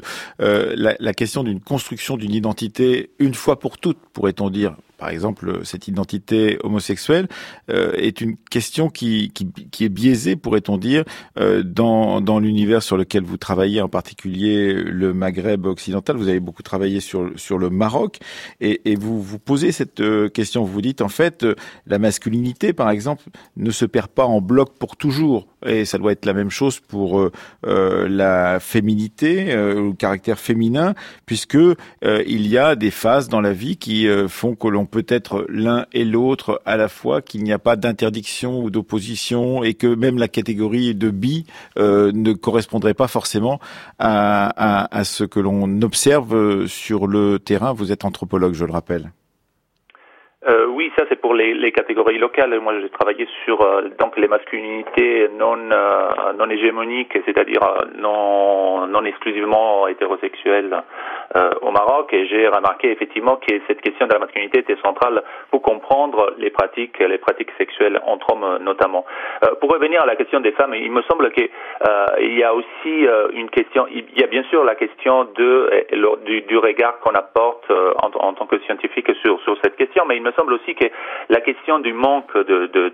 euh, 0.41 0.73
la, 0.75 0.95
la 0.99 1.13
question 1.13 1.43
d'une 1.43 1.59
construction 1.59 2.17
d'une 2.17 2.33
identité 2.33 3.11
une 3.19 3.33
fois 3.33 3.59
pour 3.59 3.77
toutes, 3.77 3.99
pourrait-on 4.13 4.49
dire, 4.49 4.75
par 5.01 5.09
exemple, 5.09 5.61
cette 5.63 5.87
identité 5.87 6.59
homosexuelle 6.63 7.27
euh, 7.71 7.91
est 7.93 8.21
une 8.21 8.37
question 8.37 8.89
qui, 8.89 9.31
qui, 9.33 9.47
qui 9.71 9.83
est 9.83 9.89
biaisée, 9.89 10.35
pourrait-on 10.35 10.77
dire, 10.77 11.05
euh, 11.39 11.63
dans, 11.63 12.21
dans 12.21 12.37
l'univers 12.37 12.83
sur 12.83 12.97
lequel 12.97 13.23
vous 13.23 13.37
travaillez, 13.37 13.81
en 13.81 13.89
particulier 13.89 14.73
le 14.73 15.11
Maghreb 15.11 15.65
occidental. 15.65 16.17
Vous 16.17 16.27
avez 16.27 16.39
beaucoup 16.39 16.61
travaillé 16.61 16.99
sur, 16.99 17.31
sur 17.35 17.57
le 17.57 17.71
Maroc 17.71 18.19
et, 18.59 18.91
et 18.91 18.95
vous 18.95 19.19
vous 19.19 19.39
posez 19.39 19.71
cette 19.71 20.01
euh, 20.01 20.29
question. 20.29 20.63
Vous 20.63 20.71
vous 20.71 20.81
dites, 20.83 21.01
en 21.01 21.09
fait, 21.09 21.47
la 21.87 21.97
masculinité, 21.97 22.71
par 22.71 22.91
exemple, 22.91 23.23
ne 23.57 23.71
se 23.71 23.85
perd 23.85 24.09
pas 24.09 24.25
en 24.25 24.39
bloc 24.39 24.77
pour 24.77 24.97
toujours. 24.97 25.47
Et 25.65 25.85
ça 25.85 25.97
doit 25.97 26.11
être 26.11 26.27
la 26.27 26.33
même 26.33 26.51
chose 26.51 26.79
pour 26.79 27.19
euh, 27.19 28.07
la 28.07 28.59
féminité, 28.59 29.51
euh, 29.51 29.87
le 29.87 29.93
caractère 29.93 30.37
féminin, 30.37 30.93
puisque 31.25 31.57
il 32.03 32.47
y 32.47 32.57
a 32.59 32.75
des 32.75 32.91
phases 32.91 33.29
dans 33.29 33.41
la 33.41 33.53
vie 33.53 33.77
qui 33.77 34.07
font 34.27 34.55
que 34.55 34.67
l'on 34.67 34.85
peut 34.91 35.05
être 35.07 35.45
l'un 35.49 35.85
et 35.93 36.05
l'autre 36.05 36.61
à 36.65 36.77
la 36.77 36.87
fois, 36.87 37.21
qu'il 37.21 37.43
n'y 37.43 37.53
a 37.53 37.59
pas 37.59 37.75
d'interdiction 37.75 38.61
ou 38.61 38.69
d'opposition 38.69 39.63
et 39.63 39.73
que 39.73 39.87
même 39.87 40.17
la 40.17 40.27
catégorie 40.27 40.93
de 40.93 41.09
bi 41.09 41.45
euh, 41.77 42.11
ne 42.13 42.33
correspondrait 42.33 42.93
pas 42.93 43.07
forcément 43.07 43.59
à, 43.99 44.97
à 44.97 45.03
ce 45.03 45.23
que 45.23 45.39
l'on 45.39 45.81
observe 45.81 46.67
sur 46.67 47.07
le 47.07 47.39
terrain. 47.39 47.73
Vous 47.73 47.91
êtes 47.91 48.05
anthropologue, 48.05 48.53
je 48.53 48.65
le 48.65 48.73
rappelle. 48.73 49.11
Ça 50.97 51.05
c'est 51.07 51.21
pour 51.21 51.33
les, 51.33 51.71
catégories 51.71 52.17
locales. 52.17 52.59
Moi, 52.59 52.73
j'ai 52.81 52.89
travaillé 52.89 53.25
sur 53.45 53.61
euh, 53.61 53.89
donc 53.97 54.17
les 54.17 54.27
masculinités 54.27 55.29
non 55.37 55.57
euh, 55.71 56.33
non 56.37 56.49
hégémoniques, 56.49 57.17
c'est-à-dire 57.25 57.63
euh, 57.63 57.85
non 57.97 58.87
non 58.87 59.05
exclusivement 59.05 59.87
hétérosexuelles 59.87 60.83
au 61.61 61.71
Maroc, 61.71 62.13
et 62.13 62.25
j'ai 62.27 62.45
remarqué 62.49 62.91
effectivement 62.91 63.37
que 63.37 63.53
cette 63.67 63.79
question 63.79 64.05
de 64.05 64.13
la 64.13 64.19
masculinité 64.19 64.59
était 64.59 64.75
centrale 64.83 65.23
pour 65.49 65.61
comprendre 65.61 66.33
les 66.37 66.49
pratiques 66.49 66.99
les 66.99 67.17
pratiques 67.19 67.51
sexuelles 67.57 68.01
entre 68.05 68.33
hommes 68.33 68.57
notamment. 68.61 69.05
pour 69.61 69.71
revenir 69.71 70.01
à 70.01 70.05
la 70.05 70.17
question 70.17 70.41
des 70.41 70.51
femmes, 70.51 70.73
il 70.75 70.91
me 70.91 71.01
semble 71.03 71.31
qu'il 71.31 71.49
y 72.37 72.43
a 72.43 72.53
aussi 72.53 73.07
une 73.33 73.49
question. 73.49 73.87
Il 73.89 74.05
y 74.19 74.23
a 74.23 74.27
bien 74.27 74.43
sûr 74.49 74.65
la 74.65 74.75
question 74.75 75.23
de 75.35 75.85
du, 76.25 76.57
regard 76.57 76.99
qu'on 76.99 77.15
apporte 77.15 77.71
en, 78.03 78.33
tant 78.33 78.45
que 78.45 78.59
scientifique 78.65 79.09
sur 79.21 79.39
sur 79.41 79.55
cette 79.63 79.77
question, 79.77 80.03
mais 80.05 80.17
il 80.17 80.23
me 80.23 80.33
semble 80.33 80.53
aussi 80.53 80.75
que 80.75 80.80
la 81.29 81.41
question 81.41 81.79
du 81.79 81.93
manque 81.93 82.35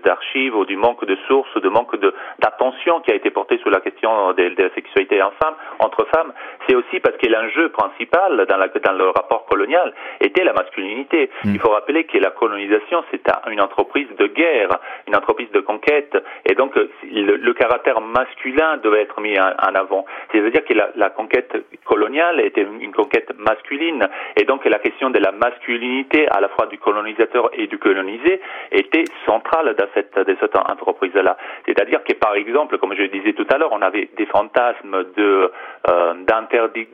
d'archives 0.04 0.52
de, 0.52 0.56
ou 0.56 0.64
du 0.64 0.76
manque 0.76 1.04
de 1.04 1.16
sources, 1.26 1.56
du 1.60 1.68
manque 1.68 1.96
d'attention 2.38 3.00
qui 3.00 3.10
a 3.12 3.14
été 3.14 3.30
portée 3.30 3.58
sur 3.58 3.70
la 3.70 3.80
question 3.80 4.32
de, 4.32 4.54
la 4.56 4.70
sexualité 4.74 5.22
en 5.22 5.32
femme, 5.42 5.54
entre 5.80 6.06
femmes, 6.14 6.32
c'est 6.66 6.74
aussi 6.74 7.00
parce 7.00 7.16
que 7.16 7.28
l'enjeu 7.28 7.68
principal 7.70 8.46
dans, 8.48 8.56
la, 8.56 8.68
dans, 8.68 8.92
le 8.92 9.10
rapport 9.10 9.46
colonial 9.46 9.92
était 10.20 10.44
la 10.44 10.52
masculinité. 10.52 11.30
Mm. 11.44 11.54
Il 11.54 11.60
faut 11.60 11.70
rappeler 11.70 12.04
que 12.04 12.18
la 12.18 12.30
colonisation, 12.30 13.04
c'est 13.10 13.22
une 13.50 13.60
entreprise 13.60 14.08
de 14.18 14.26
guerre, 14.26 14.70
une 15.06 15.16
entreprise 15.16 15.50
de 15.52 15.60
conquête, 15.60 16.16
et 16.48 16.54
donc 16.54 16.74
le, 16.76 17.52
caractère 17.52 18.00
masculin 18.00 18.76
devait 18.76 19.02
être 19.02 19.20
mis 19.20 19.38
en, 19.38 19.74
avant. 19.74 20.04
C'est-à-dire 20.30 20.64
que 20.64 20.74
la, 20.74 20.90
la, 20.94 21.10
conquête 21.10 21.52
coloniale 21.84 22.40
était 22.40 22.62
une 22.62 22.92
conquête 22.92 23.32
masculine, 23.36 24.08
et 24.36 24.44
donc 24.44 24.64
la 24.64 24.78
question 24.78 25.10
de 25.10 25.18
la 25.18 25.32
masculinité 25.32 26.28
à 26.28 26.40
la 26.40 26.48
fois 26.48 26.66
du 26.66 26.78
colonisateur 26.78 27.50
et 27.52 27.66
du 27.66 27.77
colonisé 27.78 28.40
était 28.72 29.04
centrale 29.26 29.74
dans 29.76 29.86
cette, 29.94 30.14
dans 30.14 30.36
cette 30.40 30.56
entreprise-là. 30.56 31.36
C'est-à-dire 31.66 32.02
que, 32.04 32.14
par 32.14 32.34
exemple, 32.34 32.78
comme 32.78 32.94
je 32.94 33.02
le 33.02 33.08
disais 33.08 33.32
tout 33.32 33.46
à 33.50 33.58
l'heure, 33.58 33.72
on 33.72 33.82
avait 33.82 34.08
des 34.16 34.26
fantasmes 34.26 35.04
de, 35.16 35.50
euh, 35.88 36.14
d'interdits, 36.24 36.88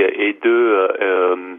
et 0.00 0.38
de, 0.42 0.88
euh, 1.00 1.56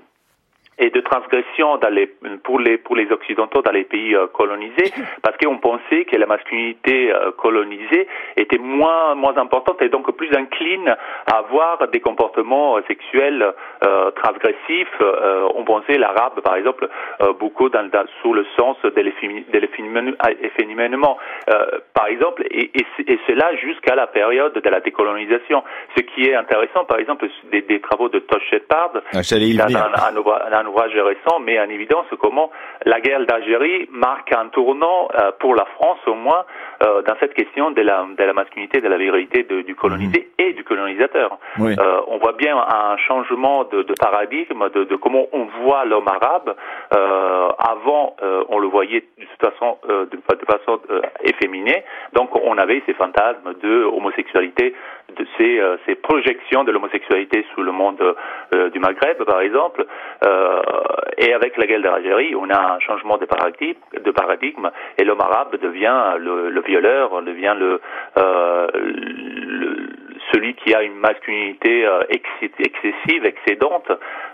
et 0.79 0.89
de 0.89 1.01
transgression 1.01 1.77
dans 1.77 1.89
les, 1.89 2.07
pour, 2.43 2.59
les, 2.59 2.77
pour 2.77 2.95
les 2.95 3.11
Occidentaux 3.11 3.61
dans 3.61 3.71
les 3.71 3.83
pays 3.83 4.15
euh, 4.15 4.27
colonisés, 4.27 4.93
parce 5.23 5.35
qu'on 5.37 5.57
pensait 5.57 6.05
que 6.05 6.15
la 6.15 6.27
masculinité 6.27 7.11
euh, 7.11 7.31
colonisée 7.31 8.07
était 8.35 8.59
moins, 8.59 9.15
moins 9.15 9.37
importante 9.37 9.81
et 9.81 9.89
donc 9.89 10.09
plus 10.15 10.33
incline 10.35 10.95
à 11.25 11.37
avoir 11.37 11.87
des 11.89 11.99
comportements 11.99 12.77
sexuels 12.87 13.53
euh, 13.83 14.11
transgressifs. 14.11 15.01
on 15.55 15.63
pensait 15.63 15.97
l'arabe, 15.97 16.41
par 16.41 16.55
exemple, 16.55 16.87
beaucoup 17.39 17.69
dans, 17.69 17.89
dans, 17.89 18.05
sous 18.21 18.33
le 18.33 18.45
sens 18.57 18.77
de 18.83 19.01
l'efféminement. 19.01 19.47
par 21.93 22.07
exemple, 22.07 22.43
et, 22.51 22.71
et, 22.73 22.85
et 23.07 23.19
cela 23.27 23.55
jusqu'à 23.55 23.95
la 23.95 24.07
période 24.07 24.53
de 24.53 24.69
la 24.69 24.79
décolonisation. 24.79 25.63
Ce 25.95 26.01
qui 26.01 26.27
est 26.27 26.35
intéressant, 26.35 26.85
par 26.85 26.99
exemple, 26.99 27.27
des, 27.51 27.61
des 27.61 27.79
travaux 27.79 28.09
de 28.09 28.19
Tosh 28.19 28.43
Shepard, 28.49 28.91
ah, 29.13 29.23
ouvrage 30.67 30.93
récent 30.95 31.39
met 31.39 31.59
en 31.59 31.69
évidence 31.69 32.05
comment 32.19 32.51
la 32.85 32.99
guerre 33.01 33.25
d'Algérie 33.25 33.87
marque 33.91 34.31
un 34.33 34.47
tournant 34.47 35.07
euh, 35.13 35.31
pour 35.39 35.55
la 35.55 35.65
France 35.65 35.99
au 36.07 36.13
moins 36.13 36.45
euh, 36.83 37.01
dans 37.03 37.15
cette 37.19 37.33
question 37.33 37.71
de 37.71 37.81
la, 37.81 38.05
de 38.17 38.23
la 38.23 38.33
masculinité, 38.33 38.81
de 38.81 38.87
la 38.87 38.97
virilité 38.97 39.43
du 39.43 39.75
colonisé 39.75 40.27
mhm. 40.39 40.45
et 40.45 40.53
du 40.53 40.63
colonisateur. 40.63 41.37
Euh, 41.59 42.01
on 42.07 42.17
voit 42.17 42.33
bien 42.33 42.57
un 42.57 42.97
changement 42.97 43.63
de, 43.65 43.83
de 43.83 43.93
paradigme 43.99 44.69
de, 44.69 44.83
de, 44.83 44.95
comment 44.95 45.25
on 45.31 45.45
voit 45.61 45.85
l'homme 45.85 46.07
arabe. 46.07 46.55
avant, 46.91 48.15
on 48.49 48.59
le 48.59 48.67
voyait 48.67 49.03
de 49.17 49.25
toute 49.25 49.51
façon, 49.51 49.77
de 49.87 50.45
façon 50.45 50.79
efféminée. 51.23 51.83
Donc, 52.13 52.29
on 52.35 52.57
avait 52.57 52.81
ces 52.85 52.93
fantasmes 52.93 53.53
de 53.61 53.83
homosexualité, 53.83 54.73
de 55.15 55.25
ces, 55.37 55.61
ces 55.85 55.95
projections 55.95 56.63
de 56.63 56.71
l'homosexualité 56.71 57.45
sous 57.55 57.63
le 57.63 57.71
monde 57.71 58.01
du 58.73 58.79
Maghreb, 58.79 59.23
par 59.23 59.41
exemple. 59.41 59.85
Euh, 60.23 60.61
et 61.17 61.33
avec 61.33 61.57
la 61.57 61.65
guerre 61.65 61.81
d'Algérie, 61.81 62.35
on 62.35 62.49
a 62.49 62.75
un 62.75 62.79
changement 62.79 63.17
de 63.17 63.25
paradigme, 63.25 63.79
de 63.93 64.11
paradigme 64.11 64.69
et 64.97 65.03
l'homme 65.03 65.21
arabe 65.21 65.55
devient 65.61 66.15
le, 66.17 66.49
le 66.49 66.61
violeur, 66.61 67.21
devient 67.21 67.55
le, 67.57 67.81
euh, 68.17 68.67
le 68.73 69.86
celui 70.31 70.55
qui 70.55 70.73
a 70.73 70.83
une 70.83 70.95
masculinité 70.95 71.85
euh, 71.85 72.01
excessive, 72.09 73.25
excédente, 73.25 73.89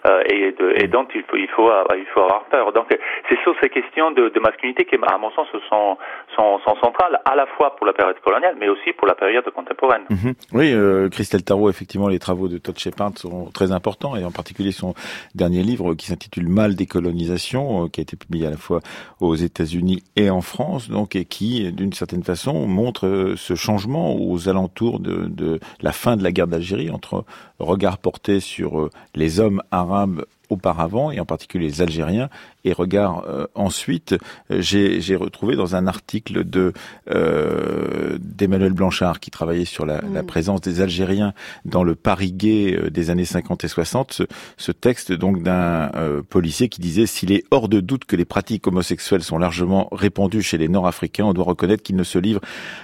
euh, 0.07 0.23
et, 0.29 0.87
dont 0.87 1.07
il 1.13 1.23
faut, 1.23 1.37
il 1.37 1.47
faut, 1.49 1.69
il 1.95 2.05
faut 2.13 2.21
avoir 2.21 2.45
peur. 2.45 2.73
Donc, 2.73 2.87
c'est 3.29 3.39
sur 3.41 3.55
ces 3.61 3.69
questions 3.69 4.11
de, 4.11 4.29
de, 4.29 4.39
masculinité 4.39 4.85
qui, 4.85 4.95
à 4.95 5.17
mon 5.17 5.31
sens, 5.31 5.47
sont, 5.69 5.97
sont, 6.35 6.59
centrales, 6.81 7.19
à 7.25 7.35
la 7.35 7.45
fois 7.45 7.75
pour 7.75 7.85
la 7.85 7.93
période 7.93 8.19
coloniale, 8.19 8.55
mais 8.59 8.69
aussi 8.69 8.91
pour 8.93 9.07
la 9.07 9.15
période 9.15 9.45
contemporaine. 9.51 10.03
Mhm. 10.09 10.33
Oui, 10.53 10.71
euh, 10.73 11.09
Christelle 11.09 11.43
Tarot, 11.43 11.69
effectivement, 11.69 12.07
les 12.07 12.19
travaux 12.19 12.47
de 12.47 12.57
Todd 12.57 12.77
Shepard 12.77 13.11
sont 13.17 13.51
très 13.51 13.71
importants, 13.71 14.15
et 14.15 14.25
en 14.25 14.31
particulier 14.31 14.71
son 14.71 14.93
dernier 15.35 15.63
livre 15.63 15.93
qui 15.93 16.07
s'intitule 16.07 16.47
Mal 16.47 16.75
décolonisation, 16.75 17.87
qui 17.87 18.01
a 18.01 18.03
été 18.03 18.17
publié 18.17 18.47
à 18.47 18.49
la 18.49 18.57
fois 18.57 18.79
aux 19.21 19.35
États-Unis 19.35 20.03
et 20.15 20.29
en 20.29 20.41
France, 20.41 20.89
donc, 20.89 21.15
et 21.15 21.25
qui, 21.25 21.71
d'une 21.71 21.93
certaine 21.93 22.23
façon, 22.23 22.67
montre 22.67 23.33
ce 23.37 23.55
changement 23.55 24.15
aux 24.15 24.49
alentours 24.49 24.99
de, 24.99 25.27
de 25.27 25.59
la 25.83 25.91
fin 25.91 26.17
de 26.17 26.23
la 26.23 26.31
guerre 26.31 26.47
d'Algérie, 26.47 26.89
entre 26.89 27.25
regard 27.59 27.99
porté 27.99 28.39
sur 28.39 28.79
euh, 28.79 28.89
les 29.13 29.39
hommes 29.39 29.61
arabes 29.69 30.25
auparavant, 30.49 31.11
et 31.11 31.19
en 31.19 31.25
particulier 31.25 31.67
les 31.67 31.81
Algériens, 31.81 32.29
et 32.65 32.73
regard 32.73 33.25
euh, 33.27 33.47
ensuite, 33.55 34.15
euh, 34.51 34.61
j'ai 34.61 35.15
retrouvé 35.15 35.55
dans 35.55 35.75
un 35.75 35.87
article 35.87 36.43
de 36.43 36.73
euh, 37.09 38.17
d'Emmanuel 38.19 38.73
Blanchard 38.73 39.19
qui 39.19 39.31
travaillait 39.31 39.65
sur 39.65 39.85
la, 39.85 40.01
la, 40.01 40.23
mm. 40.23 40.25
présence 40.25 40.61
des 40.61 40.81
Algériens 40.81 41.33
dans 41.65 41.83
le 41.83 41.95
Paris 41.95 42.31
gay 42.31 42.89
des 42.89 43.09
années 43.09 43.25
50 43.25 43.63
et 43.63 43.67
60, 43.67 44.13
ce, 44.13 44.23
ce 44.57 44.71
texte 44.71 45.11
donc 45.11 45.43
d'un 45.43 45.91
policier 46.29 46.69
qui 46.69 46.81
disait 46.81 47.05
s'il 47.05 47.31
est 47.31 47.43
hors 47.51 47.69
de 47.69 47.79
doute 47.79 48.05
que 48.05 48.15
les 48.15 48.25
pratiques 48.25 48.67
homosexuelles 48.67 49.23
sont 49.23 49.37
largement 49.37 49.89
répandues 49.91 50.41
chez 50.41 50.57
les 50.57 50.67
Nord-Africains, 50.67 51.25
on 51.25 51.33
doit 51.33 51.45
reconnaître 51.45 51.83
qu'ils 51.83 51.95
ne 51.95 52.03
se 52.03 52.17
livrent 52.17 52.41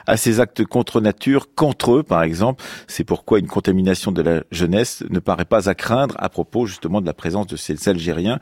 à 0.07 0.17
ces 0.17 0.39
actes 0.39 0.65
contre 0.65 1.01
nature 1.01 1.47
qu'entre 1.55 1.97
eux, 1.97 2.03
par 2.03 2.23
exemple. 2.23 2.63
C'est 2.87 3.03
pourquoi 3.03 3.39
une 3.39 3.47
contamination 3.47 4.11
de 4.11 4.21
la 4.21 4.43
jeunesse 4.51 5.03
ne 5.09 5.19
paraît 5.19 5.45
pas 5.45 5.69
à 5.69 5.75
craindre 5.75 6.15
à 6.19 6.29
propos 6.29 6.65
justement 6.65 7.01
de 7.01 7.05
la 7.05 7.13
présence 7.13 7.47
de 7.47 7.55
ces 7.55 7.89
Algériens 7.89 8.39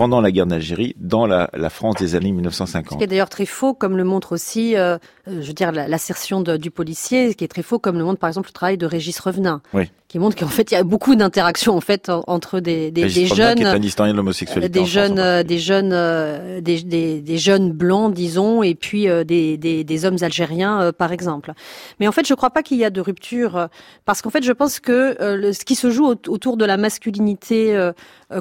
pendant 0.00 0.22
la 0.22 0.32
guerre 0.32 0.46
d'Algérie 0.46 0.96
dans 0.98 1.26
la, 1.26 1.50
la, 1.52 1.68
France 1.68 1.96
des 1.96 2.14
années 2.14 2.32
1950. 2.32 2.92
Ce 2.92 2.96
qui 2.96 3.04
est 3.04 3.06
d'ailleurs 3.06 3.28
très 3.28 3.44
faux, 3.44 3.74
comme 3.74 3.98
le 3.98 4.04
montre 4.04 4.32
aussi, 4.32 4.74
euh, 4.74 4.96
je 5.26 5.46
veux 5.46 5.52
dire, 5.52 5.72
l'assertion 5.72 6.40
du 6.40 6.70
policier, 6.70 7.32
ce 7.32 7.36
qui 7.36 7.44
est 7.44 7.48
très 7.48 7.62
faux, 7.62 7.78
comme 7.78 7.98
le 7.98 8.04
montre 8.04 8.18
par 8.18 8.28
exemple 8.28 8.48
le 8.48 8.54
travail 8.54 8.78
de 8.78 8.86
Régis 8.86 9.20
Revenin. 9.20 9.60
Oui 9.74 9.90
qui 10.10 10.18
montre 10.18 10.36
qu'en 10.36 10.48
fait 10.48 10.72
il 10.72 10.74
y 10.74 10.76
a 10.76 10.82
beaucoup 10.82 11.14
d'interactions 11.14 11.76
en 11.76 11.80
fait 11.80 12.10
entre 12.26 12.58
des, 12.58 12.90
des, 12.90 13.02
des 13.02 13.26
jeunes, 13.26 13.54
qui 13.54 13.62
est 13.62 13.66
un 13.66 13.80
historien 13.80 14.12
de 14.12 14.16
l'homosexualité, 14.16 14.68
des 14.68 14.84
jeunes, 14.84 15.44
des 15.44 15.58
jeunes, 15.60 15.92
euh, 15.92 16.60
des, 16.60 16.82
des, 16.82 17.20
des, 17.20 17.38
jeunes 17.38 17.70
blancs 17.70 18.12
disons, 18.12 18.64
et 18.64 18.74
puis 18.74 19.08
euh, 19.08 19.22
des, 19.22 20.04
hommes 20.04 20.16
algériens 20.20 20.80
euh, 20.82 20.92
par 20.92 21.12
exemple. 21.12 21.52
Mais 22.00 22.08
en 22.08 22.12
fait 22.12 22.26
je 22.26 22.34
crois 22.34 22.50
pas 22.50 22.64
qu'il 22.64 22.78
y 22.78 22.84
a 22.84 22.90
de 22.90 23.00
rupture 23.00 23.68
parce 24.04 24.20
qu'en 24.20 24.30
fait 24.30 24.42
je 24.42 24.50
pense 24.50 24.80
que 24.80 25.14
ce 25.20 25.64
qui 25.64 25.76
se 25.76 25.90
joue 25.90 26.06
autour 26.08 26.56
de 26.56 26.64
la 26.64 26.76
masculinité 26.76 27.90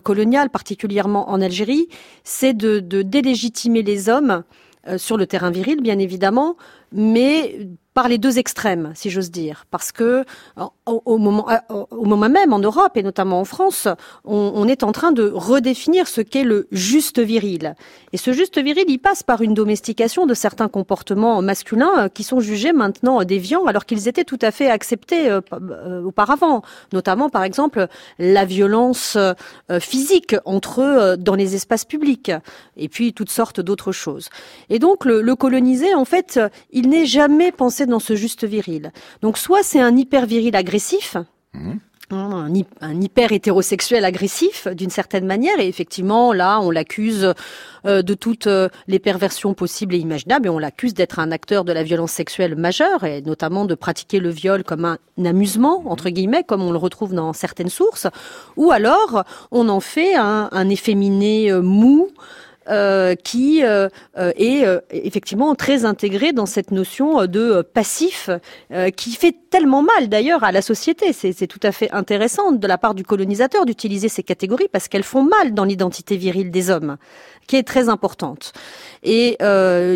coloniale, 0.04 0.50
particulièrement 0.50 1.30
en 1.30 1.40
Algérie, 1.40 1.49
c'est 2.24 2.54
de, 2.54 2.80
délégitimer 3.02 3.84
les 3.84 4.10
hommes 4.10 4.44
sur 4.98 5.18
le 5.18 5.28
terrain 5.28 5.52
viril 5.52 5.82
bien 5.82 6.00
évidemment, 6.00 6.56
mais 6.92 7.68
par 7.94 8.08
les 8.08 8.18
deux 8.18 8.38
extrêmes, 8.38 8.92
si 8.96 9.10
j'ose 9.10 9.32
dire, 9.32 9.66
parce 9.72 9.92
que 9.92 10.24
au, 10.86 11.18
moment, 11.18 11.48
au 11.70 12.06
moment 12.06 12.30
même 12.30 12.54
en 12.54 12.60
Europe 12.60 12.96
et 12.96 13.04
notamment 13.04 13.40
en 13.40 13.46
France, 13.46 13.88
on, 14.26 14.68
est 14.68 14.84
en 14.84 14.92
train 14.92 15.12
de 15.12 15.32
redéfinir 15.34 16.08
ce 16.08 16.22
qu'est 16.22 16.44
le 16.44 16.68
juste 16.72 17.20
viril. 17.20 17.76
Et 18.14 18.18
ce 18.18 18.32
juste 18.32 18.62
viril, 18.62 18.86
il 18.88 19.00
passe 19.00 19.24
par 19.24 19.42
une 19.42 19.54
domestication 19.54 20.26
de 20.26 20.34
certains 20.34 20.68
comportements 20.68 21.42
masculins 21.42 22.06
euh, 22.06 22.10
qui 22.10 22.24
sont 22.24 22.40
jugés 22.40 22.74
maintenant 22.74 23.24
déviants, 23.24 23.66
alors 23.66 23.86
qu'ils 23.86 24.08
étaient 24.08 24.24
tout 24.24 24.40
à 24.42 24.52
fait 24.52 24.70
acceptés 24.70 25.30
euh, 25.30 25.42
euh, 25.54 26.04
auparavant. 26.04 26.62
Notamment, 26.94 27.30
par 27.30 27.44
exemple, 27.44 27.88
la 28.18 28.46
violence 28.46 29.18
physique 29.80 30.36
entre 30.46 30.82
eux 30.82 31.18
dans 31.18 31.36
les 31.36 31.56
espaces 31.56 31.86
publics, 31.86 32.32
et 32.78 32.88
puis 32.88 33.14
toutes 33.14 33.30
sortes 33.30 33.60
d'autres 33.60 33.92
choses. 33.92 34.30
Et 34.70 34.80
donc, 34.80 35.06
le, 35.06 35.22
le 35.22 35.36
colonisé, 35.36 35.94
en 35.94 36.06
fait, 36.06 36.40
il 36.72 36.90
n'est 36.90 37.06
jamais 37.06 37.52
pensé 37.52 37.79
dans 37.86 38.00
ce 38.00 38.16
juste 38.16 38.46
viril. 38.46 38.92
Donc 39.22 39.38
soit 39.38 39.64
c'est 39.64 39.80
un 39.80 39.96
hyper 39.96 40.26
viril 40.26 40.56
agressif, 40.56 41.18
mmh. 41.54 41.72
hein, 42.12 42.50
Un, 42.82 43.02
hyper 43.02 43.32
hétérosexuel 43.32 44.06
agressif 44.06 44.68
d'une 44.68 44.90
certaine 44.90 45.26
manière 45.26 45.60
et 45.60 45.68
effectivement 45.68 46.34
là 46.34 46.60
on 46.62 46.72
l'accuse 46.72 47.34
euh, 47.86 48.02
de 48.02 48.14
toutes 48.14 48.48
euh, 48.48 48.70
les 48.88 49.00
perversions 49.00 49.54
possibles 49.54 49.96
et 49.96 50.00
imaginables 50.00 50.48
et 50.48 50.50
on 50.50 50.60
l'accuse 50.60 50.94
d'être 50.94 51.20
un 51.20 51.32
acteur 51.32 51.64
de 51.66 51.72
la 51.72 51.84
violence 51.84 52.12
sexuelle 52.12 52.56
majeure 52.56 53.04
et 53.04 53.22
notamment 53.22 53.66
de 53.66 53.76
pratiquer 53.76 54.20
le 54.20 54.30
viol 54.30 54.64
comme 54.64 54.86
un, 54.86 54.98
amusement 55.24 55.84
entre 55.86 56.10
guillemets 56.10 56.44
comme 56.44 56.62
on 56.62 56.72
le 56.72 56.78
retrouve 56.78 57.14
dans 57.14 57.34
certaines 57.34 57.70
sources 57.70 58.08
ou 58.58 58.72
alors 58.72 59.24
on 59.52 59.70
en 59.70 59.80
fait 59.80 60.16
un, 60.16 60.50
un 60.52 60.70
efféminé 60.70 61.52
euh, 61.52 61.62
mou 61.62 62.10
euh, 62.70 63.16
qui 63.16 63.64
euh, 63.64 63.90
euh, 64.18 64.32
est 64.38 64.64
effectivement 64.92 65.56
très 65.56 65.86
intégré 65.86 66.34
dans 66.34 66.46
cette 66.46 66.70
notion 66.70 67.26
de 67.26 67.62
passif 67.62 68.30
qui 68.96 69.12
fait 69.16 69.36
tellement 69.50 69.82
mal 69.82 70.08
d'ailleurs 70.08 70.44
à 70.44 70.52
la 70.52 70.62
société. 70.62 71.14
C'est 71.14 71.48
tout 71.48 71.60
à 71.64 71.72
fait 71.72 71.90
intéressant 71.92 72.52
de 72.52 72.68
la 72.68 72.78
part 72.78 72.94
du 72.94 73.04
colonisateur 73.04 73.66
d'utiliser 73.66 74.08
ces 74.08 74.24
catégories 74.24 74.68
parce 74.72 74.88
qu'elles 74.88 75.04
font 75.04 75.24
mal 75.24 75.54
dans 75.54 75.64
l'identité 75.64 76.18
virile 76.18 76.52
des 76.52 76.70
hommes, 76.70 76.98
qui 77.48 77.56
est 77.56 77.64
très 77.64 77.90
importante. 77.90 78.54
Et 79.04 79.38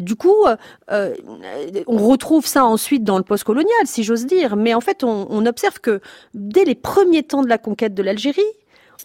du 0.02 0.16
coup, 0.16 0.46
on 0.90 1.98
retrouve 1.98 2.48
ça 2.48 2.66
ensuite 2.66 3.04
dans 3.04 3.18
le 3.18 3.24
post-colonial, 3.24 3.86
si 3.86 4.04
j'ose 4.04 4.26
dire. 4.26 4.56
Mais 4.56 4.74
en 4.74 4.82
fait, 4.82 5.04
on, 5.04 5.28
on 5.30 5.46
observe 5.46 5.80
que 5.80 6.02
dès 6.34 6.66
les 6.66 6.76
premiers 6.76 7.24
temps 7.24 7.44
de 7.44 7.50
la 7.50 7.58
conquête 7.58 7.94
de 7.94 8.04
l'Algérie, 8.04 8.42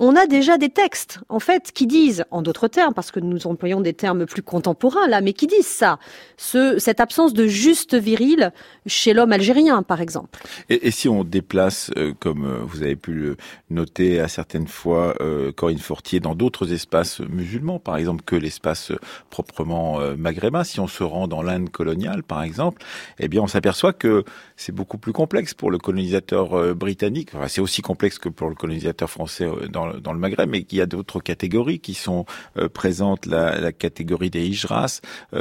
on 0.00 0.16
a 0.16 0.26
déjà 0.26 0.58
des 0.58 0.68
textes, 0.68 1.20
en 1.28 1.40
fait, 1.40 1.72
qui 1.72 1.86
disent, 1.86 2.24
en 2.30 2.42
d'autres 2.42 2.68
termes, 2.68 2.94
parce 2.94 3.10
que 3.10 3.20
nous 3.20 3.46
employons 3.46 3.80
des 3.80 3.92
termes 3.92 4.26
plus 4.26 4.42
contemporains 4.42 5.08
là, 5.08 5.20
mais 5.20 5.32
qui 5.32 5.46
disent 5.46 5.66
ça, 5.66 5.98
ce, 6.36 6.78
cette 6.78 7.00
absence 7.00 7.32
de 7.32 7.46
juste 7.46 7.94
viril 7.94 8.52
chez 8.86 9.12
l'homme 9.12 9.32
algérien, 9.32 9.82
par 9.82 10.00
exemple. 10.00 10.40
Et, 10.68 10.90
si 10.90 11.08
on 11.08 11.24
déplace, 11.24 11.90
euh, 11.96 12.12
comme 12.18 12.44
euh, 12.44 12.58
vous 12.62 12.82
avez 12.82 12.96
pu 12.96 13.12
le 13.12 13.36
noter 13.70 14.20
à 14.20 14.28
certaines 14.28 14.68
fois, 14.68 15.14
euh, 15.20 15.52
Corinne 15.52 15.78
Fortier, 15.78 16.20
dans 16.20 16.34
d'autres 16.34 16.72
espaces 16.72 17.20
musulmans, 17.20 17.78
par 17.78 17.96
exemple, 17.96 18.22
que 18.24 18.36
l'espace 18.36 18.92
proprement 19.30 19.98
maghrébin, 20.16 20.64
si 20.64 20.80
on 20.80 20.86
se 20.86 21.02
rend 21.02 21.28
dans 21.28 21.42
l'Inde 21.42 21.70
coloniale, 21.70 22.22
par 22.22 22.42
exemple, 22.42 22.82
eh 23.18 23.28
bien, 23.28 23.42
on 23.42 23.46
s'aperçoit 23.46 23.92
que 23.92 24.24
c'est 24.58 24.72
beaucoup 24.72 24.98
plus 24.98 25.12
complexe 25.12 25.54
pour 25.54 25.70
le 25.70 25.78
colonisateur 25.78 26.74
britannique. 26.74 27.30
Enfin, 27.34 27.46
c'est 27.48 27.60
aussi 27.60 27.80
complexe 27.80 28.18
que 28.18 28.28
pour 28.28 28.48
le 28.48 28.56
colonisateur 28.56 29.08
français 29.08 29.48
dans 29.70 29.86
le, 29.86 30.00
dans 30.00 30.12
le 30.12 30.18
Maghreb, 30.18 30.50
mais 30.50 30.64
qu'il 30.64 30.78
y 30.78 30.82
a 30.82 30.86
d'autres 30.86 31.20
catégories 31.20 31.78
qui 31.78 31.94
sont 31.94 32.26
présentes. 32.74 33.26
La, 33.26 33.58
la, 33.60 33.72
catégorie 33.72 34.30
des 34.30 34.44
hijras, 34.46 35.00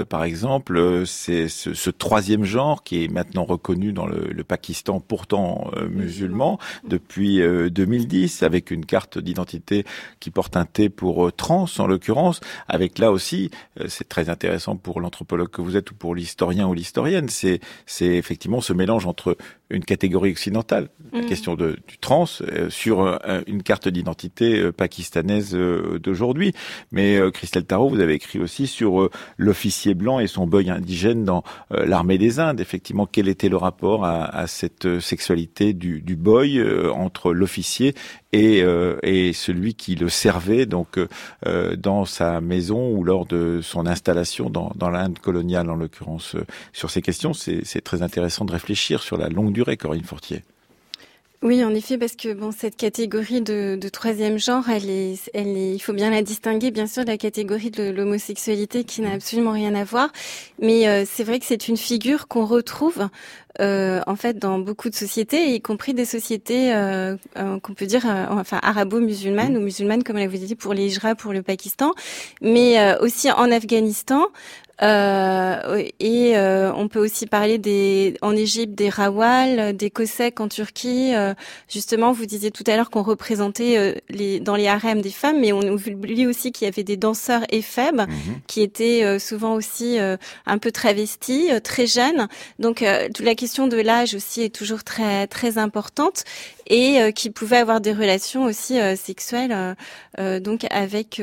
par 0.10 0.24
exemple, 0.24 1.04
c'est 1.08 1.48
ce, 1.48 1.74
ce, 1.74 1.90
troisième 1.90 2.44
genre 2.44 2.84
qui 2.84 3.04
est 3.04 3.08
maintenant 3.08 3.46
reconnu 3.46 3.92
dans 3.92 4.06
le, 4.06 4.28
le 4.32 4.44
Pakistan, 4.44 5.00
pourtant 5.00 5.72
musulman, 5.90 6.60
depuis 6.88 7.40
2010, 7.40 8.44
avec 8.44 8.70
une 8.70 8.86
carte 8.86 9.18
d'identité 9.18 9.86
qui 10.20 10.30
porte 10.30 10.56
un 10.56 10.66
T 10.66 10.90
pour 10.90 11.34
trans, 11.34 11.66
en 11.80 11.88
l'occurrence, 11.88 12.40
avec 12.68 13.00
là 13.00 13.12
aussi, 13.12 13.50
c'est 13.88 14.08
très 14.08 14.30
intéressant 14.30 14.76
pour 14.76 15.02
l'anthropologue 15.02 15.50
que 15.50 15.62
vous 15.62 15.76
êtes 15.76 15.90
ou 15.92 15.96
pour 15.96 16.14
l'historien 16.14 16.68
ou 16.68 16.74
l'historienne, 16.74 17.30
c'est 17.30 17.60
effectivement 18.00 18.62
ce 18.62 18.74
mélange 18.74 19.07
entre 19.08 19.38
une 19.70 19.84
catégorie 19.84 20.32
occidentale, 20.32 20.90
la 21.12 21.22
mm. 21.22 21.26
question 21.26 21.56
de, 21.56 21.78
du 21.88 21.98
trans, 21.98 22.26
euh, 22.42 22.70
sur 22.70 23.02
euh, 23.02 23.42
une 23.48 23.64
carte 23.64 23.88
d'identité 23.88 24.60
euh, 24.60 24.72
pakistanaise 24.72 25.56
d'aujourd'hui. 26.02 26.54
Mais 26.92 27.20
Christelle 27.34 27.66
Tarot, 27.66 27.90
vous 27.90 28.00
avez 28.00 28.14
écrit 28.14 28.40
aussi 28.40 28.68
sur 28.68 29.10
l'officier 29.38 29.94
blanc 29.94 30.20
et 30.20 30.28
son 30.28 30.48
boy 30.48 30.70
indigène 30.70 31.24
dans 31.24 31.44
l'armée 31.72 32.18
des 32.18 32.40
Indes. 32.40 32.60
Effectivement, 32.60 33.06
quel 33.06 33.28
était 33.28 33.50
le 33.50 33.58
rapport 33.58 34.06
à, 34.06 34.26
à 34.26 34.48
cette 34.48 35.00
sexualité 35.00 35.74
du, 35.74 36.02
du 36.02 36.16
boy 36.16 36.62
entre 36.92 37.34
l'officier 37.34 37.94
et, 38.34 38.64
et 39.04 39.34
celui 39.34 39.74
qui 39.74 39.96
le 39.96 40.10
servait 40.10 40.66
donc 40.66 41.00
dans 41.78 42.06
sa 42.06 42.42
maison 42.42 42.92
ou 42.92 43.04
lors 43.04 43.26
de 43.26 43.60
son 43.62 43.86
installation 43.88 44.50
dans, 44.50 44.72
dans 44.76 44.90
l'Inde 44.90 45.20
coloniale 45.20 45.70
en 45.70 45.76
l'occurrence. 45.76 46.36
Sur 46.74 46.90
ces 46.90 47.02
questions, 47.02 47.34
c'est 47.34 47.82
très 47.82 48.02
intéressant 48.02 48.46
de 48.46 48.52
réfléchir 48.52 49.02
sur 49.02 49.18
la 49.18 49.30
longue 49.30 49.57
durée, 49.58 49.76
Corinne 49.76 50.04
Fortier. 50.04 50.44
Oui, 51.44 51.64
en 51.64 51.74
effet, 51.76 52.00
parce 52.00 52.16
que 52.16 52.34
bon, 52.34 52.52
cette 52.52 52.76
catégorie 52.76 53.42
de, 53.42 53.78
de, 53.80 53.90
troisième 53.90 54.40
genre, 54.40 54.70
elle 54.70 54.90
est, 54.90 55.30
elle 55.36 55.56
est, 55.56 55.74
il 55.76 55.80
faut 55.80 55.94
bien 55.94 56.10
la 56.10 56.24
distinguer, 56.24 56.72
bien 56.72 56.88
sûr, 56.88 57.04
de 57.04 57.10
la 57.10 57.18
catégorie 57.18 57.70
de 57.70 57.92
l'homosexualité 57.92 58.84
qui 58.84 59.02
n'a 59.02 59.14
absolument 59.14 59.52
rien 59.52 59.76
à 59.76 59.84
voir. 59.84 60.10
Mais 60.60 60.88
euh, 60.88 61.04
c'est 61.06 61.24
vrai 61.24 61.38
que 61.40 61.46
c'est 61.46 61.68
une 61.68 61.78
figure 61.78 62.28
qu'on 62.28 62.46
retrouve 62.46 63.08
euh, 63.60 64.02
en 64.08 64.16
fait 64.16 64.38
dans 64.38 64.58
beaucoup 64.60 64.90
de 64.90 64.96
sociétés, 64.96 65.54
y 65.54 65.62
compris 65.62 65.94
des 65.94 66.06
sociétés 66.06 66.74
euh, 66.74 67.16
euh 67.38 67.60
qu'on 67.60 67.74
peut 67.74 67.88
dire, 67.88 68.06
enfin 68.30 68.60
arabo-musulmanes 68.62 69.58
ou 69.58 69.62
musulmanes, 69.62 70.04
comme 70.04 70.24
vous 70.24 70.38
dit 70.38 70.56
pour 70.56 70.74
les 70.74 70.90
pour 71.18 71.34
le 71.34 71.42
Pakistan, 71.44 71.94
mais 72.42 72.96
aussi 73.00 73.32
en 73.32 73.52
Afghanistan, 73.52 74.28
euh, 74.84 75.84
et 76.00 76.38
euh, 76.38 76.72
on 76.74 76.88
peut 76.88 77.00
aussi 77.00 77.26
parler 77.26 77.58
des, 77.58 78.16
en 78.22 78.36
Égypte 78.36 78.76
des 78.76 78.90
Rawal, 78.90 79.76
des 79.76 79.90
Cossacks 79.90 80.40
en 80.40 80.48
Turquie. 80.48 81.16
Euh, 81.16 81.34
justement, 81.68 82.12
vous 82.12 82.26
disiez 82.26 82.52
tout 82.52 82.64
à 82.68 82.76
l'heure 82.76 82.90
qu'on 82.90 83.04
représentait 83.04 84.02
les, 84.10 84.40
dans 84.40 84.56
les 84.56 84.68
harems 84.68 85.02
des 85.02 85.10
femmes, 85.10 85.40
mais 85.40 85.52
on 85.52 85.62
oublie 85.62 86.28
aussi 86.28 86.52
qu'il 86.52 86.66
y 86.66 86.68
avait 86.68 86.84
des 86.84 86.98
danseurs 86.98 87.44
éphèbes 87.50 88.02
mhm. 88.02 88.42
qui 88.48 88.62
étaient 88.62 89.20
souvent 89.20 89.56
aussi 89.56 89.98
un 90.46 90.58
peu 90.58 90.72
travestis, 90.72 91.50
très 91.64 91.88
jeunes. 91.88 92.28
Donc, 92.60 92.84
toute 93.14 93.26
la 93.26 93.36
question 93.36 93.68
de 93.68 93.78
l'âge 93.78 94.14
aussi 94.14 94.42
est 94.42 94.54
toujours 94.54 94.84
très 94.84 95.28
très 95.28 95.58
importante 95.58 96.24
et 96.70 97.14
qui 97.14 97.30
pouvaient 97.30 97.58
avoir 97.58 97.82
des 97.82 97.94
relations 97.94 98.44
aussi 98.44 98.78
sexuelles, 98.96 99.76
donc 100.18 100.66
avec 100.70 101.22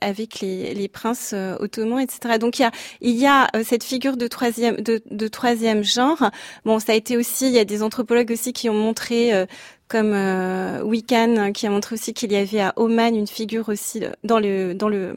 avec 0.00 0.40
les, 0.40 0.74
les 0.74 0.88
princes 0.88 1.34
ottomans, 1.60 2.00
etc. 2.00 2.38
Donc 2.38 2.58
il 2.58 2.62
y 2.62 2.64
a 2.64 2.70
il 3.00 3.16
y 3.16 3.26
a 3.26 3.48
euh, 3.54 3.62
cette 3.64 3.84
figure 3.84 4.16
de 4.16 4.26
troisième, 4.26 4.76
de, 4.76 5.00
de, 5.10 5.28
troisième 5.28 5.84
genre. 5.84 6.30
Bon, 6.64 6.78
ça 6.78 6.92
a 6.92 6.94
été 6.94 7.16
aussi, 7.16 7.46
il 7.46 7.52
y 7.52 7.58
a 7.58 7.64
des 7.64 7.82
anthropologues 7.82 8.30
aussi 8.30 8.52
qui 8.52 8.68
ont 8.68 8.74
montré 8.74 9.32
euh, 9.32 9.46
comme 9.88 10.12
euh, 10.14 10.82
Wiccan 10.82 11.50
qui 11.52 11.66
a 11.66 11.70
montré 11.70 11.94
aussi 11.94 12.14
qu'il 12.14 12.30
y 12.30 12.36
avait 12.36 12.60
à 12.60 12.72
Oman 12.76 13.16
une 13.16 13.26
figure 13.26 13.68
aussi 13.68 14.04
dans 14.22 14.38
le 14.38 14.72
dans 14.72 14.88
le 14.88 15.16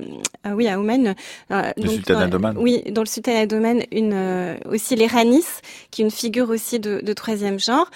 oui 0.51 0.67
à 0.67 0.80
Oman 0.80 1.13
euh, 1.51 1.71
le 1.78 1.89
sultanat 1.89 2.26
d'Oman 2.26 2.57
oui 2.57 2.82
dans 2.89 3.03
le 3.03 3.07
sultanat 3.07 3.45
d'Oman 3.45 3.84
une 3.91 4.57
aussi 4.65 4.95
les 4.95 5.05
Ranis 5.05 5.45
qui 5.91 6.01
est 6.01 6.05
une 6.05 6.09
figure 6.09 6.49
aussi 6.49 6.80
de, 6.80 7.01
de 7.03 7.13
troisième 7.13 7.59
genre 7.59 7.88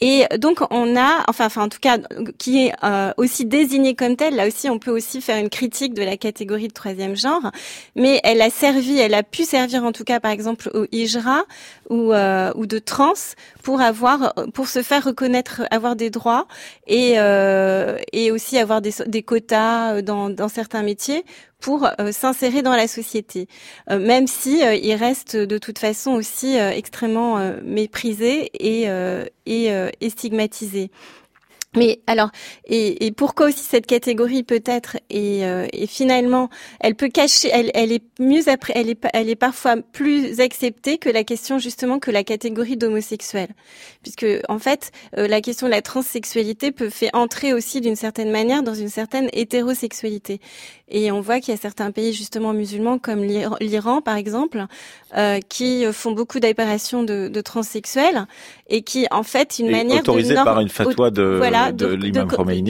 et 0.00 0.26
donc 0.38 0.60
on 0.70 0.96
a, 0.96 1.24
enfin, 1.28 1.46
enfin 1.46 1.64
en 1.64 1.68
tout 1.68 1.78
cas, 1.80 1.98
qui 2.38 2.66
est 2.66 2.72
euh, 2.82 3.12
aussi 3.18 3.44
désignée 3.44 3.94
comme 3.94 4.16
telle. 4.16 4.36
Là 4.36 4.46
aussi, 4.46 4.70
on 4.70 4.78
peut 4.78 4.90
aussi 4.90 5.20
faire 5.20 5.36
une 5.36 5.50
critique 5.50 5.92
de 5.92 6.02
la 6.02 6.16
catégorie 6.16 6.68
de 6.68 6.72
troisième 6.72 7.16
genre, 7.16 7.50
mais 7.96 8.20
elle 8.24 8.40
a 8.40 8.48
servi, 8.48 8.98
elle 8.98 9.14
a 9.14 9.22
pu 9.22 9.44
servir 9.44 9.84
en 9.84 9.92
tout 9.92 10.04
cas, 10.04 10.18
par 10.18 10.30
exemple, 10.30 10.70
au 10.72 10.86
hijra 10.90 11.44
ou 11.90 12.12
euh, 12.12 12.50
ou 12.54 12.66
de 12.66 12.78
trans 12.78 13.12
pour 13.62 13.80
avoir, 13.82 14.34
pour 14.54 14.68
se 14.68 14.82
faire 14.82 15.04
reconnaître, 15.04 15.62
avoir 15.70 15.96
des 15.96 16.08
droits 16.08 16.46
et 16.86 17.14
euh, 17.18 17.98
et 18.12 18.30
aussi 18.30 18.56
avoir 18.58 18.80
des, 18.80 18.94
des 19.06 19.22
quotas 19.22 20.00
dans 20.02 20.30
dans 20.30 20.48
certains 20.48 20.82
métiers 20.82 21.24
pour 21.60 21.86
euh, 21.86 22.12
s'insérer 22.12 22.62
dans 22.62 22.74
la 22.74 22.88
société, 22.88 23.46
euh, 23.90 23.98
même 23.98 24.26
si 24.26 24.64
euh, 24.64 24.74
il 24.74 24.96
de 25.36 25.58
toute 25.58 25.78
façon 25.78 26.12
aussi 26.12 26.56
extrêmement 26.56 27.38
méprisé 27.62 28.50
et, 28.54 28.88
et, 29.46 29.68
et 30.00 30.10
stigmatisé. 30.10 30.90
Mais 31.76 32.00
alors, 32.08 32.30
et, 32.64 33.06
et, 33.06 33.12
pourquoi 33.12 33.46
aussi 33.46 33.62
cette 33.62 33.86
catégorie 33.86 34.42
peut-être? 34.42 34.96
Et, 35.08 35.46
euh, 35.46 35.68
et, 35.72 35.86
finalement, 35.86 36.50
elle 36.80 36.96
peut 36.96 37.08
cacher, 37.08 37.48
elle, 37.52 37.70
elle 37.74 37.92
est 37.92 38.02
mieux 38.18 38.48
après, 38.48 38.72
elle 38.74 38.90
est, 38.90 38.98
elle 39.14 39.28
est 39.28 39.36
parfois 39.36 39.76
plus 39.76 40.40
acceptée 40.40 40.98
que 40.98 41.08
la 41.08 41.22
question 41.22 41.60
justement 41.60 42.00
que 42.00 42.10
la 42.10 42.24
catégorie 42.24 42.76
d'homosexuel, 42.76 43.50
puisque 44.02 44.26
en 44.48 44.58
fait, 44.58 44.90
euh, 45.16 45.28
la 45.28 45.40
question 45.40 45.68
de 45.68 45.70
la 45.70 45.80
transsexualité 45.80 46.72
peut 46.72 46.90
faire 46.90 47.10
entrer 47.12 47.52
aussi 47.52 47.80
d'une 47.80 47.94
certaine 47.94 48.32
manière 48.32 48.64
dans 48.64 48.74
une 48.74 48.88
certaine 48.88 49.28
hétérosexualité. 49.32 50.40
Et 50.88 51.12
on 51.12 51.20
voit 51.20 51.38
qu'il 51.38 51.54
y 51.54 51.56
a 51.56 51.60
certains 51.60 51.92
pays 51.92 52.12
justement 52.12 52.52
musulmans 52.52 52.98
comme 52.98 53.22
l'Iran 53.22 54.00
par 54.00 54.16
exemple, 54.16 54.66
euh, 55.16 55.38
qui 55.48 55.84
font 55.92 56.10
beaucoup 56.10 56.40
d'opérations 56.40 57.04
de, 57.04 57.28
de 57.28 57.40
transsexuels 57.40 58.26
et 58.68 58.82
qui 58.82 59.06
en 59.12 59.22
fait 59.22 59.60
une 59.60 59.70
manière 59.70 60.00
autorisée 60.00 60.34
par 60.34 60.58
une 60.58 60.68
fatwa 60.68 61.12
de 61.12 61.36
voilà, 61.36 61.59
de, 61.72 61.86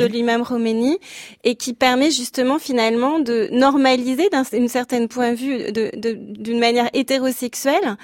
l'imam 0.07 0.45
Khomeini. 0.45 0.99
et 1.45 1.55
qui 1.55 1.75
permet 1.75 2.11
justement 2.11 2.59
finalement 2.59 3.19
de 3.21 3.49
normaliser 3.53 4.29
d'un 4.31 4.45
certain 4.69 5.07
point 5.07 5.33
de 5.33 5.37
vue 5.37 5.73
d'une 6.13 6.59
manière 6.59 6.89
hétérosexuelle 6.93 7.97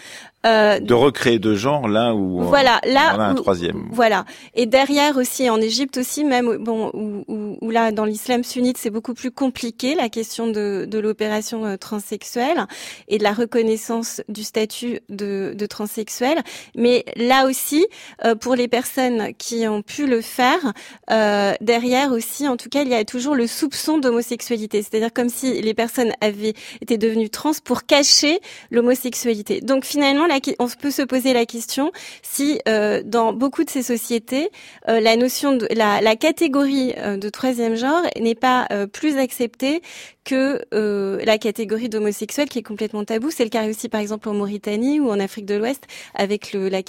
euh, 0.46 0.78
de 0.78 0.94
recréer 0.94 1.38
deux 1.38 1.56
genres 1.56 1.88
là 1.88 2.14
où 2.14 2.40
voilà 2.42 2.80
là 2.84 3.14
on 3.16 3.20
a 3.20 3.24
un 3.24 3.34
troisième. 3.34 3.88
voilà. 3.90 4.24
Et 4.54 4.66
derrière 4.66 5.16
aussi 5.16 5.50
en 5.50 5.60
Égypte 5.60 5.96
aussi 5.98 6.24
même 6.24 6.56
bon 6.58 6.90
où, 6.94 7.56
où, 7.60 7.70
là 7.70 7.90
dans 7.92 8.04
l'islam 8.04 8.44
sunnite 8.44 8.78
c'est 8.78 8.90
beaucoup 8.90 9.14
plus 9.14 9.30
compliqué 9.30 9.94
la 9.94 10.08
question 10.08 10.46
de, 10.46 10.86
de 10.88 10.98
l'opération 10.98 11.64
euh, 11.64 11.76
transsexuelle 11.76 12.66
et 13.08 13.18
de 13.18 13.22
la 13.22 13.32
reconnaissance 13.32 14.22
du 14.28 14.44
statut 14.44 15.00
de, 15.08 15.54
de 15.56 15.66
transsexuel. 15.66 16.42
Mais 16.76 17.04
là 17.16 17.46
aussi 17.46 17.86
euh, 18.24 18.34
pour 18.34 18.54
les 18.54 18.68
personnes 18.68 19.34
qui 19.34 19.66
ont 19.66 19.82
pu 19.82 20.06
le 20.06 20.20
faire 20.20 20.72
euh, 21.10 21.54
derrière 21.60 22.12
aussi 22.12 22.46
en 22.46 22.56
tout 22.56 22.68
cas 22.68 22.82
il 22.82 22.88
y 22.88 22.94
a 22.94 23.04
toujours 23.04 23.34
le 23.34 23.46
soupçon 23.46 23.98
d'homosexualité. 23.98 24.82
C'est-à-dire 24.82 25.12
comme 25.12 25.28
si 25.28 25.60
les 25.60 25.74
personnes 25.74 26.12
avaient 26.20 26.54
été 26.80 26.98
devenues 26.98 27.30
trans 27.30 27.52
pour 27.64 27.84
cacher 27.84 28.38
l'homosexualité. 28.70 29.60
Donc 29.60 29.84
finalement 29.84 30.26
on 30.58 30.68
peut 30.68 30.90
se 30.90 31.02
poser 31.02 31.32
la 31.32 31.46
question 31.46 31.92
si 32.22 32.60
euh, 32.68 33.02
dans 33.04 33.32
beaucoup 33.32 33.64
de 33.64 33.70
ces 33.70 33.82
sociétés, 33.82 34.50
euh, 34.88 35.00
la 35.00 35.16
notion 35.16 35.56
de 35.56 35.66
la, 35.74 36.16
catégorie 36.16 36.94
euh, 36.98 37.16
de 37.16 37.28
troisième 37.28 37.74
genre 37.76 38.02
n'est 38.20 38.34
pas 38.34 38.68
plus 38.92 39.16
acceptée 39.18 39.82
que 40.24 40.60
la 40.72 41.38
catégorie 41.38 41.88
d'homosexuel 41.88 42.48
qui 42.48 42.58
est 42.58 42.62
complètement 42.62 43.04
tabou. 43.04 43.30
C'est 43.30 43.44
le 43.44 43.50
cas 43.50 43.68
aussi 43.68 43.88
par 43.88 44.00
exemple 44.00 44.28
en 44.28 44.34
Mauritanie 44.34 44.98
ou 44.98 45.08
en 45.08 45.20
Afrique 45.20 45.46
de 45.46 45.54
l'Ouest 45.54 45.84
avec 46.14 46.52
le, 46.52 46.68
les, 46.68 46.84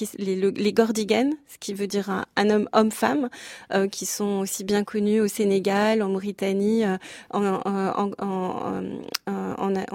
les 0.52 0.74
gordigans, 0.74 1.32
ce 1.48 1.58
qui 1.60 1.74
veut 1.74 1.86
dire 1.88 2.10
un, 2.36 2.50
homme 2.50 2.68
homme-femme, 2.74 3.30
qui 3.92 4.06
sont 4.08 4.40
aussi 4.40 4.64
bien 4.64 4.84
connus 4.84 5.22
au 5.22 5.28
Sénégal, 5.28 6.02
en 6.02 6.10
Mauritanie, 6.10 6.84
en, 7.32 7.78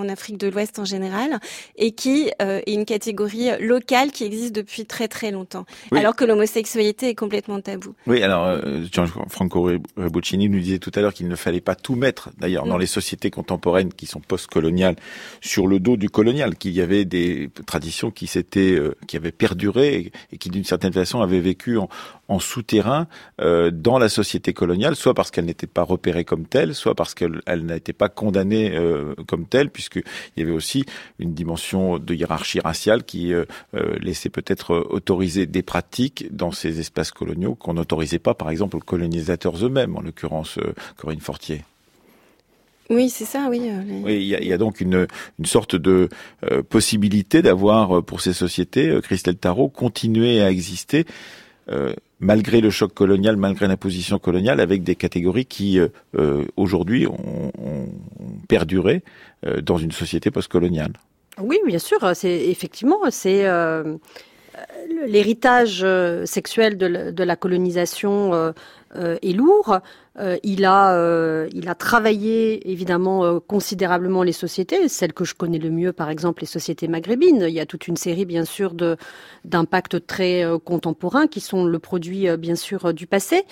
Afrique 0.09 0.39
de 0.39 0.49
l'Ouest 0.49 0.79
en 0.79 0.85
général, 0.85 1.41
et 1.77 1.93
qui 1.93 2.31
est 2.39 2.71
une 2.71 2.85
catégorie 2.85 3.42
locale 3.61 4.11
qui 4.13 4.25
existe 4.25 4.55
depuis 4.55 4.85
très 4.85 5.09
très 5.09 5.31
longtemps, 5.31 5.65
alors 5.93 6.17
que 6.17 6.25
l'homosexualité 6.25 7.09
est 7.09 7.15
complètement 7.15 7.61
tabou. 7.61 7.95
Oui, 8.07 8.23
alors 8.23 8.45
euh, 8.47 8.85
Franco 9.29 9.71
Rebuccini 9.97 10.49
nous 10.49 10.61
disait 10.61 10.79
tout 10.79 10.93
à 10.95 11.01
l'heure 11.01 11.15
qu'il 11.15 11.29
ne 11.29 11.37
fallait 11.37 11.61
pas 11.61 11.75
tout 11.75 11.95
mettre, 11.95 12.31
d'ailleurs, 12.39 12.67
dans 12.67 12.79
les 12.79 12.87
sociétés 12.87 13.31
contemporaines 13.31 13.93
qui 13.93 14.07
sont 14.07 14.21
post-coloniales, 14.21 14.97
sur 15.41 15.67
le 15.67 15.79
dos 15.79 15.97
du 15.97 16.11
colonial, 16.11 16.57
qu'il 16.57 16.73
y 16.73 16.81
avait 16.81 17.05
des 17.05 17.51
traditions 17.67 18.11
qui 18.11 18.27
s'étaient, 18.27 18.73
euh, 18.73 18.95
qui 19.07 19.17
avaient 19.17 19.33
perduré 19.33 20.13
et, 20.33 20.39
qui 20.39 20.51
d'une 20.51 20.65
certaine 20.65 20.93
façon 20.93 21.21
avaient 21.21 21.41
vécu 21.41 21.79
en, 21.79 21.89
en 22.29 22.39
souterrain 22.39 23.07
euh, 23.41 23.71
dans 23.71 23.99
la 23.99 24.09
société 24.09 24.53
coloniale, 24.53 24.97
soit 24.97 25.15
parce 25.15 25.31
qu'elle 25.31 25.45
n'était 25.45 25.67
pas 25.67 25.83
repérée 25.83 26.25
comme 26.25 26.47
telle, 26.47 26.75
soit 26.75 26.95
parce 26.95 27.15
qu'elle 27.15 27.43
n'était 27.65 27.93
pas 27.93 28.09
condamnée 28.09 28.73
euh, 28.75 29.15
comme 29.27 29.47
telle 29.47 29.71
puisqu'il 29.71 30.03
y 30.37 30.43
avait 30.43 30.53
aussi 30.53 30.85
une 31.19 31.35
dimension 31.35 31.99
de 31.99 32.15
hiérarchie 32.15 32.61
raciale 32.61 33.05
qui 33.05 33.22
euh, 33.31 33.45
euh, 33.75 33.97
laissait 34.01 34.29
peut-être 34.29 34.87
autoriser 34.91 35.47
des 35.47 35.63
pratiques 35.63 36.35
dans 36.35 36.51
ces 36.51 36.81
espaces 36.81 37.11
coloniaux 37.11 37.55
qu'on 37.55 37.75
n'autorisait 37.75 38.19
pas, 38.19 38.35
par 38.35 38.51
exemple, 38.51 38.77
aux 38.77 38.81
colonisateurs 38.81 39.65
eux-mêmes, 39.65 39.97
en 39.97 40.01
l'occurrence 40.01 40.59
Corinne 40.97 41.21
Fortier. 41.21 41.63
Oui, 42.91 43.09
c'est 43.09 43.25
ça, 43.25 43.49
oui. 43.49 43.71
Oui, 44.05 44.17
il 44.17 44.47
y 44.47 44.53
a, 44.53 44.59
donc 44.59 44.81
une, 44.81 45.07
une 45.39 45.47
sorte 45.47 45.77
de 45.77 46.09
possibilité 46.69 47.41
d'avoir 47.41 48.03
pour 48.03 48.21
ces 48.21 48.33
sociétés, 48.33 48.99
Christelle 49.03 49.37
Tarot, 49.37 49.69
continuer 49.69 50.43
à 50.43 50.51
exister 50.51 51.07
malgré 52.23 52.61
le 52.61 52.71
choc 52.71 52.95
colonial, 52.95 53.37
malgré 53.37 53.67
l'imposition 53.67 54.19
coloniale, 54.19 54.61
avec 54.61 54.83
des 54.83 54.95
catégories 54.95 55.45
qui 55.45 55.79
euh, 55.79 55.89
euh, 56.17 56.45
aujourd'hui 56.57 57.07
ont, 57.07 57.53
perduré 58.49 59.03
euh, 59.47 59.61
dans 59.61 59.77
une 59.77 59.93
société 59.93 60.31
postcoloniale. 60.31 60.93
Oui, 61.41 61.59
bien 61.67 61.79
sûr. 61.79 61.99
C'est 62.15 62.49
effectivement 62.49 63.11
c'est 63.11 63.47
l'héritage 65.07 65.87
sexuel 66.25 66.77
de 66.77 67.25
la, 67.25 67.37
colonisation 67.37 68.53
est 68.95 69.37
lourd. 69.37 69.81
Euh, 70.19 70.37
il 70.43 70.67
a, 70.67 70.95
euh, 70.95 71.49
il 71.55 71.71
a 71.71 71.75
travaillé 71.75 72.71
évidemment 72.71 73.25
euh, 73.25 73.41
considérablement 73.41 74.23
les 74.23 74.33
sociétés, 74.33 74.89
celles 74.89 75.15
que 75.15 75.25
je 75.25 75.35
connais 75.35 75.59
le 75.59 75.71
mieux, 75.71 75.95
par 75.95 76.11
exemple 76.11 76.43
les 76.43 76.47
sociétés 76.47 76.87
maghrébines. 76.87 77.47
Il 77.49 77.55
y 77.55 77.61
a 77.61 77.67
toute 77.67 77.89
une 77.89 77.97
série, 77.97 78.27
bien 78.27 78.45
sûr, 78.45 78.75
de 78.75 78.97
d'impacts 79.45 80.07
très 80.07 80.45
contemporains 80.65 81.27
qui 81.27 81.41
sont 81.41 81.65
le 81.65 81.79
produit, 81.79 82.29
bien 82.37 82.55
sûr, 82.55 82.95
du 82.95 83.09
passé. 83.09 83.45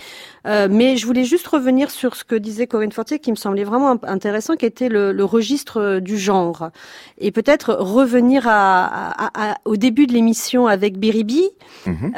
mais 0.44 0.96
je 0.96 1.04
voulais 1.04 1.24
juste 1.24 1.48
revenir 1.48 1.90
sur 1.90 2.14
ce 2.14 2.22
que 2.22 2.36
disait 2.36 2.68
Corinne 2.68 2.92
Fortier, 2.92 3.18
qui 3.18 3.32
me 3.32 3.36
semblait 3.36 3.64
vraiment 3.64 3.98
intéressant, 4.04 4.54
qui 4.54 4.66
était 4.66 4.88
le, 4.88 5.10
le 5.10 5.24
registre 5.24 5.98
du 5.98 6.16
genre, 6.16 6.70
et 7.18 7.32
peut-être 7.32 7.74
revenir 7.74 8.44
à, 8.46 9.50
à, 9.50 9.56
au 9.64 9.76
début 9.76 10.06
de 10.06 10.12
l'émission 10.12 10.68
avec 10.68 10.98
Biribi, 10.98 11.48
mhm. 11.86 12.12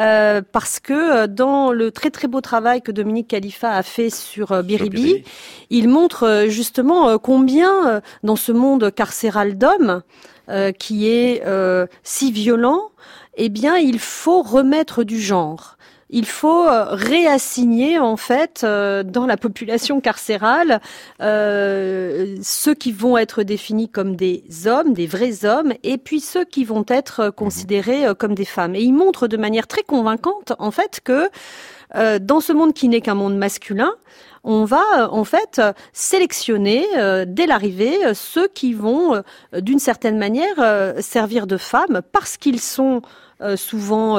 parce 0.53 0.79
que 0.81 1.27
dans 1.27 1.73
le 1.73 1.91
très 1.91 2.11
très 2.11 2.29
beau 2.29 2.43
travail 2.43 2.83
que 2.83 2.93
Dominique 2.93 3.12
Khalifa 3.21 3.71
a 3.71 3.83
fait 3.83 4.11
sur 4.11 4.53
euh, 4.53 4.63
Biribi, 4.63 5.25
il 5.71 5.89
montre 5.89 6.25
euh, 6.25 6.49
justement 6.49 7.09
euh, 7.09 7.19
combien 7.19 8.03
dans 8.23 8.37
ce 8.37 8.53
monde 8.53 8.93
carcéral 8.95 9.59
d'hommes 9.59 10.03
qui 10.79 11.09
est 11.09 11.43
si 12.03 12.33
violent, 12.33 12.91
eh 13.37 13.49
bien, 13.49 13.77
il 13.77 13.99
faut 13.99 14.43
remettre 14.43 15.05
du 15.05 15.21
genre. 15.21 15.77
Il 16.11 16.27
faut 16.27 16.67
réassigner 16.91 17.99
en 17.99 18.19
fait 18.19 18.63
dans 18.63 19.27
la 19.27 19.37
population 19.39 20.01
carcérale 20.01 20.81
ceux 21.21 22.75
qui 22.79 22.93
vont 22.93 23.17
être 23.17 23.43
définis 23.45 23.89
comme 23.89 24.15
des 24.17 24.45
hommes, 24.67 24.93
des 24.93 25.07
vrais 25.07 25.47
hommes, 25.47 25.73
et 25.83 25.97
puis 25.97 26.21
ceux 26.21 26.45
qui 26.45 26.65
vont 26.65 26.85
être 26.89 27.31
considérés 27.31 28.05
comme 28.19 28.35
des 28.35 28.45
femmes. 28.45 28.75
Et 28.75 28.83
il 28.83 28.93
montre 28.93 29.27
de 29.27 29.39
manière 29.39 29.67
très 29.67 29.83
convaincante 29.83 30.53
en 30.59 30.71
fait 30.71 31.01
que 31.03 31.31
dans 31.95 32.41
ce 32.41 32.53
monde 32.53 32.73
qui 32.73 32.89
n'est 32.89 33.01
qu'un 33.01 33.15
monde 33.15 33.37
masculin, 33.37 33.93
on 34.45 34.65
va 34.65 34.83
euh, 34.99 35.09
en 35.11 35.25
fait 35.25 35.61
sélectionner 35.93 36.87
euh, 36.97 37.25
dès 37.27 37.47
l'arrivée 37.47 38.05
euh, 38.05 38.15
ceux 38.15 38.49
qui 38.49 38.75
vont 38.75 39.23
d'une 39.53 39.79
certaine 39.79 40.19
manière 40.19 40.95
servir 41.01 41.47
de 41.47 41.57
femmes 41.57 42.03
parce 42.13 42.37
qu'ils 42.37 42.61
sont 42.61 43.03
souvent 43.57 44.19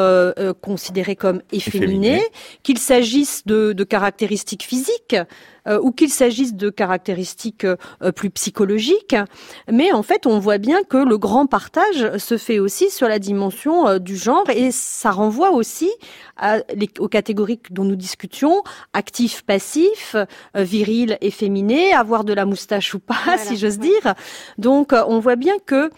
considérés 0.61 1.15
comme 1.15 1.41
efféminés, 1.51 2.24
qu'il 2.63 2.78
s'agisse 2.78 3.45
de, 3.45 3.74
de, 3.74 3.84
caractéristiques 3.84 4.63
physiques, 4.63 5.15
euh, 5.65 5.80
ou 5.82 5.91
qu'il 5.91 6.09
s'agisse 6.09 6.55
de 6.55 6.69
caractéristiques 6.69 7.63
euh, 7.63 8.11
plus 8.13 8.30
psychologiques. 8.30 9.15
Mais 9.71 9.93
en 9.93 10.03
fait, 10.03 10.26
on 10.28 10.38
voit 10.38 10.57
bien 10.57 10.84
que 10.84 10.97
le 10.97 11.17
grand 11.17 11.45
partage 11.45 12.17
se 12.17 12.38
fait 12.38 12.59
aussi 12.59 12.89
sur 12.89 13.07
la 13.07 13.17
dimension 13.17 13.88
euh, 13.88 13.97
du 13.97 14.17
genre 14.17 14.49
et 14.49 14.71
ça 14.71 15.11
renvoie 15.11 15.51
aussi 15.51 15.89
à 16.36 16.57
aux 16.99 17.07
catégories 17.07 17.61
dont 17.69 17.86
nous 17.86 17.95
discutions, 17.95 18.61
actif, 18.91 19.43
passif, 19.43 20.17
viril, 20.55 21.17
efféminé, 21.21 21.93
avoir 21.93 22.26
de 22.26 22.34
la 22.34 22.45
moustache 22.45 22.93
ou 22.93 22.99
pas, 22.99 23.38
si 23.38 23.55
j'ose 23.55 23.80
dire. 23.80 24.15
Donc, 24.57 24.91
on 25.07 25.19
voit 25.19 25.36
bien 25.36 25.55
que 25.65 25.91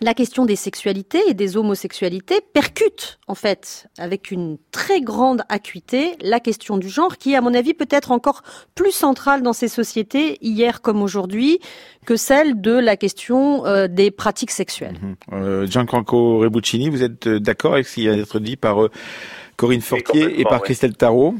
la 0.00 0.14
question 0.14 0.44
des 0.44 0.56
sexualités 0.56 1.20
et 1.28 1.34
des 1.34 1.56
homosexualités 1.56 2.40
percute 2.52 3.18
en 3.28 3.34
fait 3.34 3.88
avec 3.98 4.30
une 4.30 4.58
très 4.72 5.00
grande 5.00 5.42
acuité 5.48 6.16
la 6.20 6.40
question 6.40 6.76
du 6.76 6.88
genre 6.88 7.18
qui 7.18 7.36
à 7.36 7.40
mon 7.40 7.54
avis 7.54 7.74
peut 7.74 7.88
être 7.90 8.10
encore 8.10 8.42
plus 8.74 8.90
centrale 8.92 9.42
dans 9.42 9.52
ces 9.52 9.68
sociétés 9.68 10.38
hier 10.40 10.82
comme 10.82 11.02
aujourd'hui 11.02 11.60
que 12.04 12.16
celle 12.16 12.60
de 12.60 12.72
la 12.72 12.96
question 12.96 13.64
euh, 13.66 13.86
des 13.86 14.10
pratiques 14.10 14.50
sexuelles. 14.50 14.98
Mhm. 15.00 15.16
Euh, 15.32 15.66
Gianfranco 15.66 16.38
Rebuccini, 16.38 16.90
vous 16.90 17.02
êtes 17.02 17.26
euh, 17.26 17.38
d'accord 17.38 17.74
avec 17.74 17.86
ce 17.86 17.94
qui 17.94 18.00
vient 18.02 18.16
d'être 18.16 18.40
dit 18.40 18.56
par 18.56 18.88
Corinne 19.56 19.82
Fortier 19.82 20.40
et 20.40 20.44
par 20.44 20.62
Christelle 20.62 20.96
Tarot? 20.96 21.34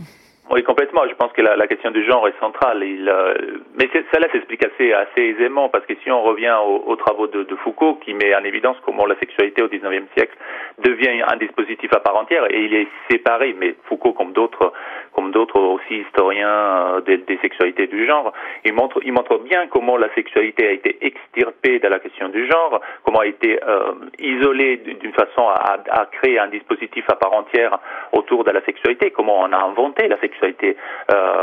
Oui, 0.52 0.62
complètement. 0.64 1.08
Je 1.08 1.14
pense 1.14 1.32
que 1.32 1.40
la, 1.40 1.66
question 1.66 1.90
du 1.90 2.04
genre 2.04 2.28
est 2.28 2.38
centrale. 2.38 2.84
Il, 2.84 3.08
euh, 3.08 3.34
mais 3.74 3.88
cela 4.12 4.30
s'explique 4.30 4.62
assez, 4.66 4.92
assez 4.92 5.22
aisément 5.22 5.70
parce 5.70 5.86
que 5.86 5.94
si 6.02 6.10
on 6.10 6.22
revient 6.22 6.54
aux, 6.86 6.94
travaux 6.96 7.26
de, 7.26 7.42
de, 7.44 7.56
Foucault, 7.56 7.94
qui 8.04 8.12
met 8.12 8.34
en 8.34 8.44
évidence 8.44 8.76
comment 8.84 9.06
la 9.06 9.18
sexualité 9.18 9.62
au 9.62 9.68
XIXe 9.68 10.12
siècle 10.14 10.36
devient 10.84 11.22
un 11.26 11.36
dispositif 11.36 11.90
à 11.94 12.00
part 12.00 12.16
entière 12.18 12.44
et 12.50 12.64
il 12.64 12.74
est 12.74 12.88
séparé, 13.10 13.56
mais 13.58 13.74
Foucault, 13.84 14.12
comme 14.12 14.32
d'autres, 14.32 14.74
comme 15.14 15.30
d'autres 15.32 15.60
aussi 15.60 15.98
historiens 16.06 16.96
euh, 16.96 17.00
des, 17.00 17.38
sexualités 17.42 17.86
du 17.86 18.06
genre, 18.06 18.32
il 18.64 18.72
montre, 18.72 19.00
il 19.04 19.12
montre 19.12 19.38
bien 19.38 19.66
comment 19.68 19.96
la 19.96 20.12
sexualité 20.14 20.66
a 20.66 20.72
été 20.72 20.98
extirpée 21.00 21.78
de 21.78 21.88
la 21.88 21.98
question 21.98 22.28
du 22.28 22.46
genre, 22.46 22.80
comment 23.04 23.20
a 23.20 23.26
été 23.26 23.58
euh, 23.62 23.92
isolée 24.18 24.76
d'une 24.78 25.12
façon 25.12 25.48
à, 25.48 25.78
à 25.90 26.06
créer 26.06 26.38
un 26.38 26.48
dispositif 26.48 27.04
à 27.08 27.16
part 27.16 27.32
entière 27.32 27.78
autour 28.12 28.44
de 28.44 28.50
la 28.50 28.62
sexualité, 28.64 29.10
comment 29.10 29.40
on 29.40 29.52
a 29.52 29.58
inventé 29.58 30.08
la 30.08 30.18
sexualité 30.18 30.76
euh, 31.10 31.42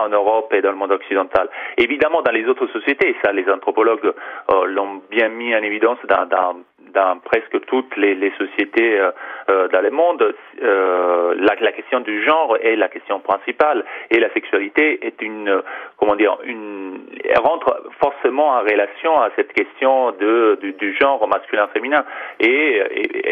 en 0.00 0.08
Europe 0.08 0.52
et 0.52 0.62
dans 0.62 0.70
le 0.70 0.76
monde 0.76 0.92
occidental. 0.92 1.48
Évidemment, 1.76 2.22
dans 2.22 2.32
les 2.32 2.46
autres 2.46 2.66
sociétés, 2.68 3.16
ça, 3.24 3.32
les 3.32 3.48
anthropologues 3.50 4.12
euh, 4.50 4.66
l'ont 4.66 5.02
bien 5.10 5.28
mis 5.28 5.54
en 5.54 5.62
évidence 5.62 5.98
dans, 6.08 6.26
dans 6.26 6.56
dans 6.96 7.18
presque 7.18 7.60
toutes 7.66 7.94
les, 7.98 8.32
sociétés 8.38 8.98
euh, 8.98 9.10
euh, 9.50 9.68
dans 9.68 9.82
le 9.82 9.90
monde, 9.90 10.34
euh, 10.62 11.34
la, 11.38 11.72
question 11.72 12.00
du 12.00 12.24
genre 12.24 12.56
est 12.62 12.74
la 12.74 12.88
question 12.88 13.20
principale 13.20 13.84
et 14.10 14.18
la 14.18 14.32
sexualité 14.32 15.06
est 15.06 15.20
une, 15.20 15.62
comment 15.98 16.16
dire, 16.16 16.38
une, 16.44 17.00
rentre 17.36 17.82
forcément 18.00 18.48
en 18.48 18.60
relation 18.60 19.20
à 19.20 19.28
cette 19.36 19.52
question 19.52 20.12
de, 20.12 20.58
du, 20.80 20.96
genre 20.98 21.28
masculin-féminin 21.28 22.04
et, 22.40 22.82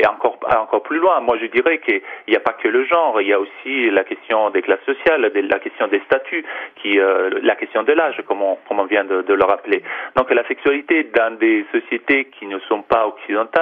encore, 0.06 0.38
encore 0.54 0.82
plus 0.82 0.98
loin. 0.98 1.20
Moi, 1.20 1.38
je 1.40 1.46
dirais 1.46 1.78
qu'il 1.78 2.02
n'y 2.28 2.36
a 2.36 2.40
pas 2.40 2.52
que 2.52 2.68
le 2.68 2.84
genre, 2.84 3.20
il 3.22 3.28
y 3.28 3.32
a 3.32 3.40
aussi 3.40 3.90
la 3.90 4.04
question 4.04 4.50
des 4.50 4.60
classes 4.60 4.84
sociales, 4.84 5.32
la 5.34 5.58
question 5.58 5.86
des 5.88 6.00
statuts, 6.00 6.44
qui, 6.82 6.98
la 7.42 7.56
question 7.56 7.82
de 7.82 7.92
l'âge, 7.92 8.22
comme 8.28 8.42
on, 8.42 8.84
vient 8.84 9.04
de 9.04 9.32
le 9.32 9.44
rappeler. 9.44 9.82
Donc, 10.16 10.30
la 10.30 10.46
sexualité 10.46 11.04
dans 11.04 11.38
des 11.38 11.64
sociétés 11.72 12.26
qui 12.38 12.46
ne 12.46 12.58
sont 12.68 12.82
pas 12.82 13.06
occidentales 13.06 13.53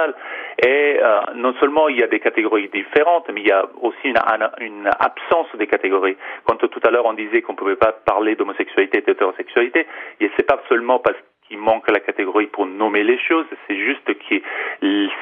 et 0.63 0.99
euh, 1.01 1.19
non 1.35 1.53
seulement 1.59 1.87
il 1.89 1.99
y 1.99 2.03
a 2.03 2.07
des 2.07 2.19
catégories 2.19 2.69
différentes, 2.69 3.29
mais 3.33 3.41
il 3.41 3.47
y 3.47 3.51
a 3.51 3.65
aussi 3.81 4.07
une, 4.07 4.89
absence 4.99 5.47
des 5.57 5.67
catégories. 5.67 6.17
Quand 6.45 6.57
tout 6.57 6.79
à 6.83 6.91
l'heure 6.91 7.05
on 7.05 7.13
disait 7.13 7.41
qu'on 7.41 7.53
ne 7.53 7.57
pouvait 7.57 7.75
pas 7.75 7.91
parler 7.91 8.35
d'homosexualité 8.35 8.99
et 8.99 9.01
d'hétérosexualité, 9.01 9.87
c'est 10.19 10.47
pas 10.47 10.61
seulement 10.69 10.99
parce 10.99 11.17
il 11.53 11.59
manque 11.59 11.89
la 11.89 11.99
catégorie 11.99 12.47
pour 12.47 12.65
nommer 12.65 13.03
les 13.03 13.19
choses, 13.19 13.45
c'est 13.67 13.77
juste 13.77 14.05
que 14.05 14.35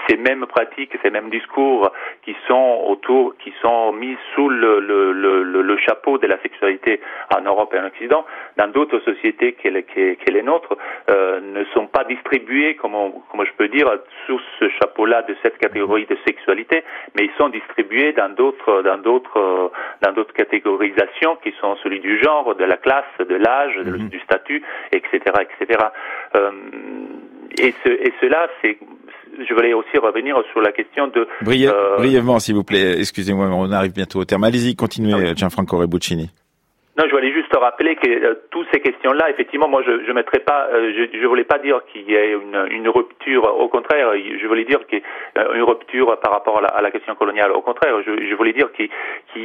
ces 0.07 0.17
mêmes 0.17 0.45
pratiques, 0.45 0.93
ces 1.03 1.09
mêmes 1.09 1.29
discours 1.29 1.91
qui 2.23 2.35
sont 2.47 2.85
autour, 2.87 3.35
qui 3.37 3.53
sont 3.61 3.91
mis 3.91 4.17
sous 4.33 4.49
le, 4.49 4.79
le, 4.79 5.11
le, 5.11 5.43
le 5.43 5.77
chapeau 5.77 6.17
de 6.17 6.27
la 6.27 6.41
sexualité 6.41 7.01
en 7.35 7.41
Europe 7.41 7.73
et 7.73 7.79
en 7.79 7.85
Occident, 7.85 8.25
dans 8.57 8.67
d'autres 8.67 8.99
sociétés 8.99 9.53
que, 9.53 9.67
que, 9.69 10.31
les 10.31 10.41
nôtres, 10.41 10.77
euh, 11.09 11.41
ne 11.41 11.63
sont 11.73 11.87
pas 11.87 12.05
distribués, 12.05 12.75
comme, 12.75 12.95
comme 13.29 13.45
je 13.45 13.51
peux 13.57 13.67
dire, 13.67 13.87
sous 14.25 14.39
ce 14.59 14.69
chapeau-là 14.69 15.23
de 15.23 15.35
cette 15.43 15.57
catégorie 15.57 16.05
de 16.05 16.17
sexualité, 16.25 16.83
mais 17.15 17.25
ils 17.25 17.37
sont 17.37 17.49
distribués 17.49 18.13
dans 18.13 18.33
d'autres, 18.33 18.81
dans 18.83 18.97
d'autres, 18.97 19.71
dans 20.01 20.13
d'autres 20.13 20.33
catégorisations 20.33 21.35
qui 21.43 21.53
sont 21.59 21.75
celui 21.83 21.99
du 21.99 22.21
genre, 22.23 22.55
de 22.55 22.63
la 22.63 22.77
classe, 22.77 23.17
de 23.19 23.35
l'âge, 23.35 23.77
mhm. 23.77 24.09
du 24.09 24.19
statut, 24.21 24.63
etc., 24.91 25.19
etc. 25.41 25.79
Euh, 26.35 26.51
et, 27.57 27.73
ce, 27.83 27.89
et 27.89 28.13
cela, 28.21 28.47
c'est 28.61 28.77
je 29.47 29.53
voulais 29.53 29.73
aussi 29.73 29.97
revenir 29.97 30.35
sur 30.51 30.61
la 30.61 30.71
question 30.71 31.07
de... 31.07 31.27
Euh, 31.47 31.97
brièvement, 31.97 32.39
s'il 32.39 32.55
vous 32.55 32.63
plaît, 32.63 32.99
excusez-moi, 32.99 33.47
on 33.47 33.71
arrive 33.71 33.93
bientôt 33.93 34.19
au 34.19 34.25
terme. 34.25 34.43
Allez-y, 34.43 34.75
continuez, 34.75 35.13
ah 35.13 35.33
Gianfranco 35.33 35.77
Rebuccini. 35.77 36.29
Non, 36.97 37.05
je 37.07 37.11
voulais 37.11 37.31
juste 37.31 37.55
rappeler 37.55 37.95
que 37.95 38.09
euh, 38.09 38.35
toutes 38.49 38.67
ces 38.73 38.81
questions-là, 38.81 39.29
effectivement, 39.29 39.69
moi, 39.69 39.81
je 39.85 39.91
ne 39.91 40.13
mettrais 40.13 40.39
pas, 40.39 40.67
euh, 40.73 41.07
je 41.13 41.17
ne 41.17 41.27
voulais 41.27 41.45
pas 41.45 41.57
dire 41.57 41.79
qu'il 41.85 42.01
y 42.01 42.15
ait 42.15 42.33
une, 42.33 42.67
une, 42.69 42.89
rupture. 42.89 43.45
Au 43.45 43.69
contraire, 43.69 44.11
je 44.13 44.45
voulais 44.45 44.65
dire 44.65 44.85
qu'il 44.87 44.99
y 44.99 45.39
a 45.39 45.47
une 45.53 45.63
rupture 45.63 46.19
par 46.19 46.33
rapport 46.33 46.57
à 46.57 46.61
la, 46.63 46.67
à 46.67 46.81
la 46.81 46.91
question 46.91 47.15
coloniale. 47.15 47.53
Au 47.53 47.61
contraire, 47.61 47.95
je, 48.05 48.27
je 48.27 48.35
voulais 48.35 48.51
dire 48.51 48.73
qu'il 48.73 48.89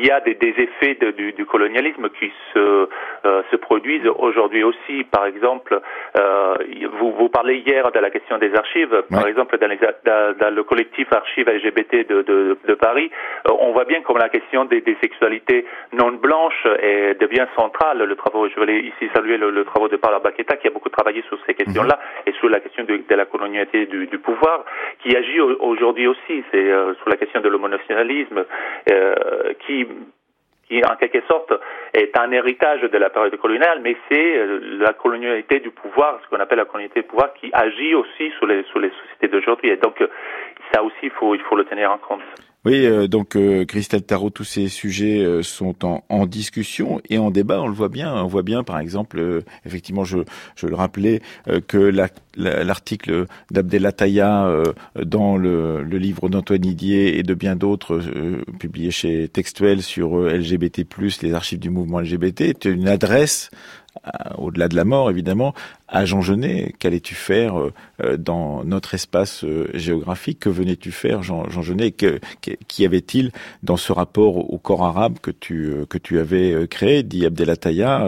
y 0.05 0.11
a 0.11 0.19
des, 0.21 0.35
des 0.35 0.55
effets 0.59 0.95
de, 0.95 1.13
du, 1.13 1.35
du, 1.35 1.47
colonialisme 1.47 2.09
qui 2.19 2.33
se, 2.53 2.89
euh, 3.25 3.43
se 3.49 3.57
produisent 3.57 4.09
aujourd'hui 4.19 4.65
aussi. 4.65 5.05
Par 5.05 5.27
exemple, 5.27 5.81
vous, 6.99 7.13
vous 7.13 7.29
parlez 7.29 7.59
hier 7.59 7.93
de 7.93 7.99
la 8.01 8.11
question 8.11 8.39
des 8.39 8.53
archives. 8.57 9.03
Par 9.09 9.29
exemple, 9.29 9.57
dans, 9.59 9.69
les, 9.69 9.79
dans, 10.05 10.37
dans, 10.37 10.55
le 10.55 10.65
collectif 10.65 11.13
Archives 11.13 11.49
LGBT 11.49 12.09
de, 12.09 12.23
de, 12.23 12.59
de 12.67 12.75
Paris, 12.75 13.11
on 13.49 13.71
voit 13.73 13.85
bien 13.85 14.01
comme 14.03 14.19
la 14.19 14.29
question 14.29 14.65
des, 14.65 14.81
des 14.81 14.97
sexualités 15.01 15.65
non 15.93 16.11
blanches 16.13 16.67
est 16.81 17.15
devient 17.21 17.36
central 17.57 17.99
Le 17.99 18.17
travail, 18.17 18.51
je 18.55 18.61
voulais 18.61 18.81
ici 18.81 19.09
saluer 19.15 19.37
le, 19.37 19.65
travail 19.65 19.91
de 19.91 19.97
Paula 19.97 20.19
Baqueta 20.19 20.57
qui 20.57 20.69
a 20.69 20.71
beaucoup 20.71 20.89
travaillé 20.89 21.23
sur 21.29 21.39
ces 21.47 21.55
questions-là 21.55 21.99
mhm. 21.99 22.33
et 22.33 22.37
sur 22.39 22.49
la 22.49 22.61
question 22.61 22.85
de, 22.85 23.15
la 23.15 23.25
colonialité 23.27 23.87
du, 23.87 24.19
pouvoir, 24.19 24.65
qui 25.03 25.17
agit 25.17 25.41
aujourd'hui 25.41 26.07
aussi. 26.07 26.45
C'est 26.51 26.71
euh, 26.71 26.95
sur 26.95 27.09
la 27.09 27.17
question 27.17 27.41
de 27.41 27.49
l'homonationalisme, 27.49 28.45
euh, 28.91 29.53
qui 29.67 29.87
qui 30.69 30.85
en 30.85 30.97
quelque 30.97 31.23
sorte 31.29 31.53
est 31.95 32.19
un 32.19 32.33
héritage 32.33 32.81
de 32.81 32.99
la 32.99 33.09
période 33.09 33.37
coloniale, 33.37 33.79
mais 33.83 33.97
c'est 34.11 34.37
euh, 34.37 34.79
la 34.81 34.95
colonialité 34.95 35.61
du 35.61 35.71
pouvoir, 35.71 36.19
ce 36.25 36.29
qu'on 36.29 36.43
appelle 36.43 36.59
la 36.59 36.65
colonialité 36.65 37.03
du 37.03 37.07
pouvoir, 37.07 37.33
qui 37.35 37.51
agit 37.53 37.95
aussi 37.95 38.33
sur 38.37 38.49
les, 38.49 38.65
sur 38.65 38.81
les 38.81 38.91
sociétés 38.91 39.29
d'aujourd'hui. 39.29 39.71
Et 39.71 39.77
donc, 39.77 40.03
ça 40.75 40.83
aussi, 40.83 40.97
il 41.05 41.11
faut, 41.11 41.37
il 41.37 41.41
faut 41.43 41.55
le 41.55 41.65
tenir 41.67 41.93
en 41.93 41.99
compte. 41.99 42.23
Oui, 42.67 42.85
euh, 42.85 43.07
donc 43.07 43.37
euh, 43.37 43.65
Christelle 43.65 44.03
Tarot, 44.03 44.31
tous 44.31 44.43
ces 44.43 44.67
sujets 44.67 45.21
euh, 45.21 45.45
sont 45.45 45.77
en, 45.85 46.27
discussion 46.27 47.01
et 47.09 47.17
en 47.17 47.31
débat. 47.31 47.63
On 47.63 47.69
le 47.69 47.75
voit 47.75 47.89
bien. 47.89 48.13
On 48.13 48.27
voit 48.27 48.43
bien, 48.43 48.65
par 48.65 48.81
exemple, 48.81 49.45
effectivement, 49.65 50.03
je, 50.03 50.19
le 50.65 50.75
rappelais 50.75 51.23
que 51.69 51.77
l'article 52.37 53.13
la, 53.13 53.27
d'Abdelataya 53.53 54.51
dans 55.01 55.37
le, 55.37 55.85
le 55.85 55.99
livre 55.99 56.29
d'Antoine 56.29 56.59
Didier 56.59 57.21
et 57.21 57.23
de 57.23 57.35
bien 57.35 57.55
d'autres 57.55 58.03
publiés 58.59 58.91
chez 58.91 59.29
Textuel 59.29 59.81
sur 59.81 60.19
LGBT+, 60.19 60.85
les 61.23 61.35
archives 61.35 61.61
du 61.61 61.71
mouvement 61.71 62.01
LGBT, 62.01 62.41
est 62.41 62.65
une 62.65 62.89
adresse 62.89 63.51
au-delà 64.37 64.69
de 64.69 64.77
la 64.77 64.85
mort 64.85 65.11
évidemment, 65.11 65.55
à 65.89 66.05
Jean 66.05 66.21
Genet. 66.21 66.75
Qu'allais-tu 66.79 67.15
faire 67.15 67.59
euh, 67.59 67.73
euh, 68.03 68.17
dans 68.17 68.65
notre 68.65 68.95
espace 68.95 69.45
euh, 69.45 69.69
géographique? 69.75 70.41
Que 70.41 70.49
venais-tu 70.49 70.91
faire, 70.91 71.23
Jean, 71.23 71.49
Genet? 71.63 71.93
Qu'y 71.93 72.85
avait-il 72.85 73.33
dans 73.63 73.77
ce 73.77 73.93
rapport 73.93 74.53
au 74.53 74.59
corps 74.59 74.85
arabe 74.85 75.19
que 75.21 75.31
tu 75.31 75.75
que 75.89 75.99
tu 75.99 76.19
avais 76.19 76.67
créé, 76.69 77.03
dit 77.03 77.27
Abdelataya, 77.27 78.07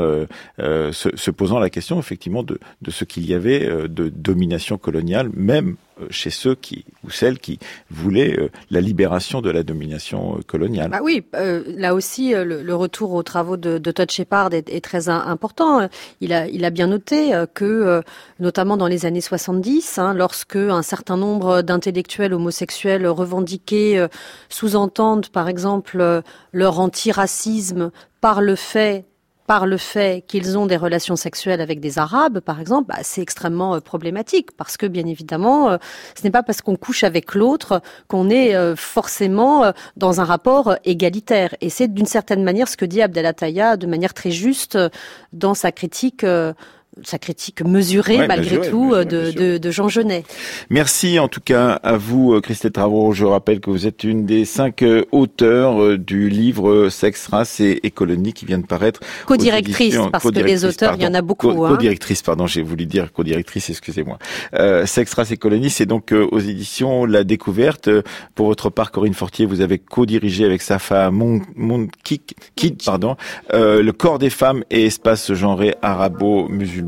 se, 0.58 1.30
posant 1.30 1.58
la 1.58 1.70
question 1.70 1.98
effectivement 1.98 2.42
de, 2.42 2.58
de 2.82 2.90
ce 2.90 3.04
qu'il 3.04 3.26
y 3.26 3.34
avait 3.34 3.66
de 3.88 4.08
domination 4.08 4.78
coloniale, 4.78 5.30
même 5.34 5.76
chez 6.10 6.30
ceux 6.30 6.54
qui 6.54 6.84
ou 7.04 7.10
celles 7.10 7.38
qui 7.38 7.58
voulaient 7.90 8.50
la 8.70 8.80
libération 8.80 9.40
de 9.40 9.50
la 9.50 9.62
domination 9.62 10.38
coloniale. 10.46 10.90
Bah 10.90 11.00
oui, 11.02 11.24
là 11.32 11.94
aussi 11.94 12.32
le, 12.32 12.74
retour 12.74 13.12
aux 13.14 13.22
travaux 13.22 13.56
de, 13.56 13.78
Todd 13.78 14.10
Shepard 14.10 14.54
est, 14.54 14.68
est, 14.68 14.80
très 14.80 15.08
important. 15.08 15.88
Il 16.20 16.32
a 16.32 16.46
il 16.48 16.64
a 16.64 16.70
bien 16.70 16.86
noté 16.86 17.32
que 17.54 17.67
euh, 17.68 18.02
notamment 18.40 18.76
dans 18.76 18.86
les 18.86 19.06
années 19.06 19.20
70, 19.20 19.98
hein, 19.98 20.14
lorsque 20.14 20.56
un 20.56 20.82
certain 20.82 21.16
nombre 21.16 21.62
d'intellectuels 21.62 22.34
homosexuels 22.34 23.06
revendiquaient, 23.06 23.98
euh, 23.98 24.08
sous-entendent 24.48 25.28
par 25.28 25.48
exemple 25.48 26.00
euh, 26.00 26.22
leur 26.52 26.80
antiracisme 26.80 27.90
par 28.20 28.40
le 28.40 28.54
fait 28.54 29.04
par 29.46 29.64
le 29.64 29.78
fait 29.78 30.26
qu'ils 30.26 30.58
ont 30.58 30.66
des 30.66 30.76
relations 30.76 31.16
sexuelles 31.16 31.62
avec 31.62 31.80
des 31.80 31.98
Arabes, 31.98 32.40
par 32.40 32.60
exemple, 32.60 32.88
bah, 32.88 32.98
c'est 33.00 33.22
extrêmement 33.22 33.80
problématique 33.80 34.54
parce 34.58 34.76
que 34.76 34.84
bien 34.84 35.06
évidemment, 35.06 35.78
ce 36.14 36.22
n'est 36.22 36.30
pas 36.30 36.42
parce 36.42 36.60
qu'on 36.60 36.76
couche 36.76 37.02
avec 37.02 37.34
l'autre 37.34 37.80
qu'on 38.08 38.28
est 38.28 38.76
forcément 38.76 39.72
dans 39.96 40.20
un 40.20 40.24
rapport 40.24 40.76
égalitaire. 40.84 41.54
Et 41.62 41.70
c'est 41.70 41.88
d'une 41.88 42.04
certaine 42.04 42.44
manière 42.44 42.68
ce 42.68 42.76
que 42.76 42.84
dit 42.84 43.00
Abdelataya 43.00 43.78
de 43.78 43.86
manière 43.86 44.12
très 44.12 44.32
juste 44.32 44.76
dans 45.32 45.54
sa 45.54 45.72
critique 45.72 46.26
sa 47.04 47.18
critique 47.18 47.62
mesurée 47.62 48.26
malgré 48.26 48.68
tout 48.68 48.92
euh, 48.94 49.04
de, 49.04 49.30
de, 49.30 49.58
de, 49.58 49.70
Jean 49.70 49.88
Genet. 49.88 50.24
Merci 50.70 51.18
en 51.18 51.28
tout 51.28 51.40
cas 51.40 51.70
à 51.70 51.96
vous 51.96 52.34
euh, 52.34 52.40
Christelle 52.40 52.72
Travaux. 52.72 53.12
Je 53.12 53.24
rappelle 53.24 53.60
que 53.60 53.70
vous 53.70 53.86
êtes 53.86 54.04
une 54.04 54.26
des 54.26 54.44
cinq 54.44 54.82
euh, 54.82 55.04
auteurs 55.12 55.98
du 55.98 56.28
livre 56.28 56.88
Sexe, 56.88 57.26
race 57.28 57.60
et, 57.60 57.80
colonie 57.94 58.32
qui 58.32 58.44
vient 58.44 58.58
de 58.58 58.66
paraître. 58.66 59.00
Co-directrice 59.26 59.96
parce 60.12 60.30
que 60.30 60.40
les 60.40 60.64
auteurs, 60.64 60.94
il 60.96 61.02
y 61.02 61.06
en 61.06 61.14
a 61.14 61.22
beaucoup. 61.22 61.52
Co 61.52 61.64
hein. 61.64 61.70
Co-directrice, 61.70 62.22
pardon, 62.22 62.46
j'ai 62.46 62.62
voulu 62.62 62.86
dire 62.86 63.12
co-directrice, 63.12 63.70
excusez-moi. 63.70 64.18
Euh, 64.54 64.86
Sexe, 64.86 65.14
race 65.14 65.30
et 65.30 65.36
colonie, 65.36 65.70
c'est 65.70 65.86
donc 65.86 66.12
aux 66.12 66.38
éditions 66.38 67.04
La 67.04 67.24
Découverte. 67.24 67.88
Pour 68.34 68.46
votre 68.46 68.70
part, 68.70 68.90
Corinne 68.90 69.14
Fortier, 69.14 69.46
vous 69.46 69.60
avez 69.60 69.78
co-dirigé 69.78 70.44
avec 70.44 70.62
sa 70.62 70.78
femme 70.78 71.14
Mon, 71.16 71.40
Mon 71.56 71.88
Kid, 72.04 72.82
pardon, 72.84 73.16
le 73.52 73.90
corps 73.90 74.18
des 74.18 74.30
femmes 74.30 74.64
et 74.70 74.86
espace 74.86 75.32
genré 75.32 75.74
arabo-musulman 75.82 76.87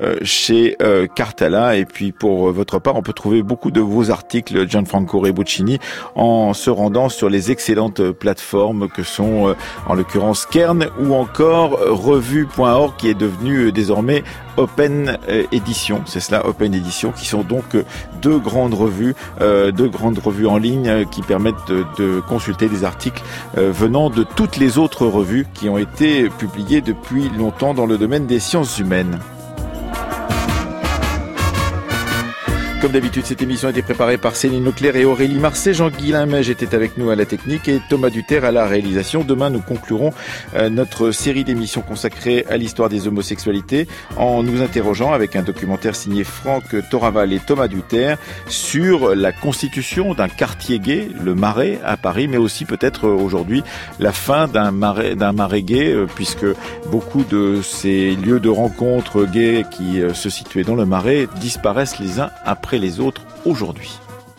euh, 0.00 0.16
chez 0.22 0.76
euh, 0.82 1.06
Cartala. 1.06 1.76
Et 1.76 1.84
puis 1.84 2.12
pour 2.12 2.48
euh, 2.48 2.52
votre 2.52 2.78
part, 2.78 2.96
on 2.96 3.02
peut 3.02 3.12
trouver 3.12 3.42
beaucoup 3.42 3.70
de 3.70 3.80
vos 3.80 4.10
articles, 4.10 4.68
Gianfranco 4.68 5.20
Rebuccini, 5.20 5.78
en 6.14 6.54
se 6.54 6.70
rendant 6.70 7.08
sur 7.08 7.28
les 7.28 7.50
excellentes 7.50 8.10
plateformes 8.10 8.88
que 8.88 9.02
sont 9.02 9.54
en 9.86 9.94
l'occurrence 9.94 10.46
Kern 10.46 10.86
ou 11.00 11.14
encore 11.14 11.78
revue.org 11.80 12.94
qui 12.96 13.08
est 13.08 13.14
devenu 13.14 13.72
désormais 13.72 14.22
Open 14.56 15.18
Edition, 15.52 16.00
c'est 16.06 16.20
cela, 16.20 16.46
Open 16.46 16.74
Edition, 16.74 17.12
qui 17.12 17.26
sont 17.26 17.42
donc 17.42 17.76
deux 18.22 18.38
grandes 18.38 18.72
revues, 18.72 19.14
deux 19.40 19.88
grandes 19.88 20.18
revues 20.18 20.46
en 20.46 20.56
ligne 20.56 21.04
qui 21.10 21.20
permettent 21.20 21.68
de, 21.68 21.84
de 21.98 22.20
consulter 22.20 22.68
des 22.68 22.84
articles 22.84 23.22
venant 23.54 24.08
de 24.08 24.22
toutes 24.22 24.56
les 24.56 24.78
autres 24.78 25.06
revues 25.06 25.46
qui 25.52 25.68
ont 25.68 25.78
été 25.78 26.30
publiées 26.30 26.80
depuis 26.80 27.28
longtemps 27.36 27.74
dans 27.74 27.86
le 27.86 27.98
domaine 27.98 28.26
des 28.26 28.40
sciences 28.40 28.78
humaines. 28.78 29.18
Uh-huh. 29.98 30.35
Comme 32.86 32.92
d'habitude, 32.92 33.26
cette 33.26 33.42
émission 33.42 33.66
a 33.66 33.72
été 33.72 33.82
préparée 33.82 34.16
par 34.16 34.36
Céline 34.36 34.64
Leclerc 34.64 34.94
et 34.94 35.04
Aurélie 35.04 35.40
Marseille. 35.40 35.74
Jean-Guilain 35.74 36.24
Mège 36.24 36.50
était 36.50 36.72
avec 36.72 36.96
nous 36.96 37.10
à 37.10 37.16
la 37.16 37.24
technique 37.24 37.66
et 37.66 37.80
Thomas 37.90 38.10
Duterre 38.10 38.44
à 38.44 38.52
la 38.52 38.64
réalisation. 38.64 39.24
Demain, 39.24 39.50
nous 39.50 39.60
conclurons 39.60 40.12
euh, 40.54 40.70
notre 40.70 41.10
série 41.10 41.42
d'émissions 41.42 41.80
consacrée 41.80 42.46
à 42.48 42.56
l'histoire 42.56 42.88
des 42.88 43.08
homosexualités 43.08 43.88
en 44.16 44.44
nous 44.44 44.62
interrogeant 44.62 45.12
avec 45.12 45.34
un 45.34 45.42
documentaire 45.42 45.96
signé 45.96 46.22
Franck 46.22 46.62
Toraval 46.88 47.32
et 47.32 47.40
Thomas 47.40 47.66
Duterre 47.66 48.18
sur 48.46 49.16
la 49.16 49.32
constitution 49.32 50.14
d'un 50.14 50.28
quartier 50.28 50.78
gay, 50.78 51.08
le 51.20 51.34
Marais 51.34 51.80
à 51.84 51.96
Paris, 51.96 52.28
mais 52.28 52.36
aussi 52.36 52.66
peut-être 52.66 53.08
aujourd'hui 53.08 53.64
la 53.98 54.12
fin 54.12 54.46
d'un 54.46 54.70
marais, 54.70 55.62
gay, 55.62 55.92
euh, 55.92 56.06
puisque 56.06 56.46
beaucoup 56.92 57.24
de 57.24 57.62
ces 57.62 58.14
lieux 58.14 58.38
de 58.38 58.48
rencontre 58.48 59.24
gays 59.24 59.64
qui 59.72 60.00
euh, 60.00 60.14
se 60.14 60.30
situaient 60.30 60.62
dans 60.62 60.76
le 60.76 60.86
Marais 60.86 61.26
disparaissent 61.40 61.98
les 61.98 62.20
uns 62.20 62.30
après 62.44 62.75
les 62.78 63.00
autres 63.00 63.22
aujourd'hui. 63.44 63.98